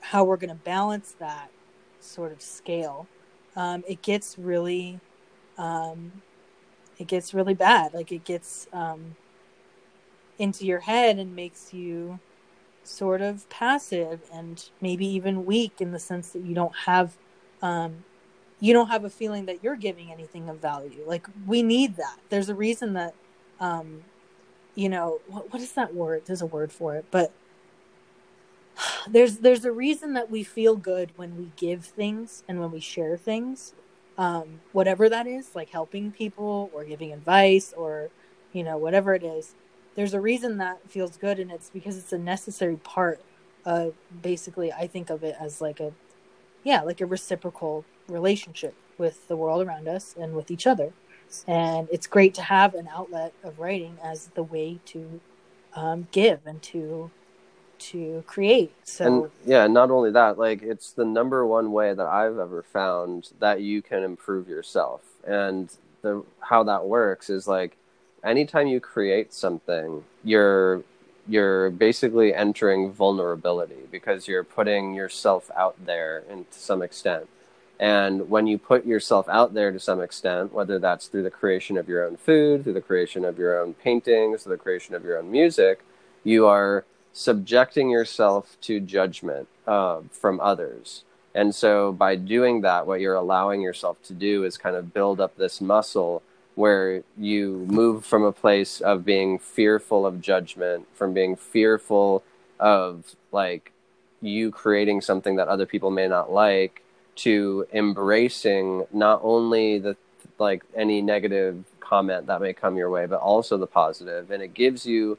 how 0.00 0.24
we're 0.24 0.36
going 0.36 0.50
to 0.50 0.62
balance 0.62 1.16
that 1.18 1.50
sort 2.02 2.32
of 2.32 2.42
scale, 2.42 3.06
um, 3.56 3.84
it 3.86 4.02
gets 4.02 4.38
really, 4.38 5.00
um, 5.58 6.12
it 6.98 7.06
gets 7.06 7.34
really 7.34 7.54
bad. 7.54 7.94
Like 7.94 8.12
it 8.12 8.24
gets 8.24 8.68
um, 8.72 9.16
into 10.38 10.64
your 10.64 10.80
head 10.80 11.18
and 11.18 11.34
makes 11.36 11.72
you 11.72 12.18
sort 12.82 13.20
of 13.20 13.48
passive 13.50 14.20
and 14.32 14.70
maybe 14.80 15.06
even 15.06 15.44
weak 15.44 15.80
in 15.80 15.92
the 15.92 15.98
sense 15.98 16.30
that 16.30 16.42
you 16.42 16.54
don't 16.54 16.74
have 16.86 17.16
um, 17.62 18.04
you 18.58 18.72
don't 18.72 18.88
have 18.88 19.04
a 19.04 19.10
feeling 19.10 19.46
that 19.46 19.62
you're 19.62 19.76
giving 19.76 20.10
anything 20.10 20.48
of 20.48 20.58
value. 20.58 21.02
Like 21.06 21.26
we 21.46 21.62
need 21.62 21.96
that. 21.96 22.18
There's 22.28 22.48
a 22.48 22.54
reason 22.54 22.94
that 22.94 23.14
um, 23.58 24.04
you 24.74 24.88
know 24.88 25.20
what, 25.28 25.52
what 25.52 25.62
is 25.62 25.72
that 25.72 25.94
word? 25.94 26.22
There's 26.26 26.42
a 26.42 26.46
word 26.46 26.72
for 26.72 26.96
it 26.96 27.04
but 27.10 27.32
there's 29.08 29.38
there's 29.38 29.64
a 29.64 29.72
reason 29.72 30.14
that 30.14 30.30
we 30.30 30.42
feel 30.42 30.76
good 30.76 31.12
when 31.16 31.36
we 31.36 31.52
give 31.56 31.84
things 31.84 32.44
and 32.48 32.60
when 32.60 32.70
we 32.70 32.80
share 32.80 33.16
things. 33.16 33.74
Um, 34.18 34.60
whatever 34.72 35.08
that 35.08 35.26
is 35.26 35.54
like 35.54 35.70
helping 35.70 36.12
people 36.12 36.70
or 36.74 36.84
giving 36.84 37.12
advice 37.12 37.72
or 37.74 38.10
you 38.52 38.62
know 38.62 38.76
whatever 38.76 39.14
it 39.14 39.22
is 39.22 39.54
there's 39.94 40.12
a 40.12 40.20
reason 40.20 40.58
that 40.58 40.78
feels 40.90 41.16
good 41.16 41.38
and 41.38 41.50
it's 41.50 41.70
because 41.70 41.96
it's 41.96 42.12
a 42.12 42.18
necessary 42.18 42.76
part 42.76 43.20
of 43.64 43.94
basically 44.20 44.72
i 44.72 44.86
think 44.86 45.08
of 45.08 45.24
it 45.24 45.36
as 45.40 45.62
like 45.62 45.80
a 45.80 45.92
yeah 46.64 46.82
like 46.82 47.00
a 47.00 47.06
reciprocal 47.06 47.84
relationship 48.08 48.74
with 48.98 49.26
the 49.28 49.36
world 49.36 49.66
around 49.66 49.88
us 49.88 50.14
and 50.20 50.34
with 50.34 50.50
each 50.50 50.66
other. 50.66 50.92
And 51.46 51.88
it's 51.90 52.06
great 52.06 52.34
to 52.34 52.42
have 52.42 52.74
an 52.74 52.88
outlet 52.88 53.32
of 53.42 53.58
writing 53.58 53.96
as 54.04 54.26
the 54.34 54.42
way 54.42 54.78
to 54.86 55.20
um, 55.74 56.08
give 56.12 56.40
and 56.46 56.60
to 56.64 57.10
to 57.80 58.22
create 58.26 58.72
so 58.84 59.04
and 59.04 59.30
yeah 59.46 59.66
not 59.66 59.90
only 59.90 60.10
that 60.10 60.38
like 60.38 60.62
it's 60.62 60.92
the 60.92 61.04
number 61.04 61.44
one 61.46 61.72
way 61.72 61.94
that 61.94 62.06
i've 62.06 62.38
ever 62.38 62.62
found 62.62 63.30
that 63.40 63.60
you 63.60 63.82
can 63.82 64.02
improve 64.02 64.48
yourself 64.48 65.00
and 65.26 65.76
the 66.02 66.22
how 66.40 66.62
that 66.62 66.84
works 66.84 67.28
is 67.30 67.48
like 67.48 67.76
anytime 68.24 68.66
you 68.66 68.80
create 68.80 69.32
something, 69.32 70.04
you're 70.24 70.82
you're 71.28 71.70
basically 71.70 72.34
entering 72.34 72.90
vulnerability 72.90 73.86
because 73.90 74.26
you're 74.26 74.42
putting 74.42 74.94
yourself 74.94 75.50
out 75.54 75.76
there 75.84 76.24
and 76.28 76.50
to 76.50 76.58
some 76.58 76.82
extent. 76.82 77.28
And 77.78 78.28
when 78.28 78.46
you 78.46 78.58
put 78.58 78.84
yourself 78.84 79.28
out 79.28 79.54
there 79.54 79.70
to 79.70 79.78
some 79.78 80.00
extent, 80.00 80.52
whether 80.52 80.78
that's 80.78 81.06
through 81.06 81.22
the 81.22 81.30
creation 81.30 81.78
of 81.78 81.88
your 81.88 82.04
own 82.04 82.16
food, 82.16 82.64
through 82.64 82.72
the 82.72 82.80
creation 82.80 83.24
of 83.24 83.38
your 83.38 83.60
own 83.60 83.74
paintings, 83.74 84.42
through 84.42 84.56
the 84.56 84.62
creation 84.62 84.94
of 84.94 85.04
your 85.04 85.18
own 85.18 85.30
music, 85.30 85.84
you 86.24 86.46
are 86.46 86.84
subjecting 87.12 87.90
yourself 87.90 88.56
to 88.62 88.80
judgment 88.80 89.48
uh, 89.66 90.00
from 90.10 90.40
others. 90.40 91.04
And 91.34 91.54
so 91.54 91.92
by 91.92 92.16
doing 92.16 92.62
that, 92.62 92.86
what 92.86 93.00
you're 93.00 93.14
allowing 93.14 93.60
yourself 93.60 94.02
to 94.04 94.14
do 94.14 94.44
is 94.44 94.58
kind 94.58 94.76
of 94.76 94.92
build 94.92 95.20
up 95.20 95.36
this 95.36 95.60
muscle 95.60 96.22
where 96.56 97.04
you 97.16 97.66
move 97.70 98.04
from 98.04 98.24
a 98.24 98.32
place 98.32 98.80
of 98.80 99.04
being 99.04 99.38
fearful 99.38 100.04
of 100.04 100.20
judgment, 100.20 100.86
from 100.94 101.14
being 101.14 101.36
fearful 101.36 102.22
of 102.58 103.14
like 103.32 103.72
you 104.20 104.50
creating 104.50 105.00
something 105.00 105.36
that 105.36 105.48
other 105.48 105.66
people 105.66 105.90
may 105.90 106.08
not 106.08 106.32
like, 106.32 106.82
to 107.16 107.66
embracing 107.72 108.86
not 108.92 109.20
only 109.22 109.78
the 109.78 109.96
like 110.38 110.64
any 110.74 111.02
negative 111.02 111.64
comment 111.80 112.26
that 112.26 112.40
may 112.40 112.52
come 112.52 112.76
your 112.76 112.90
way, 112.90 113.06
but 113.06 113.20
also 113.20 113.56
the 113.56 113.66
positive, 113.66 114.30
and 114.30 114.42
it 114.42 114.54
gives 114.54 114.86
you 114.86 115.18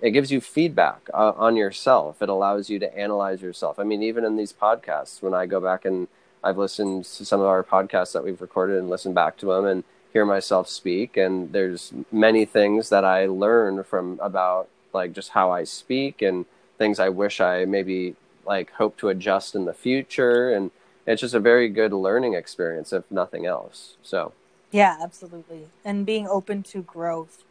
it 0.00 0.10
gives 0.10 0.30
you 0.30 0.40
feedback 0.40 1.08
uh, 1.12 1.32
on 1.36 1.56
yourself. 1.56 2.22
It 2.22 2.28
allows 2.28 2.70
you 2.70 2.78
to 2.78 2.98
analyze 2.98 3.42
yourself. 3.42 3.78
I 3.78 3.84
mean, 3.84 4.02
even 4.02 4.24
in 4.24 4.36
these 4.36 4.52
podcasts, 4.52 5.22
when 5.22 5.34
I 5.34 5.46
go 5.46 5.60
back 5.60 5.84
and 5.84 6.08
I've 6.42 6.56
listened 6.56 7.04
to 7.04 7.24
some 7.24 7.40
of 7.40 7.46
our 7.46 7.62
podcasts 7.62 8.12
that 8.12 8.24
we've 8.24 8.40
recorded 8.40 8.78
and 8.78 8.88
listened 8.88 9.14
back 9.14 9.36
to 9.38 9.46
them, 9.46 9.66
and 9.66 9.84
hear 10.12 10.24
myself 10.24 10.68
speak 10.68 11.16
and 11.16 11.52
there's 11.52 11.92
many 12.10 12.44
things 12.44 12.88
that 12.88 13.04
I 13.04 13.26
learn 13.26 13.84
from 13.84 14.18
about 14.20 14.68
like 14.92 15.12
just 15.12 15.30
how 15.30 15.52
I 15.52 15.64
speak 15.64 16.20
and 16.20 16.46
things 16.78 16.98
I 16.98 17.08
wish 17.08 17.40
I 17.40 17.64
maybe 17.64 18.16
like 18.44 18.72
hope 18.72 18.96
to 18.98 19.08
adjust 19.08 19.54
in 19.54 19.66
the 19.66 19.74
future 19.74 20.52
and 20.52 20.70
it's 21.06 21.20
just 21.20 21.34
a 21.34 21.40
very 21.40 21.68
good 21.68 21.92
learning 21.92 22.34
experience 22.34 22.92
if 22.92 23.08
nothing 23.10 23.46
else. 23.46 23.94
So 24.02 24.32
yeah, 24.72 24.96
absolutely. 25.00 25.68
And 25.84 26.04
being 26.04 26.26
open 26.26 26.62
to 26.64 26.82
growth 26.82 27.44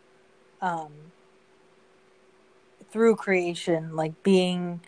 um 0.61 0.91
through 2.91 3.15
creation, 3.15 3.95
like 3.95 4.23
being 4.23 4.81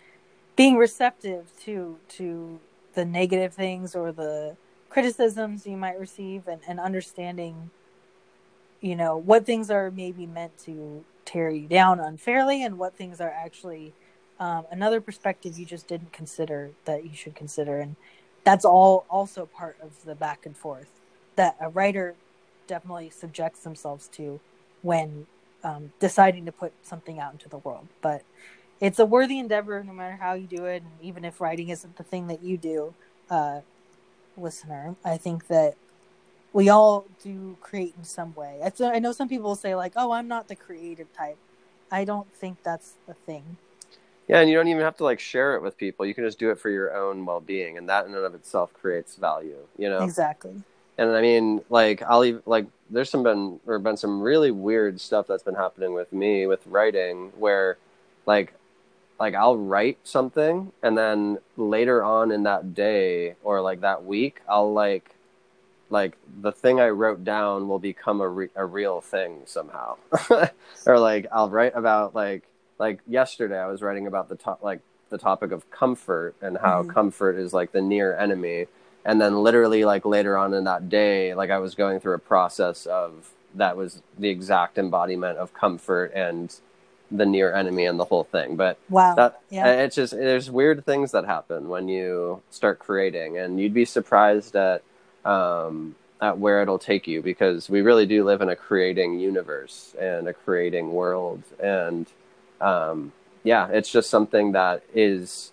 being 0.56 0.76
receptive 0.76 1.50
to 1.60 1.98
to 2.08 2.60
the 2.94 3.04
negative 3.04 3.54
things 3.54 3.94
or 3.94 4.12
the 4.12 4.56
criticisms 4.90 5.66
you 5.66 5.76
might 5.76 5.98
receive 5.98 6.46
and, 6.46 6.60
and 6.68 6.78
understanding 6.78 7.70
you 8.82 8.94
know 8.94 9.16
what 9.16 9.46
things 9.46 9.70
are 9.70 9.90
maybe 9.90 10.26
meant 10.26 10.56
to 10.58 11.02
tear 11.24 11.48
you 11.48 11.66
down 11.66 11.98
unfairly 11.98 12.62
and 12.62 12.78
what 12.78 12.94
things 12.94 13.20
are 13.20 13.30
actually 13.30 13.94
um, 14.42 14.66
another 14.72 15.00
perspective 15.00 15.56
you 15.56 15.64
just 15.64 15.86
didn't 15.86 16.12
consider 16.12 16.72
that 16.84 17.04
you 17.04 17.14
should 17.14 17.36
consider. 17.36 17.78
And 17.78 17.94
that's 18.42 18.64
all 18.64 19.06
also 19.08 19.46
part 19.46 19.76
of 19.80 20.04
the 20.04 20.16
back 20.16 20.44
and 20.44 20.56
forth 20.56 20.88
that 21.36 21.56
a 21.60 21.68
writer 21.68 22.16
definitely 22.66 23.10
subjects 23.10 23.60
themselves 23.60 24.08
to 24.08 24.40
when 24.82 25.26
um, 25.64 25.92
deciding 26.00 26.44
to 26.46 26.52
put 26.52 26.72
something 26.82 27.18
out 27.18 27.32
into 27.32 27.48
the 27.48 27.58
world 27.58 27.86
but 28.00 28.22
it's 28.80 28.98
a 28.98 29.06
worthy 29.06 29.38
endeavor 29.38 29.82
no 29.84 29.92
matter 29.92 30.16
how 30.20 30.34
you 30.34 30.46
do 30.46 30.64
it 30.64 30.82
and 30.82 30.92
even 31.00 31.24
if 31.24 31.40
writing 31.40 31.68
isn't 31.68 31.96
the 31.96 32.02
thing 32.02 32.26
that 32.26 32.42
you 32.42 32.56
do 32.56 32.94
uh, 33.30 33.60
listener. 34.36 34.96
I 35.04 35.16
think 35.16 35.48
that 35.48 35.74
we 36.52 36.68
all 36.68 37.06
do 37.22 37.56
create 37.60 37.94
in 37.96 38.04
some 38.04 38.34
way. 38.34 38.60
I 38.62 38.98
know 38.98 39.12
some 39.12 39.28
people 39.28 39.54
say 39.54 39.74
like, 39.74 39.92
"Oh, 39.96 40.12
I'm 40.12 40.28
not 40.28 40.48
the 40.48 40.56
creative 40.56 41.12
type." 41.12 41.38
I 41.90 42.04
don't 42.04 42.32
think 42.34 42.62
that's 42.62 42.94
the 43.06 43.14
thing. 43.14 43.56
Yeah, 44.28 44.40
and 44.40 44.48
you 44.48 44.56
don't 44.56 44.68
even 44.68 44.82
have 44.82 44.96
to 44.98 45.04
like 45.04 45.20
share 45.20 45.56
it 45.56 45.62
with 45.62 45.76
people. 45.76 46.06
You 46.06 46.14
can 46.14 46.24
just 46.24 46.38
do 46.38 46.50
it 46.50 46.58
for 46.58 46.70
your 46.70 46.94
own 46.94 47.24
well-being, 47.26 47.76
and 47.78 47.88
that 47.88 48.06
in 48.06 48.14
and 48.14 48.24
of 48.24 48.34
itself 48.34 48.72
creates 48.74 49.16
value. 49.16 49.66
You 49.78 49.88
know 49.88 50.02
exactly. 50.02 50.62
And 50.98 51.10
I 51.10 51.22
mean, 51.22 51.62
like 51.70 52.02
I'll 52.02 52.24
even 52.24 52.42
like 52.46 52.66
there's 52.92 53.10
some 53.10 53.22
been 53.22 53.58
or 53.66 53.78
been 53.78 53.96
some 53.96 54.20
really 54.20 54.50
weird 54.50 55.00
stuff 55.00 55.26
that's 55.26 55.42
been 55.42 55.54
happening 55.54 55.94
with 55.94 56.12
me 56.12 56.46
with 56.46 56.64
writing 56.66 57.32
where 57.38 57.78
like 58.26 58.54
like 59.18 59.34
I'll 59.34 59.56
write 59.56 59.98
something 60.04 60.72
and 60.82 60.96
then 60.96 61.38
later 61.56 62.04
on 62.04 62.30
in 62.30 62.42
that 62.44 62.74
day 62.74 63.34
or 63.42 63.60
like 63.60 63.80
that 63.80 64.04
week 64.04 64.40
I'll 64.48 64.72
like 64.72 65.14
like 65.90 66.16
the 66.40 66.52
thing 66.52 66.80
I 66.80 66.88
wrote 66.88 67.22
down 67.24 67.68
will 67.68 67.78
become 67.78 68.20
a, 68.20 68.28
re- 68.28 68.48
a 68.56 68.64
real 68.64 69.00
thing 69.00 69.42
somehow 69.46 69.96
or 70.86 70.98
like 70.98 71.26
I'll 71.32 71.50
write 71.50 71.72
about 71.74 72.14
like 72.14 72.44
like 72.78 73.00
yesterday 73.06 73.58
I 73.58 73.66
was 73.66 73.82
writing 73.82 74.06
about 74.06 74.28
the 74.28 74.36
top 74.36 74.62
like 74.62 74.80
the 75.10 75.18
topic 75.18 75.52
of 75.52 75.70
comfort 75.70 76.34
and 76.40 76.58
how 76.58 76.82
mm-hmm. 76.82 76.90
comfort 76.90 77.36
is 77.36 77.52
like 77.52 77.72
the 77.72 77.82
near 77.82 78.16
enemy 78.16 78.66
and 79.04 79.20
then 79.20 79.42
literally 79.42 79.84
like 79.84 80.04
later 80.04 80.36
on 80.36 80.54
in 80.54 80.64
that 80.64 80.88
day 80.88 81.34
like 81.34 81.50
I 81.50 81.58
was 81.58 81.74
going 81.74 82.00
through 82.00 82.14
a 82.14 82.18
process 82.20 82.86
of 82.86 83.32
that 83.54 83.76
was 83.76 84.02
the 84.18 84.28
exact 84.28 84.78
embodiment 84.78 85.38
of 85.38 85.54
comfort 85.54 86.12
and 86.14 86.54
the 87.10 87.26
near 87.26 87.54
enemy 87.54 87.84
and 87.84 88.00
the 88.00 88.04
whole 88.04 88.24
thing. 88.24 88.56
But 88.56 88.78
wow, 88.88 89.14
that 89.14 89.40
yeah, 89.50 89.66
it's 89.82 89.96
just 89.96 90.12
there's 90.14 90.50
weird 90.50 90.84
things 90.84 91.12
that 91.12 91.24
happen 91.26 91.68
when 91.68 91.88
you 91.88 92.42
start 92.50 92.78
creating, 92.78 93.38
and 93.38 93.60
you'd 93.60 93.74
be 93.74 93.84
surprised 93.84 94.56
at 94.56 94.82
um, 95.24 95.94
at 96.20 96.38
where 96.38 96.62
it'll 96.62 96.78
take 96.78 97.06
you 97.06 97.20
because 97.22 97.68
we 97.68 97.82
really 97.82 98.06
do 98.06 98.24
live 98.24 98.40
in 98.40 98.48
a 98.48 98.56
creating 98.56 99.18
universe 99.18 99.94
and 100.00 100.26
a 100.28 100.32
creating 100.32 100.92
world, 100.92 101.42
and 101.62 102.06
um, 102.60 103.12
yeah, 103.44 103.68
it's 103.68 103.90
just 103.90 104.08
something 104.08 104.52
that 104.52 104.82
is 104.94 105.52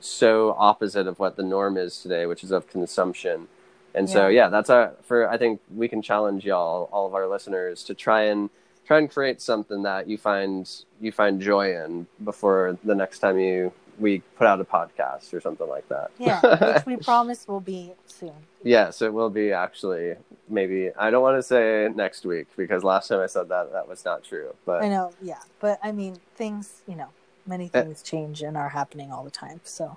so 0.00 0.54
opposite 0.58 1.06
of 1.06 1.18
what 1.18 1.36
the 1.36 1.42
norm 1.42 1.76
is 1.76 1.98
today, 2.00 2.26
which 2.26 2.44
is 2.44 2.50
of 2.50 2.68
consumption. 2.68 3.48
And 3.94 4.08
so, 4.08 4.28
Yeah. 4.28 4.44
yeah, 4.44 4.48
that's 4.48 4.70
a 4.70 4.92
for. 5.02 5.28
I 5.28 5.38
think 5.38 5.60
we 5.74 5.88
can 5.88 6.02
challenge 6.02 6.44
y'all, 6.44 6.88
all 6.92 7.06
of 7.06 7.14
our 7.14 7.26
listeners, 7.26 7.82
to 7.84 7.94
try 7.94 8.22
and 8.24 8.50
try 8.86 8.98
and 8.98 9.10
create 9.10 9.40
something 9.40 9.82
that 9.82 10.08
you 10.08 10.16
find 10.18 10.70
you 11.00 11.10
find 11.10 11.40
joy 11.40 11.74
in 11.74 12.06
before 12.22 12.78
the 12.84 12.94
next 12.94 13.18
time 13.20 13.38
you 13.38 13.72
we 13.98 14.20
put 14.36 14.46
out 14.46 14.60
a 14.60 14.64
podcast 14.64 15.34
or 15.34 15.40
something 15.40 15.68
like 15.68 15.88
that. 15.88 16.10
yeah, 16.18 16.40
which 16.74 16.86
we 16.86 16.96
promise 16.96 17.48
will 17.48 17.60
be 17.60 17.92
soon. 18.06 18.32
yes, 18.62 19.02
it 19.02 19.12
will 19.12 19.30
be 19.30 19.50
actually 19.52 20.14
maybe. 20.48 20.90
I 20.96 21.10
don't 21.10 21.22
want 21.22 21.36
to 21.38 21.42
say 21.42 21.88
next 21.92 22.24
week 22.24 22.46
because 22.56 22.84
last 22.84 23.08
time 23.08 23.20
I 23.20 23.26
said 23.26 23.48
that 23.48 23.72
that 23.72 23.88
was 23.88 24.04
not 24.04 24.22
true. 24.22 24.54
But 24.64 24.82
I 24.82 24.88
know, 24.88 25.12
yeah, 25.20 25.40
but 25.58 25.80
I 25.82 25.90
mean, 25.92 26.16
things, 26.36 26.82
you 26.86 26.94
know, 26.94 27.08
many 27.48 27.66
Uh, 27.74 27.82
things 27.82 28.02
change 28.02 28.42
and 28.42 28.56
are 28.56 28.68
happening 28.68 29.10
all 29.10 29.24
the 29.24 29.30
time. 29.30 29.60
So 29.64 29.96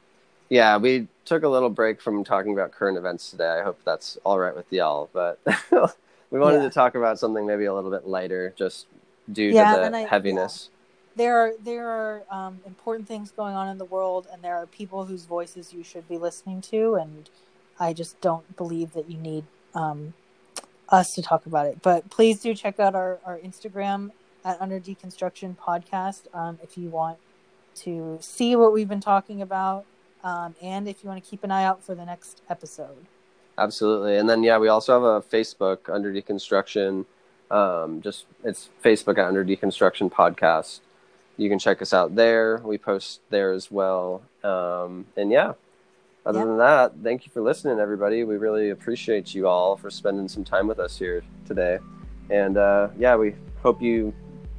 Yeah, 0.49 0.78
we 0.78 1.08
took 1.26 1.43
a 1.43 1.47
little 1.47 1.70
break 1.70 2.02
from 2.02 2.24
talking 2.24 2.54
about 2.54 2.72
current 2.72 2.97
events 2.97 3.32
today. 3.32 3.47
I 3.60 3.64
hope 3.64 3.80
that's 3.86 4.18
all 4.26 4.39
right 4.39 4.56
with 4.56 4.72
y'all. 4.72 5.10
But 5.14 5.39
we 6.32 6.39
wanted 6.39 6.58
Yeah. 6.58 6.64
to 6.64 6.70
talk 6.70 6.95
about 6.95 7.20
something 7.20 7.45
maybe 7.45 7.66
a 7.66 7.74
little 7.74 7.91
bit 7.91 8.08
lighter, 8.08 8.54
just 8.58 8.88
due 9.32 9.52
Yeah, 9.52 9.76
to 9.76 9.89
the 9.89 9.97
I- 9.97 10.04
heaviness. 10.06 10.70
there 11.16 11.38
are 11.38 11.52
there 11.64 11.88
are 11.89 12.24
um, 12.30 12.60
important 12.66 13.08
things 13.08 13.32
going 13.32 13.56
on 13.56 13.68
in 13.70 13.78
the 13.78 13.86
world, 13.86 14.28
and 14.32 14.41
there 14.41 14.56
are 14.56 14.66
people 14.66 15.06
whose 15.06 15.26
voices 15.26 15.74
you 15.74 15.84
should 15.84 16.08
be 16.08 16.18
listening 16.18 16.62
to. 16.64 16.95
And 16.95 17.30
I 17.80 17.93
just 17.93 18.20
don't 18.22 18.56
believe 18.58 18.93
that 18.93 19.10
you 19.10 19.18
need 19.18 19.45
um, 19.74 20.14
us 20.89 21.14
to 21.14 21.22
talk 21.22 21.45
about 21.45 21.66
it. 21.66 21.82
But 21.82 22.10
please 22.10 22.41
do 22.41 22.54
check 22.54 22.80
out 22.80 22.93
our, 22.95 23.20
our 23.26 23.38
Instagram 23.39 24.12
at 24.43 24.62
Under 24.62 24.80
Deconstruction 24.80 25.56
Podcast 25.58 26.24
um, 26.36 26.60
if 26.62 26.78
you 26.78 26.89
want 26.89 27.18
to 27.84 28.17
see 28.21 28.55
what 28.55 28.73
we've 28.73 28.89
been 28.89 29.01
talking 29.01 29.41
about, 29.41 29.86
um, 30.23 30.55
and 30.61 30.88
if 30.88 31.03
you 31.03 31.09
want 31.09 31.23
to 31.23 31.29
keep 31.29 31.43
an 31.43 31.51
eye 31.51 31.63
out 31.63 31.84
for 31.84 31.95
the 31.95 32.05
next 32.05 32.41
episode. 32.49 33.05
Absolutely. 33.57 34.17
And 34.17 34.29
then 34.29 34.43
yeah, 34.43 34.57
we 34.57 34.67
also 34.67 34.93
have 34.93 35.03
a 35.03 35.21
Facebook 35.27 35.93
under 35.93 36.11
deconstruction. 36.11 37.05
Um, 37.49 38.01
just 38.01 38.25
it's 38.43 38.69
Facebook 38.84 39.17
at 39.17 39.27
under 39.27 39.43
deconstruction 39.43 40.11
podcast. 40.11 40.79
You 41.38 41.49
can 41.49 41.59
check 41.59 41.82
us 41.82 41.93
out 41.93 42.15
there. 42.15 42.57
We 42.63 42.77
post 42.77 43.19
there 43.29 43.51
as 43.51 43.69
well. 43.71 44.21
Um, 44.43 45.05
and 45.17 45.32
yeah, 45.32 45.53
other 46.25 46.39
Yeah. 46.39 46.45
than 46.45 46.57
that, 46.59 46.93
thank 47.03 47.25
you 47.25 47.32
for 47.32 47.41
listening, 47.41 47.79
everybody. 47.79 48.23
We 48.23 48.38
really 48.38 48.69
appreciate 48.69 49.34
you 49.36 49.47
all 49.47 49.75
for 49.75 49.89
spending 49.89 50.27
some 50.27 50.43
time 50.43 50.67
with 50.67 50.79
us 50.79 50.97
here 50.97 51.23
today. 51.45 51.79
And 52.29 52.57
uh, 52.57 52.89
yeah, 52.97 53.15
we 53.15 53.36
hope 53.61 53.82
you 53.82 54.13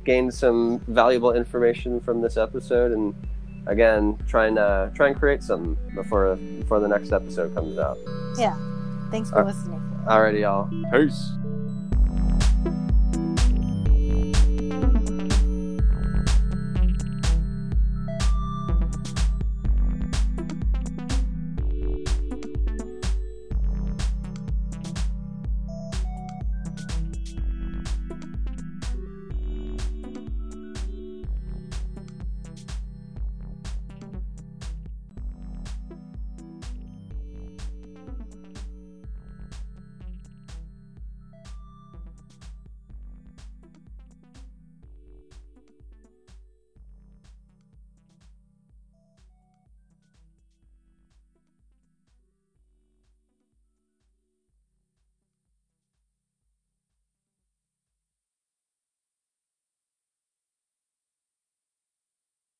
gained 0.05 0.32
some 0.34 0.78
valuable 0.88 1.32
information 1.32 2.00
from 2.00 2.20
this 2.20 2.36
episode. 2.36 2.92
And 2.92 3.14
again, 3.66 4.18
try 4.26 4.46
and 4.46 4.59
uh, 4.59 4.90
try 4.94 5.09
and 5.09 5.16
create 5.16 5.42
some 5.42 5.76
before 5.94 6.36
before 6.36 6.80
the 6.80 6.88
next 6.88 7.12
episode 7.12 7.55
comes 7.55 7.78
out. 7.78 7.98
Yeah. 8.38 8.57
Thanks 9.11 9.30
for 9.30 9.40
Uh, 9.40 9.44
listening. 9.44 9.80
Alrighty, 10.07 10.40
y'all. 10.40 10.68
Peace. 10.90 11.32